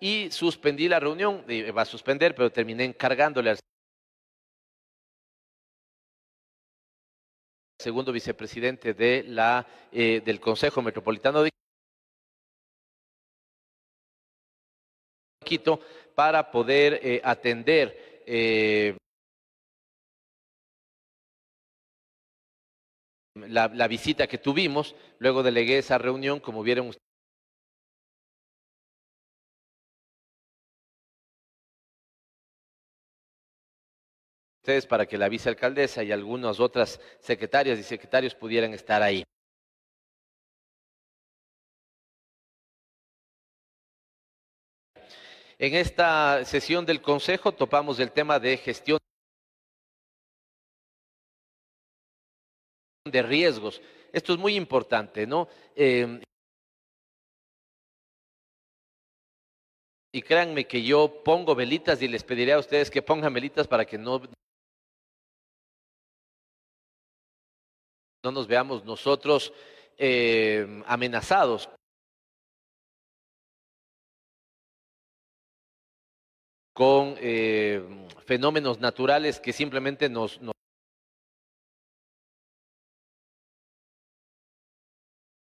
Y 0.00 0.30
suspendí 0.30 0.86
la 0.88 1.00
reunión, 1.00 1.44
va 1.76 1.82
a 1.82 1.86
suspender, 1.86 2.34
pero 2.34 2.52
terminé 2.52 2.84
encargándole 2.84 3.50
al 3.50 3.58
segundo 7.86 8.10
vicepresidente 8.10 8.94
de 8.94 9.22
la, 9.28 9.64
eh, 9.92 10.20
del 10.24 10.40
Consejo 10.40 10.82
Metropolitano 10.82 11.44
de 11.44 11.50
Quito 15.44 15.78
para 16.16 16.50
poder 16.50 16.98
eh, 17.00 17.20
atender 17.22 18.24
eh, 18.26 18.96
la, 23.36 23.68
la, 23.68 23.86
visita 23.86 24.26
que 24.26 24.38
tuvimos. 24.38 24.96
Luego 25.20 25.44
delegué 25.44 25.78
esa 25.78 25.96
reunión, 25.96 26.40
como 26.40 26.64
vieron 26.64 26.88
ustedes 26.88 27.05
para 34.88 35.06
que 35.06 35.16
la 35.16 35.28
vicealcaldesa 35.28 36.02
y 36.02 36.10
algunas 36.10 36.58
otras 36.58 37.00
secretarias 37.20 37.78
y 37.78 37.84
secretarios 37.84 38.34
pudieran 38.34 38.74
estar 38.74 39.00
ahí. 39.00 39.22
En 45.58 45.74
esta 45.74 46.44
sesión 46.44 46.84
del 46.84 47.00
Consejo 47.00 47.52
topamos 47.52 47.98
el 48.00 48.10
tema 48.10 48.38
de 48.40 48.56
gestión 48.56 48.98
de 53.04 53.22
riesgos. 53.22 53.80
Esto 54.12 54.32
es 54.32 54.38
muy 54.38 54.56
importante, 54.56 55.26
¿no? 55.26 55.48
Eh, 55.76 56.20
y 60.12 60.22
créanme 60.22 60.66
que 60.66 60.82
yo 60.82 61.22
pongo 61.22 61.54
velitas 61.54 62.02
y 62.02 62.08
les 62.08 62.24
pediré 62.24 62.52
a 62.54 62.58
ustedes 62.58 62.90
que 62.90 63.02
pongan 63.02 63.32
velitas 63.32 63.68
para 63.68 63.84
que 63.84 63.96
no 63.96 64.20
no 68.26 68.32
nos 68.32 68.48
veamos 68.48 68.84
nosotros 68.84 69.52
eh, 69.96 70.82
amenazados. 70.86 71.68
con 76.72 77.14
eh, 77.20 77.82
fenómenos 78.26 78.80
naturales 78.80 79.40
que 79.40 79.54
simplemente 79.54 80.10
nos, 80.10 80.38
nos, 80.42 80.52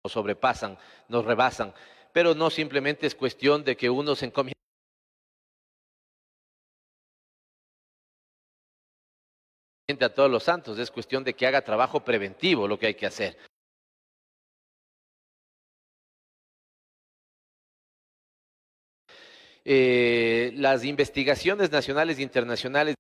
sobrepasan, 0.06 0.78
nos 1.08 1.24
rebasan, 1.24 1.74
pero 2.12 2.36
no 2.36 2.50
simplemente 2.50 3.08
es 3.08 3.16
cuestión 3.16 3.64
de 3.64 3.78
que 3.78 3.90
uno 3.90 4.18
se 4.18 4.26
encomienda 4.26 4.63
a 10.02 10.14
todos 10.14 10.30
los 10.30 10.44
santos, 10.44 10.80
es 10.80 10.92
cuestión 10.92 11.24
de 11.24 11.34
que 11.34 11.48
haga 11.48 11.62
trabajo 11.62 12.04
preventivo 12.04 12.68
lo 12.68 12.78
que 12.80 12.88
hay 12.88 12.96
que 12.96 13.06
hacer. 13.06 13.38
Eh, 19.66 20.52
las 20.56 20.84
investigaciones 20.84 21.72
nacionales 21.72 22.20
e 22.20 22.24
internacionales 22.24 22.96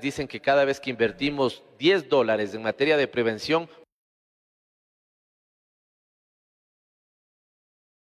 dicen 0.00 0.26
que 0.26 0.40
cada 0.40 0.64
vez 0.64 0.80
que 0.80 0.90
invertimos 0.90 1.62
10 1.78 2.08
dólares 2.08 2.54
en 2.54 2.62
materia 2.62 2.96
de 2.96 3.06
prevención, 3.06 3.68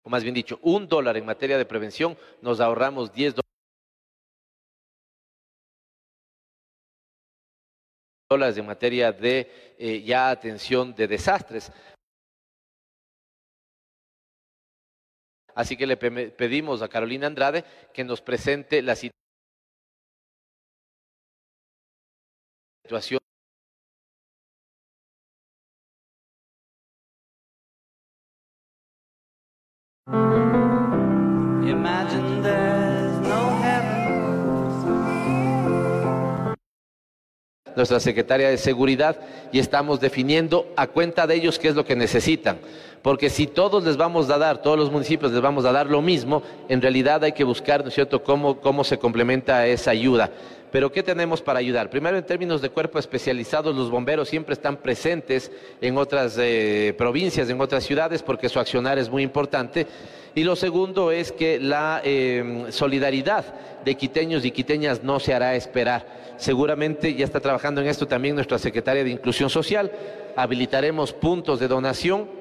o 0.04 0.10
más 0.10 0.24
bien 0.24 0.34
dicho, 0.34 0.60
un 0.64 0.88
dólar 0.88 1.18
en 1.18 1.26
materia 1.26 1.58
de 1.58 1.66
prevención, 1.66 2.18
nos 2.42 2.60
ahorramos 2.60 3.14
10 3.14 3.36
dólares. 3.36 3.41
En 8.32 8.66
materia 8.66 9.12
de 9.12 9.76
eh, 9.78 10.02
ya 10.04 10.30
atención 10.30 10.96
de 10.96 11.06
desastres. 11.06 11.70
Así 15.54 15.76
que 15.76 15.86
le 15.86 15.98
pedimos 15.98 16.82
a 16.82 16.88
Carolina 16.88 17.28
Andrade 17.28 17.66
que 17.94 18.06
nos 18.06 18.22
presente 18.22 18.82
la 18.82 18.96
situación 18.96 19.12
nuestra 37.76 38.00
secretaria 38.00 38.50
de 38.50 38.58
Seguridad, 38.58 39.18
y 39.52 39.60
estamos 39.60 40.00
definiendo 40.00 40.68
a 40.76 40.88
cuenta 40.88 41.28
de 41.28 41.36
ellos 41.36 41.60
qué 41.60 41.70
es 41.70 41.76
lo 41.76 41.86
que 41.86 41.96
necesitan. 41.96 42.58
Porque 43.02 43.30
si 43.30 43.48
todos 43.48 43.84
les 43.84 43.98
vamos 43.98 44.30
a 44.30 44.38
dar, 44.38 44.62
todos 44.62 44.78
los 44.78 44.92
municipios 44.92 45.32
les 45.32 45.42
vamos 45.42 45.66
a 45.66 45.72
dar 45.72 45.88
lo 45.88 46.02
mismo, 46.02 46.44
en 46.70 46.82
realidad 46.82 47.24
hay 47.24 47.32
que 47.32 47.44
buscar, 47.44 47.82
¿no 47.82 47.88
es 47.88 47.96
cierto?, 47.96 48.24
cómo, 48.24 48.60
cómo 48.60 48.84
se 48.84 49.00
complementa 49.00 49.66
esa 49.66 49.92
ayuda. 49.92 50.30
Pero 50.72 50.92
¿qué 50.92 51.04
tenemos 51.04 51.42
para 51.42 51.60
ayudar? 51.60 51.90
Primero, 51.90 52.18
en 52.18 52.26
términos 52.26 52.62
de 52.62 52.70
cuerpo 52.70 52.98
especializados, 52.98 53.76
los 53.76 53.92
bomberos 53.92 54.30
siempre 54.30 54.54
están 54.54 54.78
presentes 54.78 55.52
en 55.82 55.98
otras 55.98 56.38
eh, 56.40 56.96
provincias, 56.98 57.50
en 57.50 57.60
otras 57.60 57.84
ciudades, 57.84 58.24
porque 58.24 58.48
su 58.48 58.60
accionar 58.60 58.98
es 58.98 59.10
muy 59.10 59.22
importante. 59.22 59.86
Y 60.34 60.44
lo 60.46 60.56
segundo 60.56 61.12
es 61.12 61.34
que 61.34 61.60
la 61.60 62.02
em, 62.06 62.72
solidaridad 62.72 63.44
de 63.84 63.96
quiteños 63.96 64.46
y 64.46 64.52
quiteñas 64.52 65.04
no 65.04 65.20
se 65.20 65.34
hará 65.34 65.56
esperar. 65.56 66.06
Seguramente 66.38 67.14
ya 67.14 67.26
está 67.26 67.42
trabajando 67.42 67.82
en 67.82 67.88
esto 67.88 68.08
también 68.08 68.36
nuestra 68.36 68.58
secretaria 68.58 69.04
de 69.04 69.10
Inclusión 69.10 69.50
Social. 69.50 69.92
Habilitaremos 70.38 71.12
puntos 71.12 71.60
de 71.60 71.68
donación 71.68 72.41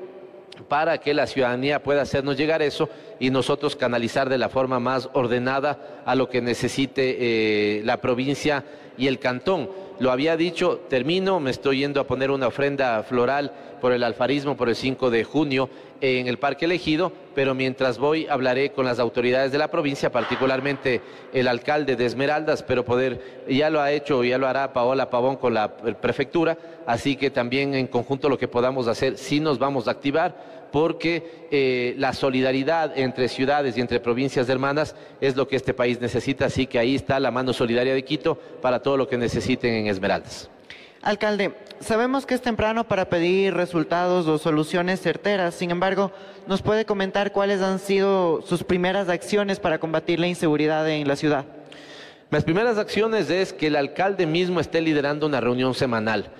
para 0.68 0.98
que 0.98 1.14
la 1.14 1.26
ciudadanía 1.26 1.82
pueda 1.82 2.02
hacernos 2.02 2.36
llegar 2.36 2.62
eso 2.62 2.88
y 3.18 3.30
nosotros 3.30 3.76
canalizar 3.76 4.28
de 4.28 4.38
la 4.38 4.48
forma 4.48 4.80
más 4.80 5.08
ordenada 5.12 6.02
a 6.04 6.14
lo 6.14 6.28
que 6.28 6.40
necesite 6.40 7.16
eh, 7.18 7.82
la 7.84 7.98
provincia 7.98 8.64
y 8.96 9.06
el 9.06 9.18
cantón. 9.18 9.70
Lo 9.98 10.10
había 10.10 10.36
dicho, 10.36 10.80
termino, 10.88 11.40
me 11.40 11.50
estoy 11.50 11.80
yendo 11.80 12.00
a 12.00 12.06
poner 12.06 12.30
una 12.30 12.46
ofrenda 12.46 13.02
floral 13.02 13.52
por 13.80 13.92
el 13.92 14.02
alfarismo 14.02 14.56
por 14.56 14.68
el 14.68 14.76
5 14.76 15.10
de 15.10 15.24
junio 15.24 15.68
en 16.00 16.26
el 16.26 16.38
Parque 16.38 16.64
Elegido, 16.64 17.12
pero 17.34 17.54
mientras 17.54 17.98
voy 17.98 18.26
hablaré 18.26 18.70
con 18.72 18.84
las 18.84 18.98
autoridades 18.98 19.52
de 19.52 19.58
la 19.58 19.70
provincia, 19.70 20.10
particularmente 20.10 21.00
el 21.32 21.48
alcalde 21.48 21.96
de 21.96 22.06
Esmeraldas, 22.06 22.62
pero 22.62 22.84
poder, 22.84 23.44
ya 23.48 23.70
lo 23.70 23.80
ha 23.80 23.92
hecho, 23.92 24.24
ya 24.24 24.38
lo 24.38 24.46
hará 24.46 24.72
Paola 24.72 25.10
Pavón 25.10 25.36
con 25.36 25.54
la 25.54 25.76
prefectura, 25.76 26.56
así 26.86 27.16
que 27.16 27.30
también 27.30 27.74
en 27.74 27.86
conjunto 27.86 28.28
lo 28.28 28.38
que 28.38 28.48
podamos 28.48 28.88
hacer, 28.88 29.18
sí 29.18 29.40
nos 29.40 29.58
vamos 29.58 29.88
a 29.88 29.92
activar 29.92 30.60
porque 30.70 31.48
eh, 31.50 31.94
la 31.98 32.12
solidaridad 32.12 32.96
entre 32.96 33.28
ciudades 33.28 33.76
y 33.76 33.80
entre 33.80 34.00
provincias 34.00 34.48
hermanas 34.48 34.94
es 35.20 35.36
lo 35.36 35.48
que 35.48 35.56
este 35.56 35.74
país 35.74 36.00
necesita, 36.00 36.46
así 36.46 36.66
que 36.66 36.78
ahí 36.78 36.94
está 36.94 37.18
la 37.20 37.30
mano 37.30 37.52
solidaria 37.52 37.94
de 37.94 38.04
Quito 38.04 38.36
para 38.60 38.80
todo 38.80 38.96
lo 38.96 39.08
que 39.08 39.18
necesiten 39.18 39.74
en 39.74 39.86
Esmeraldas. 39.88 40.50
Alcalde, 41.02 41.54
sabemos 41.80 42.26
que 42.26 42.34
es 42.34 42.42
temprano 42.42 42.86
para 42.86 43.08
pedir 43.08 43.54
resultados 43.54 44.26
o 44.26 44.38
soluciones 44.38 45.00
certeras, 45.00 45.54
sin 45.54 45.70
embargo, 45.70 46.12
¿nos 46.46 46.60
puede 46.60 46.84
comentar 46.84 47.32
cuáles 47.32 47.62
han 47.62 47.78
sido 47.78 48.42
sus 48.42 48.64
primeras 48.64 49.08
acciones 49.08 49.58
para 49.58 49.78
combatir 49.78 50.20
la 50.20 50.26
inseguridad 50.26 50.88
en 50.90 51.08
la 51.08 51.16
ciudad? 51.16 51.46
Las 52.30 52.44
primeras 52.44 52.76
acciones 52.76 53.30
es 53.30 53.52
que 53.52 53.68
el 53.68 53.76
alcalde 53.76 54.26
mismo 54.26 54.60
esté 54.60 54.80
liderando 54.80 55.26
una 55.26 55.40
reunión 55.40 55.74
semanal. 55.74 56.30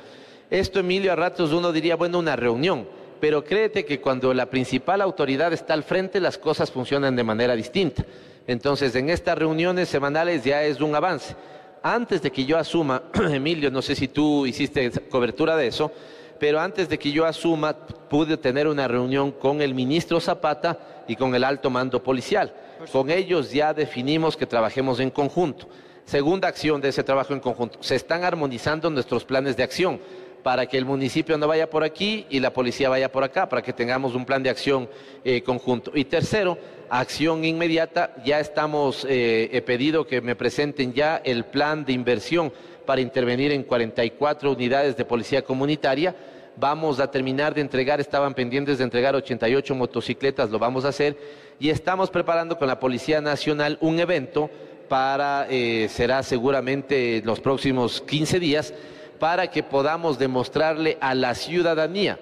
Esto, 0.51 0.81
Emilio, 0.81 1.13
a 1.13 1.17
ratos 1.17 1.53
uno 1.53 1.73
diría, 1.73 1.97
bueno, 1.97 2.19
una 2.19 2.37
reunión 2.37 2.87
pero 3.21 3.45
créete 3.45 3.85
que 3.85 4.01
cuando 4.01 4.33
la 4.33 4.47
principal 4.47 5.03
autoridad 5.03 5.53
está 5.53 5.75
al 5.75 5.85
frente, 5.85 6.21
las 6.21 6.39
cosas 6.39 6.73
funcionan 6.73 7.15
de 7.15 7.23
manera 7.23 7.55
distinta. 7.55 8.05
Entonces, 8.47 8.97
en 8.97 9.11
estas 9.11 9.39
reuniones 9.39 9.89
semanales 9.89 10.43
ya 10.43 10.65
es 10.65 10.81
un 10.81 10.95
avance. 10.95 11.37
Antes 11.83 12.21
de 12.21 12.31
que 12.31 12.45
yo 12.45 12.59
asuma, 12.59 13.03
Emilio, 13.31 13.71
no 13.71 13.81
sé 13.81 13.95
si 13.95 14.09
tú 14.09 14.45
hiciste 14.47 14.91
cobertura 15.09 15.57
de 15.57 15.69
eso, 15.69 15.91
pero 16.39 16.61
antes 16.61 16.89
de 16.89 16.99
que 16.99 17.13
yo 17.13 17.25
asuma, 17.27 17.75
pude 17.75 18.37
tener 18.37 18.67
una 18.67 18.89
reunión 18.89 19.33
con 19.33 19.61
el 19.61 19.75
ministro 19.75 20.21
Zapata 20.21 21.05
y 21.07 21.17
con 21.17 21.35
el 21.35 21.45
alto 21.45 21.71
mando 21.71 22.03
policial. 22.03 22.53
Con 22.93 23.11
ellos 23.11 23.51
ya 23.53 23.75
definimos 23.75 24.37
que 24.37 24.47
trabajemos 24.47 25.01
en 25.01 25.11
conjunto. 25.11 25.69
Segunda 26.05 26.49
acción 26.49 26.81
de 26.81 26.89
ese 26.89 27.05
trabajo 27.05 27.35
en 27.35 27.41
conjunto, 27.41 27.79
se 27.83 27.95
están 27.95 28.25
armonizando 28.25 28.91
nuestros 28.91 29.25
planes 29.25 29.57
de 29.57 29.63
acción 29.63 30.01
para 30.43 30.67
que 30.67 30.79
el 30.79 30.85
municipio 30.85 31.37
no 31.37 31.47
vaya 31.47 31.69
por 31.69 31.85
aquí 31.85 32.27
y 32.31 32.41
la 32.41 32.53
policía 32.53 32.89
vaya 32.89 33.11
por 33.11 33.25
acá, 33.25 33.49
para 33.49 33.63
que 33.63 33.73
tengamos 33.73 34.15
un 34.15 34.25
plan 34.25 34.43
de 34.43 34.51
acción 34.51 34.89
eh, 35.25 35.43
conjunto. 35.43 35.93
Y 35.95 36.05
tercero, 36.05 36.59
acción 36.89 37.45
inmediata, 37.45 38.15
ya 38.25 38.41
estamos, 38.41 39.07
eh, 39.09 39.51
he 39.53 39.63
pedido 39.63 40.07
que 40.07 40.21
me 40.21 40.37
presenten 40.37 40.93
ya 40.93 41.21
el 41.25 41.45
plan 41.45 41.85
de 41.85 41.93
inversión 41.93 42.53
para 42.87 43.01
intervenir 43.01 43.53
en 43.53 43.63
44 43.63 44.53
unidades 44.53 44.97
de 44.97 45.05
policía 45.05 45.43
comunitaria. 45.43 46.15
Vamos 46.57 46.99
a 47.01 47.11
terminar 47.11 47.55
de 47.55 47.61
entregar, 47.61 48.01
estaban 48.01 48.35
pendientes 48.35 48.79
de 48.79 48.85
entregar 48.85 49.15
88 49.15 49.75
motocicletas, 49.75 50.51
lo 50.51 50.59
vamos 50.59 50.85
a 50.85 50.89
hacer, 50.89 51.17
y 51.59 51.71
estamos 51.71 52.11
preparando 52.11 52.59
con 52.59 52.67
la 52.67 52.81
Policía 52.81 53.21
Nacional 53.21 53.79
un 53.81 54.01
evento 54.01 54.51
para, 54.89 55.47
eh, 55.49 55.89
será 55.89 56.23
seguramente 56.25 57.23
los 57.25 57.39
próximos 57.39 58.01
15 58.01 58.41
días, 58.41 58.75
para 59.21 59.51
que 59.51 59.63
podamos 59.63 60.19
demostrarle 60.19 60.99
a 61.01 61.15
la 61.15 61.37
ciudadanía, 61.37 62.19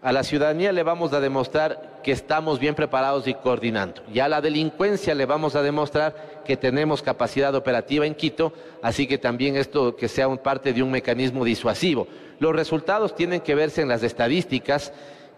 a 0.00 0.12
la 0.12 0.22
ciudadanía 0.22 0.72
le 0.72 0.82
vamos 0.82 1.12
a 1.12 1.20
demostrar 1.20 2.00
que 2.02 2.12
estamos 2.12 2.58
bien 2.58 2.74
preparados 2.74 3.28
y 3.28 3.34
coordinando. 3.34 4.02
Y 4.12 4.20
a 4.20 4.28
la 4.28 4.40
delincuencia 4.40 5.14
le 5.14 5.26
vamos 5.26 5.54
a 5.54 5.62
demostrar 5.62 6.42
que 6.44 6.56
tenemos 6.56 7.02
capacidad 7.02 7.54
operativa 7.54 8.06
en 8.06 8.14
Quito, 8.14 8.52
así 8.82 9.06
que 9.06 9.18
también 9.18 9.56
esto 9.56 9.94
que 9.94 10.08
sea 10.08 10.28
parte 10.36 10.72
de 10.72 10.82
un 10.82 10.90
mecanismo 10.90 11.44
disuasivo. 11.44 12.08
Los 12.38 12.54
resultados 12.54 13.14
tienen 13.14 13.42
que 13.42 13.54
verse 13.54 13.82
en 13.82 13.88
las 13.88 14.02
estadísticas 14.02 14.92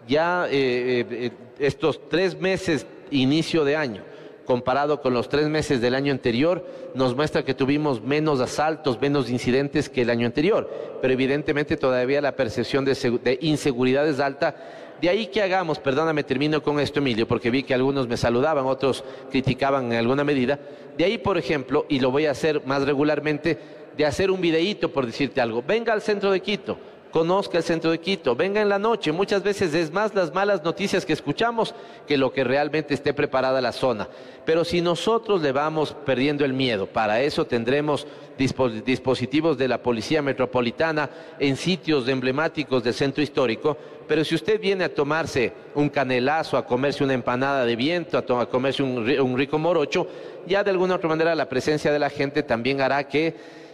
ya 0.07 0.47
eh, 0.49 1.05
eh, 1.09 1.31
estos 1.59 2.09
tres 2.09 2.39
meses 2.39 2.85
inicio 3.11 3.65
de 3.65 3.75
año 3.75 4.14
comparado 4.45 5.01
con 5.01 5.13
los 5.13 5.27
tres 5.27 5.49
meses 5.49 5.81
del 5.81 5.95
año 5.95 6.11
anterior, 6.11 6.65
nos 6.93 7.15
muestra 7.15 7.43
que 7.43 7.53
tuvimos 7.53 8.01
menos 8.01 8.39
asaltos, 8.39 9.01
menos 9.01 9.29
incidentes 9.29 9.89
que 9.89 10.03
el 10.03 10.09
año 10.09 10.25
anterior. 10.25 10.69
Pero 11.01 11.13
evidentemente 11.13 11.77
todavía 11.77 12.21
la 12.21 12.35
percepción 12.35 12.85
de, 12.85 13.37
inseguridad 13.41 14.07
es 14.07 14.19
alta. 14.19 14.55
De 15.01 15.09
ahí 15.09 15.27
que 15.27 15.41
hagamos, 15.41 15.79
perdóname, 15.79 16.23
termino 16.23 16.63
con 16.63 16.79
esto, 16.79 16.99
Emilio, 16.99 17.27
porque 17.27 17.49
vi 17.49 17.63
que 17.63 17.73
algunos 17.73 18.07
me 18.07 18.15
saludaban, 18.15 18.65
otros 18.65 19.03
criticaban 19.29 19.91
en 19.91 19.99
alguna 19.99 20.23
medida. 20.23 20.59
De 20.97 21.03
ahí, 21.03 21.17
por 21.17 21.37
ejemplo, 21.37 21.85
y 21.89 21.99
lo 21.99 22.11
voy 22.11 22.27
a 22.27 22.31
hacer 22.31 22.65
más 22.65 22.83
regularmente, 22.83 23.57
de 23.97 24.05
hacer 24.05 24.31
un 24.31 24.39
videíto, 24.39 24.91
por 24.91 25.05
decirte 25.05 25.41
algo. 25.41 25.63
Venga 25.65 25.91
al 25.91 26.01
centro 26.01 26.31
de 26.31 26.39
Quito 26.39 26.77
conozca 27.15 27.57
el 27.57 27.63
centro 27.63 27.91
de 27.91 28.01
Quito, 28.01 28.35
venga 28.35 28.61
en 28.61 28.67
la 28.67 28.77
noche. 28.77 29.13
Muchas 29.13 29.41
veces 29.41 29.73
es 29.73 29.89
más 29.89 30.13
las 30.13 30.33
malas 30.33 30.61
noticias 30.65 31.05
que 31.05 31.13
escuchamos 31.13 31.73
que 32.05 32.17
lo 32.17 32.33
que 32.33 32.43
realmente 32.43 32.93
esté 32.93 33.13
preparada 33.13 33.61
la 33.61 33.71
zona. 33.71 34.09
Pero 34.43 34.65
si 34.65 34.81
nosotros 34.81 35.41
le 35.41 35.53
vamos 35.53 35.95
perdiendo 36.05 36.43
el 36.43 36.51
miedo, 36.51 36.87
para 36.87 37.21
eso 37.21 37.45
tendremos 37.45 38.05
dispositivos 38.37 39.57
de 39.57 39.69
la 39.69 39.81
Policía 39.81 40.21
Metropolitana 40.21 41.09
en 41.39 41.55
sitios 41.55 42.05
emblemáticos 42.09 42.83
del 42.83 42.93
centro 42.93 43.23
histórico. 43.23 43.77
Pero 44.09 44.25
si 44.25 44.35
usted 44.35 44.59
viene 44.59 44.83
a 44.83 44.93
tomarse 44.93 45.53
un 45.73 45.87
canelazo, 45.87 46.57
a 46.57 46.65
comerse 46.65 47.01
una 47.01 47.13
empanada 47.13 47.65
de 47.65 47.77
viento, 47.77 48.17
a, 48.17 48.49
comerse 48.49 48.83
un 48.83 49.37
rico 49.37 49.57
morocho, 49.57 50.05
ya 50.45 50.65
de 50.65 50.71
alguna 50.71 50.95
otra 50.95 51.07
manera 51.07 51.33
la 51.33 51.47
presencia 51.47 51.93
de 51.93 51.99
la 51.99 52.09
gente 52.09 52.43
también 52.43 52.81
hará 52.81 53.07
que 53.07 53.64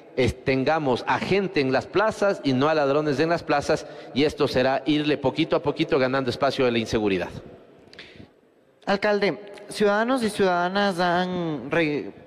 tengamos 0.44 1.04
a 1.08 1.20
gente 1.20 1.62
en 1.62 1.72
las 1.72 1.86
plazas 1.86 2.42
y 2.44 2.54
no 2.54 2.68
a 2.70 2.74
ladrones 2.74 3.20
en 3.20 3.30
las 3.30 3.44
plazas 3.44 3.86
y 4.14 4.24
esto 4.24 4.48
será 4.48 4.84
irle 4.86 5.18
poquito 5.18 5.56
a 5.56 5.64
poquito 5.64 6.00
ganando 6.00 6.30
espacio 6.30 6.66
de 6.66 6.72
la 6.72 6.80
inseguridad. 6.80 7.30
Alcalde, 8.86 9.40
ciudadanos 9.70 10.24
y 10.24 10.30
ciudadanas 10.32 11.00
han, 11.00 11.70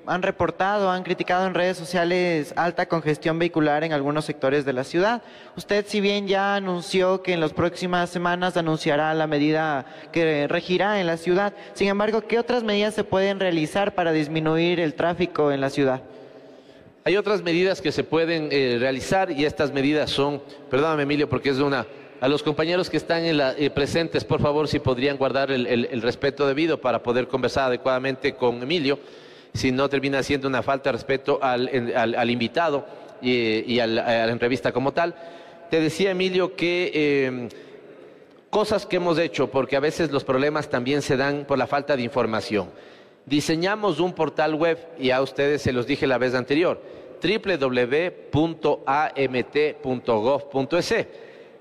han 0.07 0.23
reportado, 0.23 0.89
han 0.89 1.03
criticado 1.03 1.47
en 1.47 1.55
redes 1.55 1.77
sociales 1.77 2.55
alta 2.57 2.87
congestión 2.87 3.41
vehicular 3.41 3.83
en 3.83 3.93
algunos 3.93 4.25
sectores 4.25 4.65
de 4.65 4.73
la 4.73 4.85
ciudad. 4.85 5.23
Usted, 5.57 5.85
si 5.87 6.01
bien 6.01 6.29
ya 6.29 6.55
anunció 6.55 7.23
que 7.23 7.33
en 7.33 7.41
las 7.41 7.53
próximas 7.53 8.09
semanas 8.09 8.57
anunciará 8.57 9.13
la 9.15 9.27
medida 9.27 9.85
que 10.13 10.47
regirá 10.47 11.01
en 11.01 11.09
la 11.09 11.17
ciudad, 11.17 11.55
sin 11.75 11.89
embargo, 11.89 12.23
¿qué 12.23 12.39
otras 12.39 12.63
medidas 12.63 12.95
se 12.95 13.03
pueden 13.03 13.41
realizar 13.41 13.95
para 13.97 14.13
disminuir 14.13 14.79
el 14.79 14.95
tráfico 14.95 15.51
en 15.51 15.61
la 15.61 15.71
ciudad? 15.71 16.03
Hay 17.07 17.19
otras 17.19 17.43
medidas 17.43 17.83
que 17.83 17.93
se 17.93 18.03
pueden 18.03 18.49
eh, 18.51 18.79
realizar 18.81 19.31
y 19.31 19.45
estas 19.45 19.75
medidas 19.75 20.09
son, 20.09 20.41
perdóname 20.71 21.03
Emilio 21.03 21.29
porque 21.29 21.51
es 21.51 21.59
una, 21.59 21.87
a 22.19 22.29
los 22.29 22.43
compañeros 22.43 22.89
que 22.89 22.97
están 22.97 23.27
en 23.27 23.37
la, 23.37 23.53
eh, 23.59 23.69
presentes, 23.69 24.25
por 24.25 24.41
favor, 24.41 24.69
si 24.69 24.79
podrían 24.79 25.19
guardar 25.19 25.51
el, 25.51 26.01
respeto 26.01 26.47
debido 26.47 26.81
para 26.81 27.03
poder 27.03 27.29
conversar 27.29 27.65
adecuadamente 27.65 28.37
con 28.37 28.63
Emilio, 28.63 28.99
si 29.53 29.71
no 29.71 29.87
termina 29.91 30.23
siendo 30.23 30.49
una 30.49 30.63
falta 30.63 30.89
de 30.89 30.93
respeto 30.93 31.39
al, 31.43 32.31
invitado 32.31 32.87
y, 33.21 33.79
a, 33.81 33.87
la, 33.87 34.31
entrevista 34.31 34.73
como 34.73 34.95
tal. 34.95 35.15
Te 35.71 35.81
decía 35.81 36.13
Emilio 36.13 36.57
que 36.57 37.27
em, 37.27 37.49
cosas 38.49 38.87
que 38.87 38.97
hemos 38.97 39.19
hecho, 39.19 39.51
porque 39.51 39.77
a 39.77 39.81
veces 39.81 40.11
los 40.11 40.25
problemas 40.25 40.71
también 40.71 41.03
se 41.03 41.19
dan 41.19 41.45
por 41.45 41.59
la 41.59 41.67
falta 41.67 41.97
de 41.97 42.03
información. 42.03 42.71
Diseñamos 43.27 44.01
un 44.01 44.13
portal 44.13 44.55
web 44.55 44.79
y 44.99 45.11
a 45.11 45.23
ustedes 45.23 45.63
se 45.63 45.73
los 45.73 45.87
dije 45.87 46.07
la 46.07 46.19
vez 46.19 46.35
anterior, 46.35 46.83
www.amt.gov.es. 47.23 48.45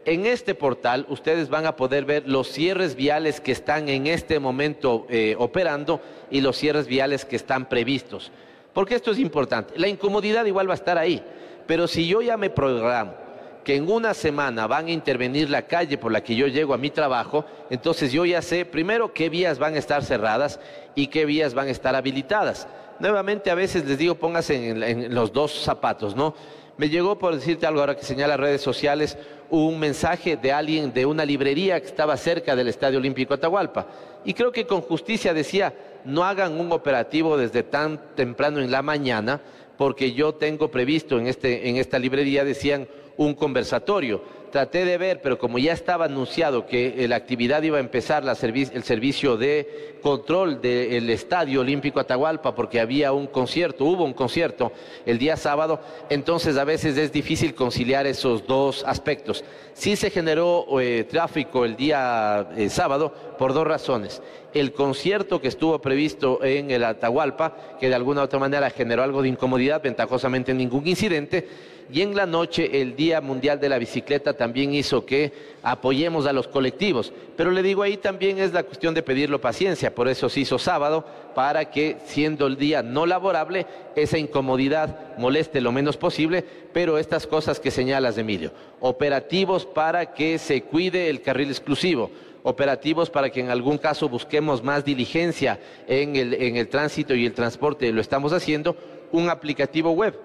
En 0.06 0.26
este 0.26 0.56
portal 0.56 1.06
ustedes 1.08 1.48
van 1.48 1.66
a 1.66 1.78
poder 1.78 2.04
ver 2.04 2.28
los 2.28 2.50
cierres 2.50 2.96
viales 2.96 3.40
que 3.40 3.54
están 3.54 3.88
en 3.88 4.08
este 4.08 4.38
momento 4.40 5.06
eh, 5.10 5.36
operando 5.40 6.02
y 6.30 6.42
los 6.42 6.58
cierres 6.58 6.88
viales 6.88 7.24
que 7.24 7.38
están 7.38 7.70
previstos. 7.70 8.30
Porque 8.74 8.96
esto 8.96 9.12
es 9.12 9.20
importante. 9.20 9.76
La 9.78 9.88
incomodidad 9.88 10.44
igual 10.44 10.68
va 10.68 10.74
a 10.74 10.76
estar 10.76 10.98
ahí, 10.98 11.24
pero 11.66 11.88
si 11.88 12.06
yo 12.06 12.22
ya 12.22 12.36
me 12.36 12.50
programo 12.50 13.23
que 13.64 13.76
en 13.76 13.90
una 13.90 14.14
semana 14.14 14.68
van 14.68 14.88
a 14.88 14.92
intervenir 14.92 15.50
la 15.50 15.64
calle 15.64 15.98
por 15.98 16.12
la 16.12 16.24
que 16.24 16.36
yo 16.36 16.48
llego 16.48 16.74
a 16.74 16.78
mi 16.78 16.90
trabajo, 16.90 17.46
entonces 17.70 18.12
yo 18.12 18.26
ya 18.26 18.42
sé 18.42 18.66
primero 18.66 19.14
qué 19.14 19.30
vías 19.30 19.60
van 19.60 19.76
a 19.76 19.80
estar 19.80 20.04
cerradas 20.04 20.60
y 20.96 21.08
qué 21.08 21.26
vías 21.26 21.54
van 21.54 21.68
a 21.68 21.72
estar 21.72 21.96
habilitadas. 21.96 22.68
Nuevamente 23.00 23.50
a 23.50 23.56
veces 23.56 23.86
les 23.86 23.98
digo 23.98 24.16
póngase 24.16 24.70
en, 24.70 25.14
los 25.14 25.32
dos 25.32 25.54
zapatos, 25.64 26.16
¿no? 26.16 26.36
Me 26.76 26.90
llegó, 26.90 27.20
por 27.20 27.36
decirte 27.36 27.68
algo 27.68 27.82
ahora 27.82 27.96
que 27.96 28.04
señala 28.04 28.36
redes 28.36 28.62
sociales, 28.62 29.18
un 29.52 29.80
mensaje 29.80 30.38
de 30.38 30.52
alguien 30.52 30.92
de 30.92 31.06
una 31.06 31.24
librería 31.24 31.80
que 31.80 31.86
estaba 31.86 32.18
cerca 32.18 32.56
del 32.56 32.68
Estadio 32.68 32.98
Olímpico 32.98 33.36
Atahualpa. 33.36 33.86
Y 34.26 34.34
creo 34.34 34.52
que 34.52 34.66
con 34.66 34.82
justicia 34.82 35.36
decía, 35.36 35.74
no 36.04 36.24
hagan 36.24 36.60
un 36.60 36.72
operativo 36.72 37.38
desde 37.38 37.62
tan 37.62 38.02
temprano 38.16 38.60
en 38.60 38.72
la 38.72 38.82
mañana, 38.82 39.40
porque 39.78 40.14
yo 40.14 40.34
tengo 40.34 40.72
previsto 40.72 41.20
en, 41.20 41.28
este, 41.28 41.70
en 41.70 41.78
esta 41.78 42.00
librería, 42.00 42.44
decían, 42.44 42.88
un 43.18 43.34
conversatorio. 43.34 44.43
Traté 44.54 44.86
de 44.86 45.00
ver, 45.00 45.20
pero 45.20 45.40
como 45.40 45.58
ya 45.58 45.74
estaba 45.74 46.06
anunciado 46.06 46.68
que 46.68 47.08
la 47.08 47.16
actividad 47.16 47.64
iba 47.64 47.78
a 47.78 47.80
empezar, 47.80 48.24
el 48.24 48.84
servicio 48.84 49.36
de 49.36 49.98
control 50.04 50.62
del 50.62 51.10
Estadio 51.10 51.62
Olímpico 51.62 52.00
Atahualpa, 52.00 52.54
porque 52.54 52.80
había 52.80 53.14
un 53.14 53.26
concierto, 53.26 53.84
hubo 53.86 54.04
un 54.04 54.14
concierto 54.14 54.72
el 55.08 55.18
día 55.18 55.38
sábado, 55.38 55.80
entonces 56.12 56.56
a 56.58 56.66
veces 56.66 56.96
es 57.00 57.12
difícil 57.12 57.56
conciliar 57.56 58.06
esos 58.06 58.46
dos 58.46 58.84
aspectos. 58.86 59.44
Sí 59.74 59.96
se 59.96 60.12
generó 60.12 60.68
eh, 60.80 61.08
tráfico 61.10 61.66
el 61.66 61.76
día 61.76 62.48
eh, 62.56 62.70
sábado 62.70 63.12
por 63.40 63.56
dos 63.56 63.66
razones. 63.66 64.22
El 64.54 64.72
concierto 64.72 65.42
que 65.42 65.48
estuvo 65.48 65.82
previsto 65.82 66.44
en 66.44 66.70
el 66.70 66.84
Atahualpa, 66.84 67.58
que 67.80 67.90
de 67.90 67.96
alguna 67.96 68.22
u 68.22 68.26
otra 68.26 68.38
manera 68.38 68.70
generó 68.70 69.02
algo 69.02 69.24
de 69.24 69.30
incomodidad, 69.30 69.82
ventajosamente 69.82 70.54
ningún 70.54 70.88
incidente, 70.88 71.48
y 71.92 72.02
en 72.02 72.16
la 72.16 72.26
noche 72.26 72.82
el 72.82 72.96
Día 72.96 73.22
Mundial 73.22 73.60
de 73.60 73.70
la 73.70 73.78
Bicicleta 73.78 74.34
también 74.44 74.74
hizo 74.74 75.06
que 75.06 75.32
apoyemos 75.64 76.26
a 76.26 76.34
los 76.34 76.50
colectivos. 76.50 77.14
Pero 77.38 77.50
le 77.50 77.64
digo 77.64 77.82
ahí 77.82 77.96
también 77.96 78.40
es 78.40 78.52
la 78.52 78.64
cuestión 78.64 78.94
de 78.94 79.02
pedirlo 79.02 79.40
paciencia, 79.40 79.96
por 79.96 80.10
eso 80.10 80.28
se 80.28 80.42
hizo 80.42 80.60
sábado, 80.60 81.06
para 81.34 81.72
que 81.72 81.96
siendo 82.08 82.46
el 82.46 82.58
día 82.58 82.84
no 82.84 83.06
laborable, 83.06 83.66
esa 83.96 84.18
incomodidad 84.18 85.16
moleste 85.18 85.62
lo 85.62 85.72
menos 85.72 85.96
posible, 85.96 86.44
pero 86.74 86.98
estas 86.98 87.26
cosas 87.26 87.62
que 87.62 87.72
señalas, 87.72 88.18
Emilio, 88.18 88.52
operativos 88.82 89.66
para 89.66 90.14
que 90.14 90.38
se 90.38 90.64
cuide 90.64 91.10
el 91.10 91.22
carril 91.22 91.48
exclusivo 91.48 92.12
operativos 92.46 93.10
para 93.10 93.30
que 93.30 93.40
en 93.40 93.50
algún 93.50 93.78
caso 93.78 94.10
busquemos 94.10 94.62
más 94.62 94.84
diligencia 94.84 95.62
en 95.88 96.18
el, 96.18 96.34
en 96.34 96.58
el 96.58 96.68
tránsito 96.68 97.16
y 97.16 97.26
el 97.26 97.32
transporte, 97.32 97.90
lo 97.94 98.02
estamos 98.02 98.34
haciendo, 98.34 98.76
un 99.14 99.30
aplicativo 99.30 99.92
web. 99.92 100.20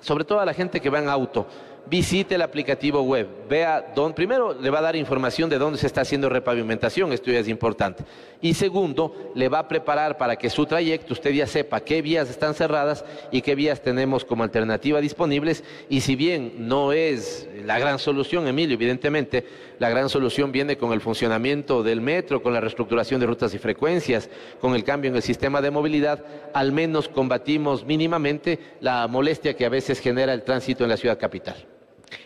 Sobre 0.00 0.24
todo 0.24 0.40
a 0.40 0.46
la 0.46 0.54
gente 0.54 0.80
que 0.80 0.88
va 0.88 1.00
en 1.00 1.08
auto, 1.08 1.46
visite 1.86 2.36
el 2.36 2.42
aplicativo 2.42 3.02
web, 3.02 3.28
vea 3.48 3.92
dónde, 3.94 4.14
primero 4.14 4.54
le 4.54 4.70
va 4.70 4.78
a 4.78 4.82
dar 4.82 4.96
información 4.96 5.50
de 5.50 5.58
dónde 5.58 5.78
se 5.78 5.86
está 5.86 6.02
haciendo 6.02 6.28
repavimentación, 6.28 7.12
esto 7.12 7.30
ya 7.30 7.40
es 7.40 7.48
importante. 7.48 8.04
Y 8.40 8.54
segundo, 8.54 9.32
le 9.34 9.48
va 9.48 9.60
a 9.60 9.68
preparar 9.68 10.16
para 10.16 10.36
que 10.36 10.50
su 10.50 10.66
trayecto 10.66 11.12
usted 11.12 11.32
ya 11.32 11.46
sepa 11.46 11.80
qué 11.80 12.02
vías 12.02 12.30
están 12.30 12.54
cerradas 12.54 13.04
y 13.30 13.42
qué 13.42 13.54
vías 13.54 13.82
tenemos 13.82 14.24
como 14.24 14.42
alternativa 14.42 15.00
disponibles. 15.00 15.64
Y 15.88 16.00
si 16.00 16.16
bien 16.16 16.54
no 16.66 16.92
es 16.92 17.48
la 17.64 17.78
gran 17.78 17.98
solución, 17.98 18.48
Emilio, 18.48 18.74
evidentemente, 18.74 19.46
la 19.78 19.90
gran 19.90 20.08
solución 20.08 20.50
viene 20.50 20.76
con 20.76 20.92
el 20.92 21.00
funcionamiento 21.00 21.82
del 21.82 22.00
metro, 22.00 22.42
con 22.42 22.52
la 22.52 22.60
reestructuración 22.60 23.20
de 23.20 23.26
rutas 23.26 23.54
y 23.54 23.58
frecuencias, 23.58 24.30
con 24.60 24.74
el 24.74 24.84
cambio 24.84 25.10
en 25.10 25.16
el 25.16 25.22
sistema 25.22 25.60
de 25.60 25.70
movilidad, 25.70 26.24
al 26.54 26.72
menos 26.72 27.08
combatimos 27.08 27.84
mínimamente 27.84 28.58
la 28.80 29.06
molestia 29.08 29.54
que 29.54 29.66
a 29.66 29.68
veces 29.68 30.00
genera 30.00 30.32
el 30.32 30.42
tránsito 30.42 30.84
en 30.84 30.90
la 30.90 30.96
ciudad 30.96 31.18
capital. 31.18 31.66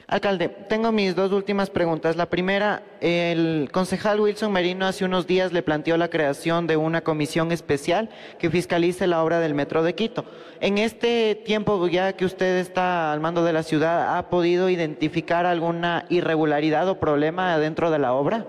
Alcalde, 0.06 0.48
tengo 0.48 0.92
mis 0.92 1.16
dos 1.16 1.32
últimas 1.32 1.68
preguntas. 1.70 2.16
La 2.16 2.26
primera, 2.26 2.82
el 3.00 3.68
concejal 3.72 4.20
Wilson 4.20 4.52
Merino 4.52 4.86
hace 4.86 5.04
unos 5.04 5.26
días 5.26 5.52
le 5.52 5.62
planteó 5.62 5.96
la 5.96 6.08
creación 6.08 6.66
de 6.66 6.76
una 6.76 7.02
comisión 7.02 7.50
especial 7.50 8.08
que 8.38 8.50
fiscalice 8.50 9.06
la 9.06 9.22
obra 9.22 9.40
del 9.40 9.54
Metro 9.54 9.82
de 9.82 9.94
Quito. 9.94 10.24
En 10.60 10.78
este 10.78 11.34
tiempo 11.34 11.88
ya 11.88 12.12
que 12.12 12.24
usted 12.24 12.58
está 12.58 13.12
al 13.12 13.20
mando 13.20 13.44
de 13.44 13.52
la 13.52 13.62
ciudad, 13.62 14.16
¿ha 14.16 14.30
podido 14.30 14.70
identificar 14.70 15.44
alguna 15.44 16.06
irregularidad 16.08 16.88
o 16.88 17.00
problema 17.00 17.58
dentro 17.58 17.90
de 17.90 17.98
la 17.98 18.12
obra? 18.12 18.46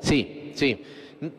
Sí, 0.00 0.52
sí. 0.54 0.84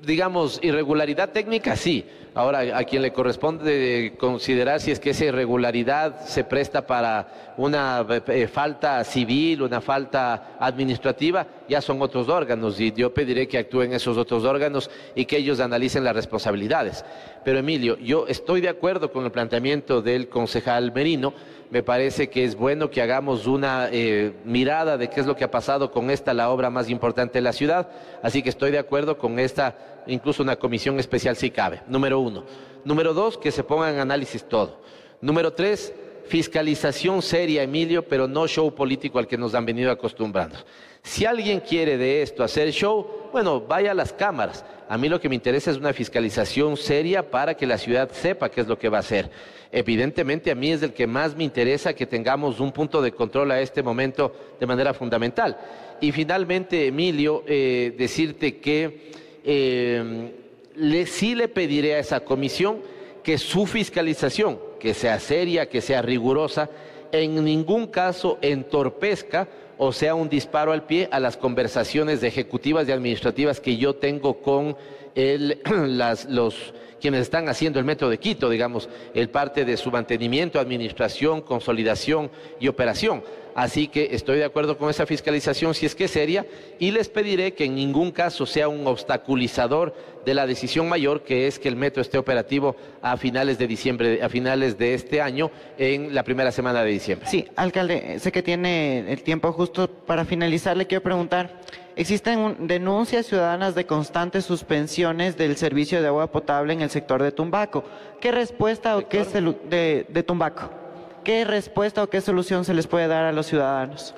Digamos, 0.06 0.60
irregularidad 0.62 1.32
técnica, 1.32 1.76
sí 1.76 2.06
Ahora, 2.36 2.78
a 2.78 2.84
quien 2.84 3.04
le 3.04 3.14
corresponde 3.14 4.16
considerar 4.18 4.82
si 4.82 4.90
es 4.90 5.00
que 5.00 5.12
esa 5.12 5.26
irregularidad 5.26 6.22
se 6.26 6.44
presta 6.44 6.88
para 6.88 7.54
una 7.58 8.04
eh, 8.28 8.48
falta 8.48 9.04
civil, 9.04 9.62
una 9.62 9.82
falta 9.82 10.56
administrativa, 10.60 11.46
ya 11.70 11.80
son 11.80 12.02
otros 12.02 12.30
órganos 12.30 12.80
y 12.80 12.92
yo 12.92 13.14
pediré 13.14 13.48
que 13.48 13.60
actúen 13.60 13.94
esos 13.94 14.18
otros 14.18 14.46
órganos 14.46 14.90
y 15.14 15.26
que 15.26 15.38
ellos 15.38 15.60
analicen 15.60 16.04
las 16.04 16.16
responsabilidades. 16.16 17.06
Pero 17.44 17.60
Emilio, 17.60 18.00
yo 18.00 18.26
estoy 18.28 18.62
de 18.62 18.70
acuerdo 18.70 19.12
con 19.12 19.26
el 19.26 19.32
planteamiento 19.32 20.02
del 20.02 20.28
concejal 20.28 20.92
Merino 20.92 21.34
me 21.74 21.82
parece 21.82 22.30
que 22.30 22.44
es 22.44 22.56
bueno 22.56 22.92
que 22.92 23.02
hagamos 23.02 23.48
una 23.48 23.90
eh, 23.92 24.32
mirada 24.46 24.96
de 24.96 25.10
qué 25.10 25.22
es 25.22 25.26
lo 25.26 25.36
que 25.36 25.44
ha 25.44 25.50
pasado 25.50 25.90
con 25.90 26.12
esta, 26.12 26.32
la 26.32 26.52
obra 26.52 26.70
más 26.70 26.88
importante 26.88 27.40
de 27.40 27.42
la 27.42 27.52
ciudad. 27.52 27.90
Así 28.22 28.44
que 28.44 28.50
estoy 28.50 28.70
de 28.70 28.78
acuerdo 28.78 29.18
con 29.18 29.40
esta, 29.40 29.76
incluso 30.08 30.44
una 30.44 30.56
comisión 30.56 31.00
especial 31.00 31.36
si 31.36 31.52
cabe. 31.52 31.82
Número 31.88 32.20
uno. 32.20 32.44
Número 32.86 33.14
dos, 33.14 33.38
que 33.38 33.52
se 33.52 33.64
ponga 33.64 33.90
en 33.90 34.00
análisis 34.00 34.44
todo. 34.44 34.82
Número 35.22 35.54
tres, 35.54 35.94
fiscalización 36.28 37.22
seria, 37.22 37.64
Emilio, 37.64 38.08
pero 38.08 38.28
no 38.28 38.48
show 38.48 38.74
político 38.74 39.20
al 39.20 39.28
que 39.28 39.38
nos 39.38 39.56
han 39.56 39.66
venido 39.66 39.92
acostumbrando. 39.92 40.58
Si 41.02 41.26
alguien 41.26 41.60
quiere 41.60 41.98
de 41.98 42.22
esto 42.22 42.44
hacer 42.44 42.72
show, 42.72 43.30
bueno, 43.32 43.62
vaya 43.62 43.92
a 43.92 43.94
las 43.94 44.14
cámaras. 44.14 44.66
A 44.88 44.98
mí 44.98 45.10
lo 45.10 45.20
que 45.20 45.28
me 45.28 45.36
interesa 45.36 45.72
es 45.72 45.78
una 45.78 45.92
fiscalización 45.92 46.78
seria 46.78 47.30
para 47.30 47.56
que 47.56 47.66
la 47.66 47.78
ciudad 47.78 48.10
sepa 48.12 48.50
qué 48.50 48.62
es 48.62 48.68
lo 48.68 48.78
que 48.78 48.90
va 48.90 48.98
a 48.98 49.02
hacer. 49.02 49.30
Evidentemente 49.72 50.52
a 50.52 50.56
mí 50.56 50.72
es 50.72 50.84
el 50.84 50.94
que 50.94 51.08
más 51.08 51.36
me 51.36 51.44
interesa 51.44 51.94
que 51.94 52.06
tengamos 52.06 52.60
un 52.60 52.72
punto 52.72 53.02
de 53.02 53.12
control 53.12 53.52
a 53.52 53.60
este 53.60 53.82
momento 53.82 54.34
de 54.60 54.68
manera 54.68 54.94
fundamental. 54.94 55.58
Y 56.00 56.12
finalmente, 56.12 56.88
Emilio, 56.88 57.44
eh, 57.48 57.96
decirte 57.98 58.60
que 58.60 59.23
eh, 59.44 61.06
sí 61.08 61.36
le 61.36 61.48
pediré 61.48 61.96
a 61.96 62.00
esa 62.00 62.22
comisión 62.22 62.78
que 63.24 63.38
su 63.38 63.66
fiscalización, 63.66 64.60
que 64.80 64.94
sea 64.94 65.20
seria, 65.20 65.70
que 65.70 65.82
sea 65.82 66.02
rigurosa, 66.02 66.70
en 67.12 67.44
ningún 67.44 67.88
caso 67.88 68.38
entorpezca 68.42 69.48
o 69.78 69.92
sea 69.92 70.16
un 70.16 70.30
disparo 70.30 70.72
al 70.72 70.86
pie 70.86 71.08
a 71.12 71.20
las 71.20 71.38
conversaciones 71.38 72.24
ejecutivas 72.24 72.88
y 72.88 72.92
administrativas 72.92 73.60
que 73.60 73.78
yo 73.78 73.96
tengo 73.96 74.42
con 74.42 74.76
los 75.16 76.74
quienes 77.00 77.22
están 77.22 77.50
haciendo 77.50 77.80
el 77.80 77.86
metro 77.86 78.10
de 78.10 78.18
Quito, 78.18 78.50
digamos, 78.50 78.88
el 79.14 79.30
parte 79.30 79.66
de 79.66 79.76
su 79.76 79.92
mantenimiento, 79.92 80.58
administración, 80.58 81.42
consolidación 81.42 82.32
y 82.62 82.70
operación. 82.70 83.24
Así 83.56 83.88
que 83.88 84.10
estoy 84.12 84.38
de 84.38 84.46
acuerdo 84.46 84.78
con 84.78 84.90
esa 84.90 85.06
fiscalización 85.06 85.74
si 85.74 85.86
es 85.86 85.96
que 85.96 86.06
es 86.06 86.12
seria 86.12 86.46
y 86.80 86.92
les 86.92 87.10
pediré 87.10 87.54
que 87.54 87.66
en 87.66 87.76
ningún 87.76 88.12
caso 88.12 88.46
sea 88.46 88.68
un 88.68 88.88
obstaculizador 88.88 89.94
de 90.26 90.34
la 90.34 90.48
decisión 90.48 90.90
mayor 90.90 91.24
que 91.24 91.48
es 91.48 91.60
que 91.60 91.68
el 91.68 91.76
metro 91.76 92.02
esté 92.02 92.18
operativo 92.18 92.76
a 93.02 93.18
finales 93.18 93.58
de 93.58 93.68
diciembre, 93.68 94.24
a 94.24 94.30
finales 94.30 94.78
de 94.78 94.94
este 94.94 95.22
año, 95.22 95.52
en 95.78 96.16
la 96.16 96.24
primera 96.24 96.52
semana 96.52 96.84
de 96.84 96.92
diciembre. 96.92 97.28
Sí, 97.30 97.46
alcalde, 97.56 98.20
sé 98.20 98.32
que 98.32 98.42
tiene 98.42 99.12
el 99.12 99.24
tiempo 99.24 99.52
justo 99.52 99.88
para 99.88 100.26
finalizar. 100.26 100.78
Le 100.78 100.88
quiero 100.88 101.04
preguntar, 101.04 101.60
existen 101.96 102.68
denuncias 102.68 103.26
ciudadanas 103.26 103.76
de 103.76 103.86
constantes 103.86 104.46
suspensiones 104.46 105.38
del 105.38 105.58
servicio 105.58 106.02
de 106.02 106.08
agua 106.08 106.32
potable 106.32 106.74
en 106.74 106.82
el 106.82 106.90
sector 106.90 107.22
de 107.22 107.32
Tumbaco. 107.32 107.84
¿Qué 108.20 108.32
respuesta 108.32 108.98
o 108.98 109.08
qué 109.08 109.26
de, 109.26 110.06
de 110.08 110.24
Tumbaco? 110.24 110.83
¿Qué 111.24 111.46
respuesta 111.46 112.04
o 112.04 112.10
qué 112.10 112.20
solución 112.20 112.66
se 112.66 112.74
les 112.74 112.86
puede 112.86 113.08
dar 113.08 113.24
a 113.24 113.32
los 113.32 113.48
ciudadanos? 113.48 114.14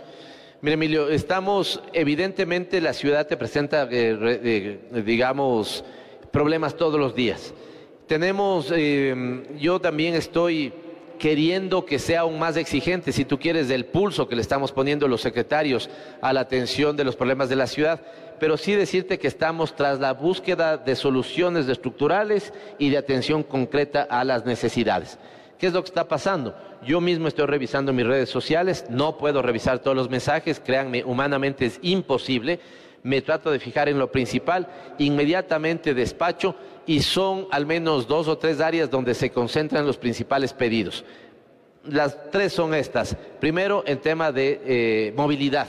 Mire, 0.61 0.73
Emilio, 0.73 1.09
estamos, 1.09 1.83
evidentemente 1.93 2.81
la 2.81 2.93
ciudad 2.93 3.27
te 3.27 3.37
presenta, 3.37 3.87
eh, 3.91 4.79
digamos, 5.05 5.83
problemas 6.31 6.75
todos 6.75 6.99
los 6.99 7.13
días. 7.13 7.53
Tenemos, 8.07 8.73
eh, 8.75 9.43
yo 9.59 9.79
también 9.79 10.15
estoy 10.15 10.73
queriendo 11.19 11.85
que 11.85 11.99
sea 11.99 12.21
aún 12.21 12.39
más 12.39 12.57
exigente, 12.57 13.11
si 13.11 13.23
tú 13.23 13.37
quieres, 13.37 13.67
del 13.67 13.85
pulso 13.85 14.27
que 14.27 14.35
le 14.35 14.41
estamos 14.41 14.71
poniendo 14.71 15.07
los 15.07 15.21
secretarios 15.21 15.89
a 16.21 16.33
la 16.33 16.41
atención 16.41 16.97
de 16.97 17.03
los 17.03 17.15
problemas 17.15 17.49
de 17.49 17.55
la 17.55 17.67
ciudad, 17.67 18.01
pero 18.39 18.57
sí 18.57 18.73
decirte 18.73 19.19
que 19.19 19.27
estamos 19.27 19.75
tras 19.75 19.99
la 19.99 20.13
búsqueda 20.13 20.77
de 20.77 20.95
soluciones 20.95 21.69
estructurales 21.69 22.51
y 22.79 22.89
de 22.89 22.97
atención 22.97 23.43
concreta 23.43 24.07
a 24.09 24.23
las 24.23 24.45
necesidades. 24.45 25.19
¿Qué 25.57 25.67
es 25.67 25.73
lo 25.73 25.81
que 25.81 25.89
está 25.89 26.07
pasando? 26.07 26.55
Yo 26.85 26.99
mismo 26.99 27.27
estoy 27.27 27.45
revisando 27.45 27.93
mis 27.93 28.05
redes 28.05 28.29
sociales, 28.29 28.85
no 28.89 29.17
puedo 29.17 29.41
revisar 29.41 29.79
todos 29.79 29.95
los 29.95 30.09
mensajes, 30.09 30.59
créanme, 30.59 31.03
humanamente 31.03 31.65
es 31.65 31.79
imposible. 31.81 32.59
Me 33.03 33.21
trato 33.21 33.51
de 33.51 33.59
fijar 33.59 33.87
en 33.87 33.99
lo 33.99 34.11
principal, 34.11 34.67
inmediatamente 34.97 35.93
despacho 35.93 36.55
y 36.87 37.01
son 37.01 37.47
al 37.51 37.65
menos 37.65 38.07
dos 38.07 38.27
o 38.27 38.37
tres 38.37 38.59
áreas 38.59 38.89
donde 38.89 39.13
se 39.13 39.29
concentran 39.29 39.85
los 39.85 39.97
principales 39.97 40.53
pedidos. 40.53 41.05
Las 41.87 42.31
tres 42.31 42.51
son 42.51 42.73
estas. 42.73 43.15
Primero, 43.39 43.83
en 43.85 43.99
tema 43.99 44.31
de 44.31 44.61
eh, 44.65 45.13
movilidad. 45.15 45.67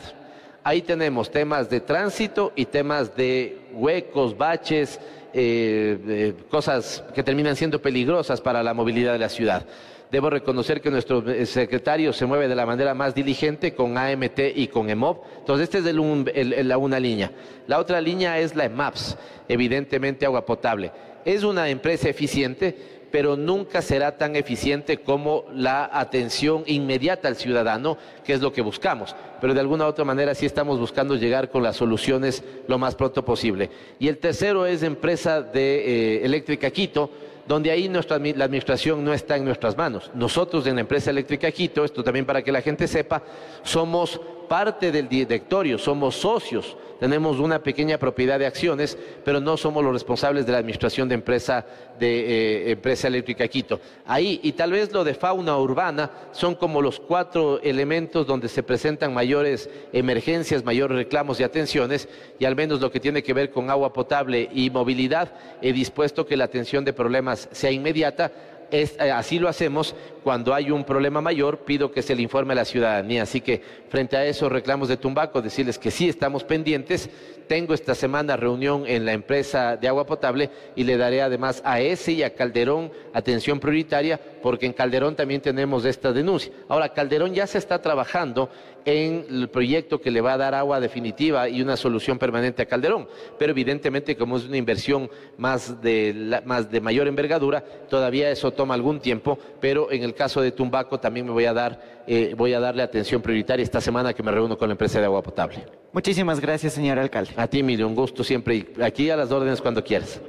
Ahí 0.65 0.83
tenemos 0.83 1.31
temas 1.31 1.71
de 1.71 1.81
tránsito 1.81 2.53
y 2.57 2.65
temas 2.65 3.15
de 3.15 3.69
huecos, 3.73 4.37
baches, 4.37 4.99
eh, 5.39 6.35
cosas 6.51 7.05
que 7.15 7.23
terminan 7.23 7.57
siendo 7.57 7.83
peligrosas 7.83 8.41
para 8.41 8.63
la 8.63 8.73
movilidad 8.73 9.13
de 9.13 9.19
la 9.19 9.29
ciudad. 9.29 9.67
Debo 10.11 10.31
reconocer 10.31 10.81
que 10.81 10.91
nuestro 10.91 11.29
eh, 11.29 11.45
secretario 11.45 12.13
se 12.13 12.25
mueve 12.27 12.49
de 12.49 12.55
la 12.55 12.65
manera 12.65 12.95
más 12.95 13.15
diligente 13.15 13.75
con 13.75 13.99
AMT 13.99 14.39
y 14.55 14.69
con 14.69 14.89
EMOB. 14.89 15.19
Entonces, 15.41 15.65
esta 15.65 15.79
es 15.79 16.65
la 16.65 16.79
una 16.79 17.01
línea. 17.01 17.33
La 17.67 17.79
otra 17.79 18.01
línea 18.01 18.39
es 18.39 18.55
la 18.55 18.65
EMAPS, 18.65 19.19
evidentemente 19.49 20.25
agua 20.25 20.47
potable. 20.47 20.91
Es 21.25 21.43
una 21.43 21.69
empresa 21.69 22.09
eficiente, 22.09 22.96
pero 23.17 23.35
nunca 23.35 23.81
será 23.81 24.19
tan 24.19 24.37
eficiente 24.37 24.99
como 24.99 25.47
la 25.51 25.89
atención 25.91 26.65
inmediata 26.67 27.29
al 27.29 27.37
ciudadano, 27.37 27.97
que 28.23 28.35
es 28.35 28.43
lo 28.43 28.53
que 28.53 28.61
buscamos. 28.61 29.17
Pero 29.41 29.55
de 29.55 29.61
alguna 29.61 29.87
u 29.87 29.89
otra 29.89 30.05
manera 30.05 30.35
sí 30.35 30.45
estamos 30.45 30.79
buscando 30.79 31.17
llegar 31.17 31.49
con 31.49 31.63
las 31.63 31.77
soluciones 31.77 32.45
lo 32.69 32.77
más 32.77 32.95
pronto 32.95 33.25
posible. 33.25 33.71
Y 33.99 34.09
el 34.09 34.19
tercero 34.19 34.67
es 34.67 34.83
empresa 34.83 35.41
de 35.41 36.17
eh, 36.19 36.25
eléctrica 36.27 36.71
Quito, 36.71 37.09
donde 37.49 37.71
ahí 37.71 37.89
nuestra, 37.89 38.19
la 38.19 38.45
administración 38.45 39.03
no 39.03 39.15
está 39.15 39.37
en 39.37 39.47
nuestras 39.47 39.79
manos. 39.79 40.11
Nosotros 40.13 40.67
en 40.67 40.75
la 40.75 40.83
empresa 40.83 41.09
eléctrica 41.09 41.51
Quito, 41.51 41.87
esto 41.87 42.05
también 42.05 42.27
para 42.27 42.43
que 42.43 42.53
la 42.53 42.61
gente 42.61 42.87
sepa, 42.87 43.23
somos 43.63 44.21
parte 44.47 44.93
del 44.93 45.09
directorio, 45.09 45.79
somos 45.79 46.17
socios 46.17 46.77
tenemos 46.99 47.39
una 47.39 47.63
pequeña 47.63 47.99
propiedad 47.99 48.39
de 48.39 48.47
acciones, 48.47 48.97
pero 49.25 49.41
no 49.41 49.57
somos 49.57 49.85
los 49.85 49.93
responsables 49.93 50.47
de 50.47 50.53
la 50.53 50.59
administración 50.59 51.09
de 51.09 51.15
empresa, 51.15 51.67
de, 51.99 52.69
eh, 52.69 52.71
empresa 52.71 53.09
eléctrica 53.09 53.47
Quito. 53.49 53.81
Ahí, 54.07 54.41
y 54.43 54.53
tal 54.53 54.73
vez 54.73 54.93
lo 54.93 55.05
de 55.05 55.15
fauna 55.15 55.59
urbana, 55.59 56.11
son 56.33 56.55
como 56.55 56.81
los 56.81 56.99
cuatro 56.99 57.61
elementos 57.61 58.27
donde 58.27 58.49
se 58.49 58.63
presentan 58.63 59.13
mayores 59.13 59.69
emergencias, 59.93 60.65
mayores 60.65 60.97
reclamos 60.97 61.39
y 61.39 61.43
atenciones, 61.43 62.09
y 62.39 62.45
al 62.47 62.57
menos 62.57 62.81
lo 62.81 62.91
que 62.91 63.01
tiene 63.01 63.23
que 63.23 63.35
ver 63.35 63.51
con 63.51 63.71
agua 63.71 63.93
potable 63.93 64.49
y 64.53 64.71
movilidad, 64.71 65.33
he 65.61 65.73
dispuesto 65.73 66.27
que 66.27 66.37
la 66.37 66.45
atención 66.45 66.85
de 66.85 66.95
problemas 66.95 67.49
sea 67.53 67.71
inmediata 67.71 68.33
Es, 68.71 68.97
eh, 68.99 69.11
así 69.11 69.39
lo 69.39 69.49
hacemos 69.49 69.95
cuando 70.23 70.53
hay 70.53 70.71
un 70.71 70.85
problema 70.85 71.21
mayor, 71.21 71.59
pido 71.59 71.93
que 71.93 72.03
se 72.03 72.15
le 72.17 72.23
informe 72.23 72.53
a 72.53 72.57
la 72.57 72.65
ciudadanía. 72.65 73.23
Así 73.23 73.41
que 73.41 73.63
frente 73.89 74.17
a 74.17 74.25
esos 74.27 74.51
reclamos 74.51 74.89
de 74.89 74.97
Tumbaco, 74.97 75.41
decirles 75.41 75.79
que 75.79 75.91
sí 75.91 76.09
estamos 76.09 76.43
pendientes. 76.43 77.09
Tengo 77.47 77.75
esta 77.75 77.95
semana 77.95 78.37
reunión 78.37 78.85
en 78.87 79.05
la 79.05 79.13
empresa 79.13 79.77
de 79.77 79.87
agua 79.87 80.05
potable 80.05 80.51
y 80.75 80.83
le 80.83 80.97
daré 80.97 81.23
además 81.23 81.63
a 81.65 81.81
ese 81.81 82.13
y 82.13 82.23
a 82.25 82.35
Calderón 82.35 82.91
atención 83.15 83.61
prioritaria 83.61 84.21
porque 84.43 84.67
en 84.67 84.73
Calderón 84.73 85.15
también 85.15 85.41
tenemos 85.41 85.85
esta 85.85 86.13
denuncia. 86.13 86.53
Ahora, 86.69 86.93
Calderón 86.93 87.35
ya 87.35 87.47
se 87.47 87.59
está 87.59 87.81
trabajando 87.81 88.51
en 88.87 89.27
el 89.29 89.49
proyecto 89.49 90.01
que 90.01 90.13
le 90.13 90.21
va 90.21 90.35
a 90.35 90.37
dar 90.39 90.55
agua 90.55 90.81
definitiva 90.81 91.49
y 91.49 91.61
una 91.61 91.77
solución 91.77 92.19
permanente 92.19 92.63
a 92.63 92.67
Calderón, 92.67 93.09
pero 93.37 93.51
evidentemente 93.51 94.17
como 94.17 94.37
es 94.37 94.45
una 94.45 94.57
inversión 94.57 95.11
más 95.37 95.83
de, 95.83 96.41
más 96.47 96.71
de 96.71 96.81
mayor 96.81 97.09
envergadura, 97.09 97.63
todavía 97.89 98.31
eso 98.31 98.53
toma 98.53 98.75
algún 98.75 99.01
tiempo, 99.01 99.39
pero 99.61 99.91
en 99.91 100.05
el 100.05 100.15
caso 100.15 100.41
de 100.41 100.53
Tumbaco 100.53 101.01
también 101.01 101.27
me 101.27 101.33
voy 101.33 101.47
a 101.47 101.53
dar, 101.53 102.05
eh, 102.07 102.35
voy 102.37 102.55
a 102.55 102.61
darle 102.61 102.85
atención 102.85 103.21
prioritaria 103.21 103.65
esta 103.65 103.81
semana 103.81 104.15
que 104.15 104.23
me 104.23 104.31
reúno 104.31 104.57
con 104.57 104.69
la 104.69 104.75
empresa 104.75 105.01
de 105.01 105.07
agua 105.07 105.21
potable. 105.21 105.65
Muchísimas 105.93 106.39
gracias, 106.39 106.75
señor 106.75 107.01
alcalde. 107.01 107.33
A 107.37 107.49
ti, 107.49 107.59
Emilio, 107.59 107.89
un 107.89 107.95
gusto 107.97 108.23
siempre 108.23 108.55
y 108.55 108.83
aquí 108.83 109.11
a 109.11 109.17
las 109.17 109.33
órdenes 109.33 109.61
cuando 109.61 109.83
quieras. 109.83 110.21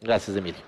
Gracias, 0.00 0.36
Emilio. 0.36 0.60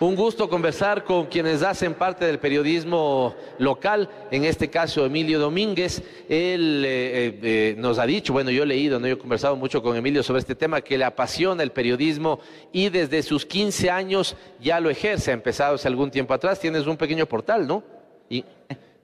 Un 0.00 0.16
gusto 0.16 0.48
conversar 0.48 1.04
con 1.04 1.26
quienes 1.26 1.62
hacen 1.62 1.92
parte 1.92 2.24
del 2.24 2.38
periodismo 2.38 3.34
local, 3.58 4.08
en 4.30 4.46
este 4.46 4.70
caso 4.70 5.04
Emilio 5.04 5.38
Domínguez. 5.38 6.02
Él 6.26 6.82
eh, 6.86 6.88
eh, 6.88 7.40
eh, 7.42 7.74
nos 7.76 7.98
ha 7.98 8.06
dicho, 8.06 8.32
bueno, 8.32 8.50
yo 8.50 8.62
he 8.62 8.66
leído, 8.66 8.98
¿no? 8.98 9.06
yo 9.06 9.12
he 9.12 9.18
conversado 9.18 9.56
mucho 9.56 9.82
con 9.82 9.94
Emilio 9.94 10.22
sobre 10.22 10.40
este 10.40 10.54
tema, 10.54 10.80
que 10.80 10.96
le 10.96 11.04
apasiona 11.04 11.62
el 11.62 11.72
periodismo 11.72 12.40
y 12.72 12.88
desde 12.88 13.22
sus 13.22 13.44
15 13.44 13.90
años 13.90 14.36
ya 14.58 14.80
lo 14.80 14.88
ejerce, 14.88 15.32
ha 15.32 15.34
empezado 15.34 15.74
hace 15.74 15.86
algún 15.86 16.10
tiempo 16.10 16.32
atrás. 16.32 16.58
Tienes 16.58 16.86
un 16.86 16.96
pequeño 16.96 17.26
portal, 17.26 17.66
¿no? 17.66 17.84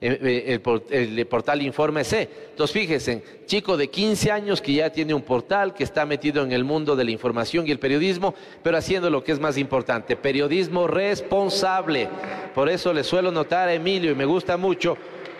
El, 0.00 0.60
el, 0.90 1.26
portal 1.26 1.62
Informe 1.62 2.04
C. 2.04 2.28
Entonces, 2.50 2.74
fíjense, 2.74 3.22
chico 3.46 3.76
de 3.76 3.88
15 3.88 4.30
años 4.30 4.60
que 4.60 4.74
ya 4.74 4.90
tiene 4.90 5.14
un 5.14 5.22
portal, 5.22 5.74
que 5.74 5.84
está 5.84 6.04
metido 6.04 6.42
en 6.42 6.52
el 6.52 6.64
mundo 6.64 6.96
de 6.96 7.04
la 7.04 7.10
información 7.10 7.66
y 7.66 7.70
el 7.70 7.78
periodismo, 7.78 8.34
pero 8.62 8.76
haciendo 8.76 9.08
lo 9.08 9.24
que 9.24 9.32
es 9.32 9.40
más 9.40 9.56
importante, 9.56 10.16
periodismo 10.16 10.86
responsable. 10.86 12.08
Por 12.54 12.68
eso 12.68 12.92
le 12.92 13.04
suelo 13.04 13.30
notar 13.30 13.68
a 13.68 13.74
Emilio 13.74 14.12
y 14.12 14.14
me 14.14 14.26
gusta 14.26 14.56
mucho 14.56 14.96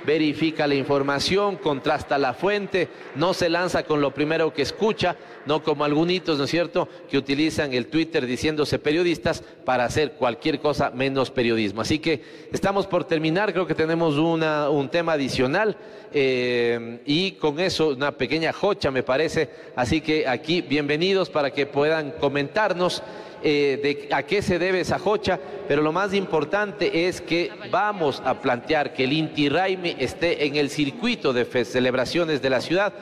verifica 0.07 0.67
la 0.67 0.77
información, 0.77 1.57
contrasta 1.57 2.17
la 2.17 2.33
fuente, 2.33 2.89
no 3.17 3.35
se 3.35 3.49
lanza 3.49 3.83
con 3.83 4.01
lo 4.01 4.15
primero 4.15 4.55
que 4.55 4.63
escucha, 4.63 5.17
no 5.45 5.63
como 5.63 5.85
algunos, 5.85 6.07
¿no 6.07 6.45
es 6.45 6.51
cierto?, 6.51 6.89
que 7.11 7.19
utilizan 7.19 7.73
el 7.73 7.87
Twitter 7.87 8.27
diciéndose 8.27 8.79
periodistas 8.79 9.43
para 9.65 9.85
hacer 9.85 10.13
cualquier 10.13 10.61
cosa 10.61 10.91
menos 10.91 11.31
periodismo. 11.31 11.81
Así 11.81 11.99
que 11.99 12.23
estamos 12.53 12.87
por 12.87 13.05
terminar, 13.05 13.53
creo 13.53 13.67
que 13.67 13.75
tenemos 13.75 14.17
una, 14.17 14.71
un 14.71 14.89
tema 14.89 15.15
adicional 15.15 15.77
eh, 16.13 17.01
y 17.05 17.33
con 17.33 17.59
eso 17.59 17.89
una 17.89 18.13
pequeña 18.13 18.53
jocha 18.53 18.91
me 18.91 19.03
parece, 19.03 19.51
así 19.75 20.01
que 20.01 20.29
aquí 20.29 20.61
bienvenidos 20.63 21.29
para 21.29 21.51
que 21.51 21.67
puedan 21.67 22.13
comentarnos. 22.13 23.03
Eh, 23.49 23.79
de 23.81 24.09
a 24.13 24.25
qué 24.25 24.43
se 24.43 24.59
debe 24.59 24.81
esa 24.81 24.99
jocha, 24.99 25.39
pero 25.69 25.81
lo 25.81 25.93
más 25.93 26.13
importante 26.13 27.07
es 27.07 27.21
que 27.21 27.53
vamos 27.71 28.21
a 28.25 28.41
plantear 28.41 28.93
que 28.93 29.05
el 29.05 29.13
Inti 29.13 29.49
Raimi 29.49 29.95
esté 30.01 30.47
en 30.47 30.57
el 30.57 30.69
circuito 30.69 31.33
de 31.33 31.45
celebraciones 31.65 32.43
de 32.43 32.51
la 32.51 32.61
ciudad 32.61 32.93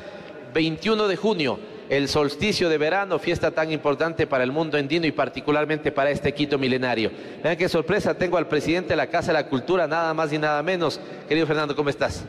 21 0.52 1.08
de 1.08 1.16
junio, 1.16 1.58
el 1.88 2.08
solsticio 2.08 2.68
de 2.68 2.76
verano, 2.76 3.18
fiesta 3.18 3.52
tan 3.52 3.72
importante 3.72 4.26
para 4.26 4.44
el 4.44 4.52
mundo 4.52 4.76
andino 4.76 5.06
y 5.06 5.12
particularmente 5.12 5.90
para 5.92 6.10
este 6.10 6.34
Quito 6.34 6.58
milenario. 6.58 7.10
Vean 7.42 7.56
qué 7.56 7.70
sorpresa, 7.70 8.12
tengo 8.12 8.36
al 8.36 8.46
presidente 8.46 8.90
de 8.90 8.96
la 8.96 9.06
Casa 9.06 9.28
de 9.28 9.38
la 9.38 9.48
Cultura, 9.48 9.86
nada 9.86 10.12
más 10.12 10.30
y 10.30 10.36
nada 10.36 10.62
menos. 10.62 11.00
Querido 11.26 11.46
Fernando, 11.46 11.74
¿cómo 11.74 11.88
estás? 11.88 12.22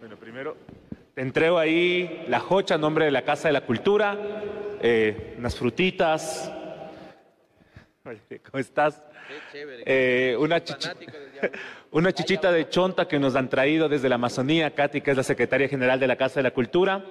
Bueno, 0.00 0.16
primero 0.16 0.56
entrego 1.20 1.58
ahí 1.58 2.24
la 2.28 2.40
jocha 2.40 2.76
en 2.76 2.80
nombre 2.80 3.04
de 3.04 3.10
la 3.10 3.22
Casa 3.22 3.48
de 3.48 3.52
la 3.52 3.60
Cultura 3.60 4.18
eh, 4.82 5.34
unas 5.36 5.54
frutitas. 5.54 6.50
¿Cómo 8.02 8.58
estás? 8.58 9.02
Eh, 9.62 10.34
una, 10.40 10.62
una 11.90 12.12
chichita 12.12 12.50
de 12.50 12.68
chonta 12.70 13.06
que 13.06 13.18
nos 13.18 13.36
han 13.36 13.50
traído 13.50 13.90
desde 13.90 14.08
la 14.08 14.14
Amazonía, 14.14 14.74
Katy, 14.74 15.02
que 15.02 15.10
es 15.10 15.16
la 15.18 15.22
secretaria 15.22 15.68
general 15.68 16.00
de 16.00 16.06
la 16.06 16.16
Casa 16.16 16.40
de 16.40 16.44
la 16.44 16.50
Cultura. 16.52 17.04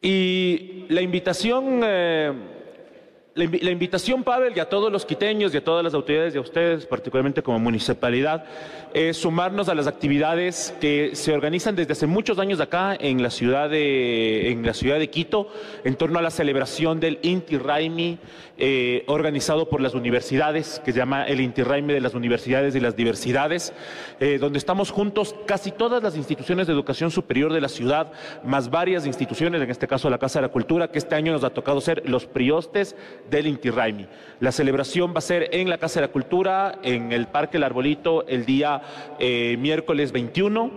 Y 0.00 0.86
la 0.88 1.02
invitación... 1.02 1.80
Eh, 1.84 2.32
la, 3.34 3.70
invitación, 3.70 4.22
Pavel, 4.22 4.56
y 4.56 4.60
a 4.60 4.68
todos 4.68 4.92
los 4.92 5.04
quiteños 5.04 5.52
y 5.52 5.56
a 5.56 5.64
todas 5.64 5.82
las 5.82 5.92
autoridades 5.92 6.34
y 6.34 6.38
a 6.38 6.40
ustedes, 6.40 6.86
particularmente 6.86 7.42
como 7.42 7.58
municipalidad, 7.58 8.44
sumarnos 9.12 9.68
a 9.68 9.74
las 9.74 9.88
actividades 9.88 10.72
que 10.80 11.10
se 11.14 11.32
organizan 11.32 11.74
desde 11.74 11.92
hace 11.92 12.06
muchos 12.06 12.38
años 12.38 12.60
acá 12.60 12.96
en 12.98 13.22
la 13.22 13.30
ciudad 13.30 13.68
de, 13.68 14.52
en 14.52 14.64
la 14.64 14.72
ciudad 14.72 15.00
de 15.00 15.10
Quito, 15.10 15.48
en 15.82 15.96
torno 15.96 16.20
a 16.20 16.22
la 16.22 16.30
celebración 16.30 17.00
del 17.00 17.18
Inti 17.22 17.58
Raimi, 17.58 18.18
eh, 18.56 19.02
organizado 19.08 19.68
por 19.68 19.80
las 19.80 19.94
universidades, 19.94 20.80
que 20.84 20.92
se 20.92 20.98
llama 20.98 21.24
el 21.24 21.40
Inti 21.40 21.64
Raimi 21.64 21.92
de 21.92 22.00
las 22.00 22.14
universidades 22.14 22.76
y 22.76 22.80
las 22.80 22.94
diversidades, 22.94 23.72
eh, 24.20 24.38
donde 24.38 24.58
estamos 24.58 24.92
juntos 24.92 25.34
casi 25.44 25.72
todas 25.72 26.00
las 26.00 26.16
instituciones 26.16 26.68
de 26.68 26.72
educación 26.72 27.10
superior 27.10 27.52
de 27.52 27.60
la 27.60 27.68
ciudad, 27.68 28.12
más 28.44 28.70
varias 28.70 29.06
instituciones, 29.06 29.60
en 29.60 29.70
este 29.70 29.88
caso 29.88 30.08
la 30.08 30.18
Casa 30.18 30.38
de 30.38 30.46
la 30.46 30.52
Cultura, 30.52 30.92
que 30.92 30.98
este 30.98 31.16
año 31.16 31.32
nos 31.32 31.42
ha 31.42 31.50
tocado 31.50 31.80
ser 31.80 32.08
los 32.08 32.26
priostes 32.26 32.94
del 33.28 33.48
Inti 33.48 33.70
Raimi. 33.70 34.06
La 34.38 34.52
celebración 34.52 35.12
va 35.12 35.18
a 35.18 35.22
ser 35.22 35.48
en 35.50 35.68
la 35.68 35.78
Casa 35.78 35.98
de 35.98 36.06
la 36.06 36.12
Cultura, 36.12 36.78
en 36.84 37.10
el 37.10 37.26
Parque 37.26 37.56
El 37.56 37.64
Arbolito, 37.64 38.24
el 38.28 38.46
día 38.46 38.82
eh, 39.18 39.56
miércoles 39.58 40.12
21 40.12 40.70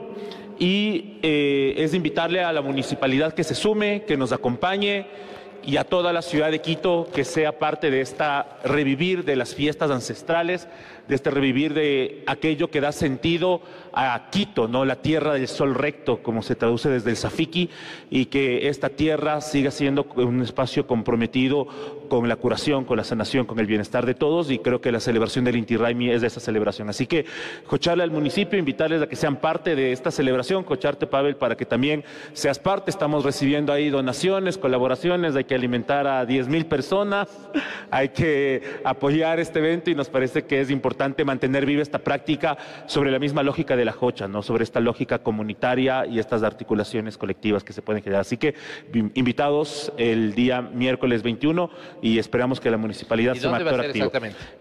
y 0.59 1.19
eh, 1.21 1.75
es 1.77 1.93
invitarle 1.93 2.41
a 2.43 2.51
la 2.51 2.61
municipalidad 2.61 3.33
que 3.33 3.43
se 3.43 3.55
sume, 3.55 4.03
que 4.03 4.17
nos 4.17 4.31
acompañe 4.31 5.05
y 5.63 5.77
a 5.77 5.83
toda 5.83 6.13
la 6.13 6.21
ciudad 6.21 6.49
de 6.49 6.61
Quito 6.61 7.07
que 7.13 7.25
sea 7.25 7.59
parte 7.59 7.91
de 7.91 8.01
esta 8.01 8.57
revivir 8.63 9.25
de 9.25 9.35
las 9.35 9.53
fiestas 9.53 9.91
ancestrales, 9.91 10.67
de 11.07 11.15
este 11.15 11.29
revivir 11.29 11.73
de 11.73 12.23
aquello 12.25 12.69
que 12.69 12.81
da 12.81 12.91
sentido 12.91 13.61
a 13.99 14.29
Quito, 14.29 14.67
¿no? 14.67 14.85
la 14.85 14.97
tierra 14.97 15.33
del 15.33 15.47
sol 15.47 15.73
recto, 15.73 16.21
como 16.21 16.43
se 16.43 16.55
traduce 16.55 16.87
desde 16.87 17.09
el 17.09 17.17
Safiki, 17.17 17.69
y 18.11 18.25
que 18.25 18.69
esta 18.69 18.89
tierra 18.89 19.41
siga 19.41 19.71
siendo 19.71 20.05
un 20.15 20.43
espacio 20.43 20.85
comprometido 20.85 21.67
con 22.07 22.29
la 22.29 22.35
curación, 22.35 22.85
con 22.85 22.97
la 22.97 23.03
sanación, 23.03 23.47
con 23.47 23.59
el 23.59 23.65
bienestar 23.65 24.05
de 24.05 24.13
todos, 24.13 24.51
y 24.51 24.59
creo 24.59 24.81
que 24.81 24.91
la 24.91 24.99
celebración 24.99 25.45
del 25.45 25.55
Inti 25.55 25.77
Raimi 25.77 26.11
es 26.11 26.21
de 26.21 26.27
esa 26.27 26.39
celebración. 26.39 26.89
Así 26.89 27.07
que, 27.07 27.25
cocharle 27.65 28.03
al 28.03 28.11
municipio, 28.11 28.59
invitarles 28.59 29.01
a 29.01 29.07
que 29.07 29.15
sean 29.15 29.37
parte 29.37 29.75
de 29.75 29.91
esta 29.91 30.11
celebración, 30.11 30.63
cocharte, 30.63 31.07
Pavel, 31.07 31.35
para 31.35 31.57
que 31.57 31.65
también 31.65 32.03
seas 32.33 32.59
parte. 32.59 32.91
Estamos 32.91 33.25
recibiendo 33.25 33.73
ahí 33.73 33.89
donaciones, 33.89 34.59
colaboraciones, 34.59 35.35
hay 35.35 35.45
que 35.45 35.55
alimentar 35.55 36.05
a 36.05 36.23
10 36.23 36.49
mil 36.49 36.67
personas, 36.67 37.29
hay 37.89 38.09
que 38.09 38.61
apoyar 38.83 39.39
este 39.39 39.57
evento 39.57 39.89
y 39.89 39.95
nos 39.95 40.09
parece 40.09 40.43
que 40.43 40.61
es 40.61 40.69
importante 40.69 41.25
mantener 41.25 41.65
viva 41.65 41.81
esta 41.81 41.99
práctica 41.99 42.57
sobre 42.85 43.09
la 43.09 43.17
misma 43.17 43.41
lógica 43.41 43.75
de 43.75 43.86
la 43.87 43.93
jocha, 43.93 44.27
¿no? 44.27 44.43
sobre 44.43 44.63
esta 44.65 44.79
lógica 44.79 45.19
comunitaria 45.19 46.05
y 46.05 46.19
estas 46.19 46.43
articulaciones 46.43 47.17
colectivas 47.17 47.63
que 47.63 47.73
se 47.73 47.81
pueden 47.81 48.03
generar. 48.03 48.21
Así 48.21 48.37
que 48.37 48.53
invitados 49.15 49.91
el 49.97 50.35
día 50.35 50.61
miércoles 50.61 51.23
21 51.23 51.69
y 52.01 52.19
esperamos 52.19 52.59
que 52.59 52.69
la 52.69 52.77
municipalidad 52.77 53.33
sea 53.35 53.55
actor 53.55 53.79
activo. 53.79 54.11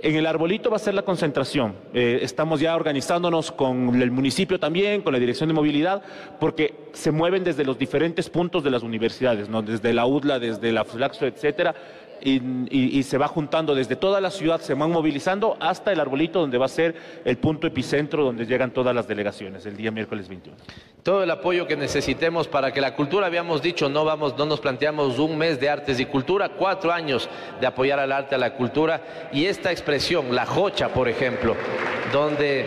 En 0.01 0.15
el 0.15 0.27
arbolito 0.27 0.71
va 0.71 0.77
a 0.77 0.79
ser 0.79 0.95
la 0.95 1.03
concentración. 1.03 1.75
Eh, 1.93 2.21
estamos 2.23 2.61
ya 2.61 2.77
organizándonos 2.77 3.51
con 3.51 4.01
el 4.01 4.11
municipio 4.13 4.61
también, 4.61 5.03
con 5.03 5.13
la 5.13 5.19
dirección 5.19 5.49
de 5.49 5.55
movilidad, 5.55 6.03
porque 6.39 6.75
se 6.93 7.11
mueven 7.11 7.43
desde 7.43 7.65
los 7.65 7.77
diferentes 7.77 8.31
puntos 8.31 8.63
de 8.63 8.71
las 8.71 8.85
universidades, 8.85 9.49
¿no? 9.49 9.61
desde 9.61 9.93
la 9.93 10.07
UDLA, 10.07 10.39
desde 10.39 10.71
la 10.71 10.85
FLAXO, 10.85 11.27
etcétera 11.27 11.75
y, 12.23 13.03
se 13.03 13.19
va 13.19 13.29
juntando 13.29 13.75
desde 13.75 13.97
toda 13.97 14.21
la 14.21 14.31
ciudad, 14.31 14.61
se 14.61 14.75
van 14.75 14.91
movilizando 14.91 15.57
hasta 15.61 15.93
el 15.93 16.01
arbolito 16.01 16.41
donde 16.41 16.59
va 16.59 16.67
a 16.67 16.69
ser 16.69 16.95
el 17.25 17.37
punto 17.39 17.67
epicentro 17.67 18.25
donde 18.25 18.47
llegan 18.47 18.73
todas 18.73 18.95
las 18.95 19.07
delegaciones 19.07 19.65
el 19.67 19.77
día 19.77 19.91
miércoles 19.91 20.29
21. 20.29 20.57
Todo 21.03 21.23
el 21.23 21.31
apoyo 21.31 21.67
que 21.67 21.77
necesitemos 21.77 22.49
para 22.49 22.73
que 22.73 22.81
la 22.81 22.95
cultura, 22.95 23.27
habíamos 23.27 23.63
dicho, 23.63 23.89
no, 23.89 24.05
vamos, 24.05 24.37
no 24.37 24.47
nos 24.47 24.61
planteamos 24.61 25.19
un 25.19 25.39
mes 25.39 25.61
de 25.61 25.71
artes 25.71 26.01
y 26.01 26.07
cultura, 26.07 26.49
cuatro 26.49 26.93
años 26.93 27.29
de 27.61 27.67
apoyar 27.67 28.01
al 28.01 28.11
arte, 28.11 28.35
a 28.35 28.39
la 28.39 28.55
cultura 28.55 29.29
y 29.33 29.45
esta 29.45 29.71
expresión, 29.71 30.35
la 30.35 30.47
jocha, 30.47 30.89
por 30.89 31.09
ejemplo, 31.09 31.55
donde 32.13 32.67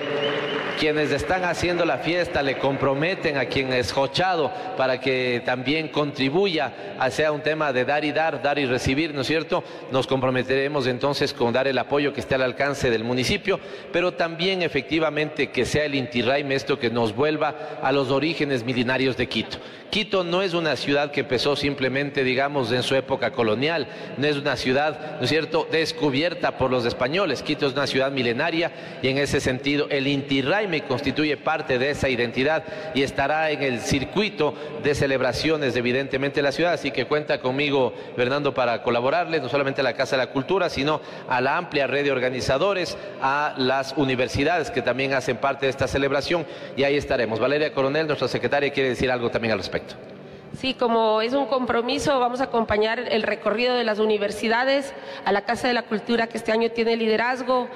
quienes 0.80 1.12
están 1.12 1.44
haciendo 1.44 1.84
la 1.84 1.98
fiesta 1.98 2.42
le 2.42 2.58
comprometen 2.58 3.38
a 3.38 3.46
quien 3.46 3.74
es 3.74 3.92
jochado 3.92 4.50
para 4.78 5.02
que 5.02 5.42
también 5.46 5.90
contribuya 5.90 6.96
a 6.98 7.12
sea 7.12 7.34
un 7.34 7.42
tema 7.42 7.74
de 7.74 7.84
dar 7.84 8.06
y 8.06 8.14
dar, 8.14 8.42
dar 8.42 8.58
y 8.58 8.66
recibir, 8.66 9.14
¿no 9.14 9.22
es 9.22 9.28
cierto? 9.28 9.62
Nos 9.92 10.08
comprometeremos 10.08 10.88
entonces 10.88 11.34
con 11.34 11.52
dar 11.52 11.68
el 11.68 11.78
apoyo 11.78 12.14
que 12.14 12.22
esté 12.22 12.36
al 12.36 12.44
alcance 12.44 12.90
del 12.90 13.04
municipio, 13.04 13.60
pero 13.92 14.14
también 14.14 14.62
efectivamente 14.62 15.50
que 15.50 15.66
sea 15.66 15.84
el 15.84 15.96
Inti 15.96 16.24
esto 16.52 16.80
que 16.80 16.90
nos 16.90 17.14
vuelva 17.14 17.80
a 17.82 17.92
los 17.92 18.10
orígenes 18.10 18.64
milenarios 18.64 19.18
de 19.18 19.28
Quito. 19.28 19.58
Quito 19.90 20.24
no 20.24 20.44
es 20.44 20.54
una 20.54 20.76
ciudad 20.76 21.12
que 21.12 21.22
empezó 21.22 21.56
simplemente, 21.56 22.24
digamos, 22.24 22.72
en 22.72 22.84
su 22.84 22.96
época 22.96 23.32
colonial, 23.32 23.88
no 24.18 24.28
es 24.28 24.38
una 24.38 24.56
ciudad, 24.56 25.18
¿no 25.18 25.24
es 25.24 25.30
cierto?, 25.30 25.68
descubierta 25.72 26.58
por 26.58 26.70
los 26.70 26.86
españoles. 26.86 27.42
Quito 27.42 27.66
es 27.66 27.74
una 27.74 27.88
ciudad 27.88 28.12
milenaria 28.12 28.72
y 29.02 29.08
en 29.08 29.18
ese 29.18 29.40
sentido 29.40 29.88
el 29.90 30.08
Inti 30.08 30.44
Raymi 30.70 30.82
constituye 30.82 31.36
parte 31.38 31.80
de 31.80 31.90
esa 31.92 32.10
identidad 32.10 32.64
y 32.94 33.02
estará 33.02 33.50
en 33.52 33.64
el 33.64 33.80
circuito 33.80 34.54
de 34.84 34.94
celebraciones, 34.94 35.76
evidentemente, 35.76 36.38
de 36.38 36.44
la 36.44 36.52
ciudad. 36.52 36.74
Así 36.74 36.92
que 36.92 37.06
cuenta 37.06 37.40
conmigo, 37.40 37.94
Fernando, 38.16 38.54
para 38.54 38.84
colaborarles, 38.84 39.42
no 39.42 39.50
solamente 39.50 39.82
a 39.82 39.84
la 39.84 39.94
Casa 39.94 40.16
de 40.16 40.26
la 40.26 40.32
Cultura, 40.32 40.70
sino 40.70 41.02
a 41.28 41.42
la 41.42 41.58
amplia 41.58 41.88
red 41.88 42.04
de 42.04 42.12
organizadores, 42.12 42.98
a 43.22 43.56
las 43.58 43.94
universidades 43.98 44.72
que 44.72 44.82
también 44.82 45.14
hacen 45.14 45.38
parte 45.38 45.66
de 45.66 45.72
esta 45.72 45.88
celebración 45.88 46.46
y 46.78 46.84
ahí 46.84 46.96
estaremos. 46.96 47.40
Valeria 47.40 47.74
Coronel, 47.74 48.08
nuestra 48.08 48.28
secretaria, 48.28 48.72
quiere 48.72 48.90
decir 48.90 49.12
algo 49.12 49.30
también 49.30 49.54
al 49.54 49.60
respecto. 49.60 49.96
Sí, 50.58 50.74
como 50.74 51.22
es 51.22 51.34
un 51.34 51.46
compromiso, 51.46 52.20
vamos 52.20 52.42
a 52.42 52.46
acompañar 52.46 53.00
el 53.00 53.24
recorrido 53.24 53.76
de 53.76 53.84
las 53.84 54.00
universidades 54.00 54.94
a 55.24 55.32
la 55.32 55.46
Casa 55.46 55.68
de 55.68 55.74
la 55.74 55.84
Cultura 55.84 56.28
que 56.28 56.38
este 56.38 56.52
año 56.52 56.72
tiene 56.72 56.98
liderazgo. 56.98 57.68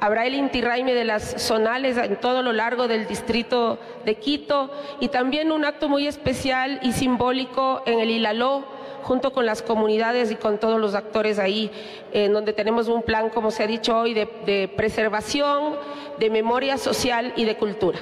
Habrá 0.00 0.26
el 0.26 0.34
Inti 0.34 0.62
Raymi 0.62 0.92
de 0.92 1.04
las 1.04 1.42
zonales 1.42 1.98
en 1.98 2.16
todo 2.16 2.42
lo 2.42 2.52
largo 2.52 2.88
del 2.88 3.06
distrito 3.06 3.78
de 4.04 4.16
Quito 4.16 4.70
y 4.98 5.08
también 5.08 5.52
un 5.52 5.64
acto 5.64 5.88
muy 5.88 6.06
especial 6.06 6.80
y 6.82 6.92
simbólico 6.92 7.82
en 7.86 8.00
el 8.00 8.10
Hilaló 8.10 8.64
junto 9.02 9.32
con 9.32 9.44
las 9.44 9.62
comunidades 9.62 10.30
y 10.30 10.36
con 10.36 10.58
todos 10.58 10.80
los 10.80 10.94
actores 10.94 11.38
ahí, 11.38 11.70
en 12.12 12.32
donde 12.32 12.52
tenemos 12.52 12.88
un 12.88 13.02
plan, 13.02 13.30
como 13.30 13.50
se 13.50 13.64
ha 13.64 13.66
dicho 13.66 13.98
hoy, 13.98 14.14
de 14.14 14.72
preservación, 14.74 15.74
de 16.18 16.30
memoria 16.30 16.78
social 16.78 17.32
y 17.36 17.44
de 17.44 17.56
cultura. 17.56 17.98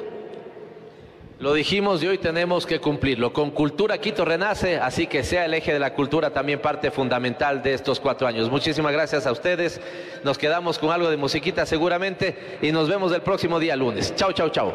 Lo 1.41 1.55
dijimos 1.55 2.03
y 2.03 2.07
hoy 2.07 2.19
tenemos 2.19 2.67
que 2.67 2.81
cumplirlo. 2.81 3.33
Con 3.33 3.51
Cultura 3.51 3.97
Quito 3.97 4.27
renace, 4.27 4.77
así 4.77 5.07
que 5.07 5.25
sea 5.25 5.47
el 5.47 5.55
eje 5.55 5.73
de 5.73 5.79
la 5.79 5.95
cultura 5.95 6.29
también 6.29 6.61
parte 6.61 6.91
fundamental 6.91 7.63
de 7.63 7.73
estos 7.73 7.99
cuatro 7.99 8.29
años. 8.29 8.51
Muchísimas 8.51 8.93
gracias 8.93 9.27
a 9.27 9.33
ustedes. 9.33 9.81
Nos 10.23 10.37
quedamos 10.37 10.79
con 10.79 10.91
algo 10.91 11.09
de 11.09 11.17
musiquita 11.17 11.65
seguramente 11.65 12.59
y 12.61 12.73
nos 12.73 12.91
vemos 12.91 13.11
el 13.15 13.23
próximo 13.23 13.59
día 13.59 13.75
lunes. 13.75 14.15
Chao, 14.17 14.33
chao, 14.33 14.51
chao. 14.51 14.75